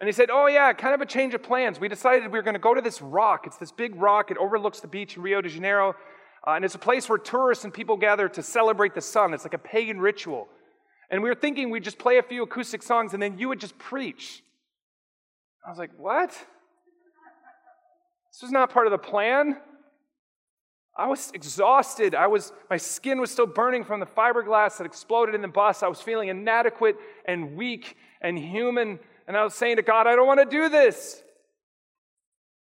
And 0.00 0.08
he 0.08 0.12
said, 0.12 0.30
Oh, 0.30 0.46
yeah, 0.46 0.72
kind 0.72 0.94
of 0.94 1.00
a 1.00 1.06
change 1.06 1.34
of 1.34 1.42
plans. 1.42 1.78
We 1.78 1.88
decided 1.88 2.24
we 2.24 2.38
were 2.38 2.42
going 2.42 2.54
to 2.54 2.60
go 2.60 2.74
to 2.74 2.80
this 2.80 3.00
rock. 3.00 3.46
It's 3.46 3.56
this 3.56 3.70
big 3.70 3.94
rock, 3.94 4.30
it 4.30 4.36
overlooks 4.36 4.80
the 4.80 4.88
beach 4.88 5.16
in 5.16 5.22
Rio 5.22 5.40
de 5.40 5.48
Janeiro. 5.48 5.94
Uh, 6.46 6.52
and 6.52 6.64
it's 6.64 6.74
a 6.74 6.78
place 6.78 7.08
where 7.08 7.18
tourists 7.18 7.64
and 7.64 7.72
people 7.72 7.96
gather 7.96 8.28
to 8.28 8.42
celebrate 8.42 8.94
the 8.94 9.00
sun. 9.00 9.32
It's 9.32 9.44
like 9.44 9.54
a 9.54 9.58
pagan 9.58 10.00
ritual. 10.00 10.48
And 11.10 11.22
we 11.22 11.28
were 11.28 11.34
thinking 11.34 11.70
we'd 11.70 11.84
just 11.84 11.98
play 11.98 12.18
a 12.18 12.22
few 12.22 12.42
acoustic 12.42 12.82
songs 12.82 13.12
and 13.14 13.22
then 13.22 13.38
you 13.38 13.48
would 13.48 13.60
just 13.60 13.78
preach. 13.78 14.42
I 15.64 15.70
was 15.70 15.78
like, 15.78 15.90
What? 15.96 16.30
This 18.32 18.40
was 18.40 18.50
not 18.50 18.70
part 18.70 18.86
of 18.86 18.92
the 18.92 18.98
plan. 18.98 19.58
I 20.96 21.06
was 21.06 21.30
exhausted. 21.34 22.14
I 22.14 22.26
was, 22.26 22.52
my 22.68 22.76
skin 22.76 23.20
was 23.20 23.30
still 23.30 23.46
burning 23.46 23.84
from 23.84 24.00
the 24.00 24.06
fiberglass 24.06 24.78
that 24.78 24.84
exploded 24.84 25.34
in 25.34 25.42
the 25.42 25.48
bus. 25.48 25.82
I 25.82 25.88
was 25.88 26.00
feeling 26.00 26.28
inadequate 26.28 26.96
and 27.26 27.56
weak 27.56 27.96
and 28.20 28.38
human. 28.38 28.98
And 29.26 29.36
I 29.36 29.44
was 29.44 29.54
saying 29.54 29.76
to 29.76 29.82
God, 29.82 30.06
I 30.06 30.16
don't 30.16 30.26
want 30.26 30.40
to 30.40 30.46
do 30.46 30.68
this. 30.68 31.22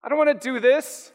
I 0.04 0.08
don't 0.08 0.18
want 0.18 0.40
to 0.40 0.52
do 0.52 0.60
this. 0.60 1.12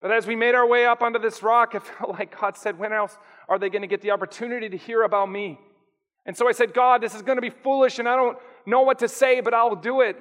But 0.00 0.12
as 0.12 0.26
we 0.26 0.34
made 0.34 0.54
our 0.54 0.66
way 0.66 0.86
up 0.86 1.02
onto 1.02 1.18
this 1.18 1.42
rock, 1.42 1.74
it 1.74 1.82
felt 1.98 2.10
like 2.10 2.38
God 2.38 2.56
said, 2.56 2.78
When 2.78 2.92
else 2.92 3.16
are 3.48 3.58
they 3.58 3.68
going 3.68 3.82
to 3.82 3.88
get 3.88 4.00
the 4.00 4.10
opportunity 4.10 4.68
to 4.68 4.76
hear 4.76 5.02
about 5.02 5.30
me? 5.30 5.58
And 6.26 6.36
so 6.36 6.48
I 6.48 6.52
said, 6.52 6.74
God, 6.74 7.00
this 7.00 7.14
is 7.14 7.22
going 7.22 7.36
to 7.36 7.42
be 7.42 7.50
foolish, 7.50 7.98
and 7.98 8.08
I 8.08 8.14
don't 8.14 8.38
know 8.66 8.82
what 8.82 8.98
to 9.00 9.08
say, 9.08 9.40
but 9.40 9.54
I'll 9.54 9.76
do 9.76 10.00
it. 10.00 10.16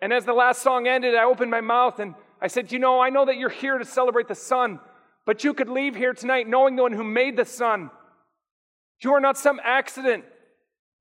And 0.00 0.12
as 0.12 0.24
the 0.24 0.34
last 0.34 0.62
song 0.62 0.86
ended, 0.86 1.14
I 1.14 1.24
opened 1.24 1.50
my 1.50 1.60
mouth 1.60 1.98
and 1.98 2.14
I 2.40 2.46
said, 2.46 2.72
You 2.72 2.78
know, 2.78 3.00
I 3.00 3.10
know 3.10 3.24
that 3.24 3.36
you're 3.36 3.48
here 3.48 3.78
to 3.78 3.84
celebrate 3.84 4.28
the 4.28 4.34
sun, 4.34 4.80
but 5.24 5.44
you 5.44 5.54
could 5.54 5.68
leave 5.68 5.94
here 5.96 6.12
tonight 6.12 6.48
knowing 6.48 6.76
the 6.76 6.82
one 6.82 6.92
who 6.92 7.04
made 7.04 7.36
the 7.36 7.44
sun. 7.44 7.90
You 9.02 9.12
are 9.14 9.20
not 9.20 9.36
some 9.36 9.60
accident. 9.62 10.24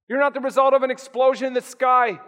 You're 0.07 0.19
not 0.19 0.33
the 0.33 0.39
result 0.39 0.73
of 0.73 0.83
an 0.83 0.91
explosion 0.91 1.47
in 1.47 1.53
the 1.53 1.61
sky. 1.61 2.19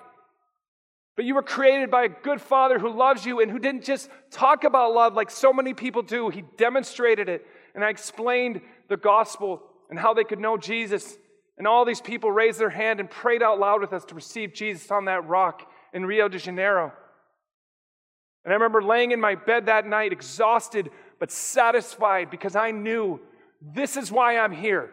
But 1.15 1.25
you 1.25 1.35
were 1.35 1.43
created 1.43 1.89
by 1.89 2.03
a 2.03 2.09
good 2.09 2.41
father 2.41 2.77
who 2.77 2.89
loves 2.89 3.25
you 3.25 3.39
and 3.39 3.49
who 3.49 3.59
didn't 3.59 3.83
just 3.83 4.09
talk 4.31 4.63
about 4.65 4.93
love 4.93 5.13
like 5.13 5.31
so 5.31 5.53
many 5.53 5.73
people 5.73 6.01
do. 6.01 6.29
He 6.29 6.43
demonstrated 6.57 7.29
it. 7.29 7.45
And 7.73 7.83
I 7.83 7.89
explained 7.89 8.61
the 8.89 8.97
gospel 8.97 9.63
and 9.89 9.97
how 9.97 10.13
they 10.13 10.25
could 10.25 10.39
know 10.39 10.57
Jesus. 10.57 11.17
And 11.57 11.67
all 11.67 11.85
these 11.85 12.01
people 12.01 12.31
raised 12.31 12.59
their 12.59 12.69
hand 12.69 12.99
and 12.99 13.09
prayed 13.09 13.41
out 13.41 13.59
loud 13.59 13.79
with 13.79 13.93
us 13.93 14.03
to 14.05 14.15
receive 14.15 14.53
Jesus 14.53 14.91
on 14.91 15.05
that 15.05 15.25
rock 15.25 15.71
in 15.93 16.05
Rio 16.05 16.27
de 16.27 16.37
Janeiro. 16.37 16.91
And 18.43 18.51
I 18.51 18.55
remember 18.55 18.83
laying 18.83 19.11
in 19.11 19.21
my 19.21 19.35
bed 19.35 19.67
that 19.67 19.87
night, 19.87 20.11
exhausted 20.11 20.89
but 21.19 21.31
satisfied 21.31 22.29
because 22.29 22.55
I 22.55 22.71
knew 22.71 23.21
this 23.61 23.95
is 23.95 24.11
why 24.11 24.37
I'm 24.37 24.51
here. 24.51 24.91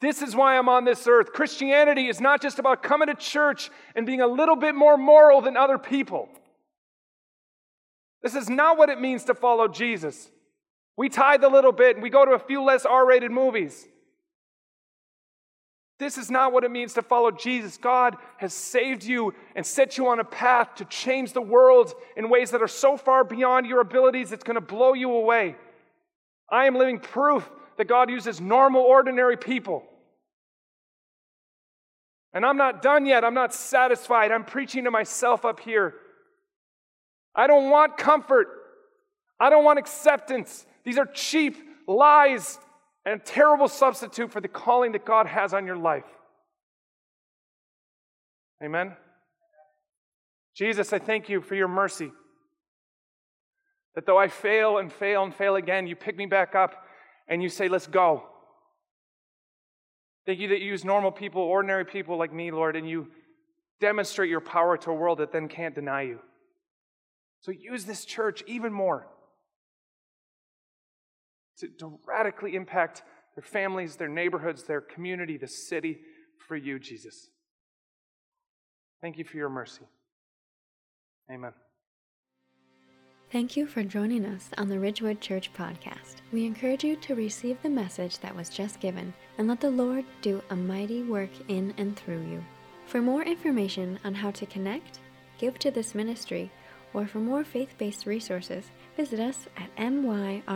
This 0.00 0.20
is 0.20 0.36
why 0.36 0.58
I'm 0.58 0.68
on 0.68 0.84
this 0.84 1.06
earth. 1.06 1.32
Christianity 1.32 2.08
is 2.08 2.20
not 2.20 2.42
just 2.42 2.58
about 2.58 2.82
coming 2.82 3.08
to 3.08 3.14
church 3.14 3.70
and 3.94 4.06
being 4.06 4.20
a 4.20 4.26
little 4.26 4.56
bit 4.56 4.74
more 4.74 4.96
moral 4.96 5.40
than 5.40 5.56
other 5.56 5.78
people. 5.78 6.28
This 8.22 8.34
is 8.34 8.50
not 8.50 8.76
what 8.76 8.90
it 8.90 9.00
means 9.00 9.24
to 9.24 9.34
follow 9.34 9.68
Jesus. 9.68 10.30
We 10.96 11.08
tithe 11.08 11.44
a 11.44 11.48
little 11.48 11.72
bit 11.72 11.96
and 11.96 12.02
we 12.02 12.10
go 12.10 12.24
to 12.24 12.32
a 12.32 12.38
few 12.38 12.62
less 12.62 12.84
R 12.84 13.06
rated 13.06 13.30
movies. 13.30 13.86
This 15.98 16.18
is 16.18 16.30
not 16.30 16.52
what 16.52 16.64
it 16.64 16.70
means 16.70 16.92
to 16.94 17.02
follow 17.02 17.30
Jesus. 17.30 17.78
God 17.78 18.16
has 18.36 18.52
saved 18.52 19.02
you 19.02 19.32
and 19.54 19.64
set 19.64 19.96
you 19.96 20.08
on 20.08 20.20
a 20.20 20.24
path 20.24 20.74
to 20.76 20.84
change 20.84 21.32
the 21.32 21.40
world 21.40 21.94
in 22.16 22.28
ways 22.28 22.50
that 22.50 22.60
are 22.60 22.68
so 22.68 22.98
far 22.98 23.24
beyond 23.24 23.66
your 23.66 23.80
abilities, 23.80 24.30
it's 24.30 24.44
going 24.44 24.56
to 24.56 24.60
blow 24.60 24.92
you 24.92 25.10
away. 25.10 25.56
I 26.50 26.66
am 26.66 26.74
living 26.74 26.98
proof 26.98 27.48
that 27.78 27.88
God 27.88 28.10
uses 28.10 28.40
normal, 28.40 28.82
ordinary 28.82 29.36
people. 29.36 29.84
And 32.32 32.44
I'm 32.44 32.56
not 32.56 32.82
done 32.82 33.06
yet. 33.06 33.24
I'm 33.24 33.34
not 33.34 33.54
satisfied. 33.54 34.30
I'm 34.30 34.44
preaching 34.44 34.84
to 34.84 34.90
myself 34.90 35.44
up 35.44 35.60
here. 35.60 35.94
I 37.34 37.46
don't 37.46 37.70
want 37.70 37.96
comfort. 37.96 38.48
I 39.38 39.50
don't 39.50 39.64
want 39.64 39.78
acceptance. 39.78 40.66
These 40.84 40.98
are 40.98 41.06
cheap 41.06 41.56
lies 41.86 42.58
and 43.04 43.20
a 43.20 43.24
terrible 43.24 43.68
substitute 43.68 44.32
for 44.32 44.40
the 44.40 44.48
calling 44.48 44.92
that 44.92 45.04
God 45.04 45.26
has 45.26 45.54
on 45.54 45.66
your 45.66 45.76
life. 45.76 46.04
Amen. 48.62 48.96
Jesus, 50.54 50.92
I 50.92 50.98
thank 50.98 51.28
you 51.28 51.40
for 51.40 51.54
your 51.54 51.68
mercy. 51.68 52.10
That 53.94 54.06
though 54.06 54.18
I 54.18 54.28
fail 54.28 54.78
and 54.78 54.92
fail 54.92 55.22
and 55.22 55.34
fail 55.34 55.56
again, 55.56 55.86
you 55.86 55.96
pick 55.96 56.16
me 56.16 56.26
back 56.26 56.54
up 56.54 56.85
and 57.28 57.42
you 57.42 57.48
say, 57.48 57.68
Let's 57.68 57.86
go. 57.86 58.24
Thank 60.26 60.40
you 60.40 60.48
that 60.48 60.60
you 60.60 60.66
use 60.66 60.84
normal 60.84 61.12
people, 61.12 61.40
ordinary 61.40 61.84
people 61.84 62.18
like 62.18 62.32
me, 62.32 62.50
Lord, 62.50 62.74
and 62.74 62.88
you 62.88 63.08
demonstrate 63.80 64.28
your 64.28 64.40
power 64.40 64.76
to 64.78 64.90
a 64.90 64.94
world 64.94 65.18
that 65.18 65.30
then 65.30 65.46
can't 65.46 65.74
deny 65.74 66.02
you. 66.02 66.18
So 67.40 67.52
use 67.52 67.84
this 67.84 68.04
church 68.04 68.42
even 68.46 68.72
more 68.72 69.06
to, 71.58 71.68
to 71.78 72.00
radically 72.06 72.56
impact 72.56 73.02
their 73.36 73.44
families, 73.44 73.96
their 73.96 74.08
neighborhoods, 74.08 74.64
their 74.64 74.80
community, 74.80 75.36
the 75.36 75.46
city 75.46 75.98
for 76.48 76.56
you, 76.56 76.78
Jesus. 76.78 77.28
Thank 79.00 79.18
you 79.18 79.24
for 79.24 79.36
your 79.36 79.50
mercy. 79.50 79.84
Amen. 81.30 81.52
Thank 83.32 83.56
you 83.56 83.66
for 83.66 83.82
joining 83.82 84.24
us 84.24 84.50
on 84.56 84.68
the 84.68 84.78
Ridgewood 84.78 85.20
Church 85.20 85.52
podcast. 85.52 86.16
We 86.32 86.46
encourage 86.46 86.84
you 86.84 86.94
to 86.96 87.16
receive 87.16 87.60
the 87.60 87.68
message 87.68 88.20
that 88.20 88.36
was 88.36 88.48
just 88.48 88.78
given 88.78 89.12
and 89.36 89.48
let 89.48 89.60
the 89.60 89.70
Lord 89.70 90.04
do 90.22 90.40
a 90.50 90.56
mighty 90.56 91.02
work 91.02 91.30
in 91.48 91.74
and 91.76 91.96
through 91.96 92.22
you. 92.22 92.44
For 92.86 93.02
more 93.02 93.22
information 93.24 93.98
on 94.04 94.14
how 94.14 94.30
to 94.30 94.46
connect, 94.46 95.00
give 95.38 95.58
to 95.58 95.72
this 95.72 95.92
ministry, 95.92 96.52
or 96.94 97.08
for 97.08 97.18
more 97.18 97.42
faith 97.42 97.74
based 97.78 98.06
resources, 98.06 98.70
visit 98.96 99.18
us 99.18 99.48
at 99.56 99.74
myrwc.org. 99.76 100.46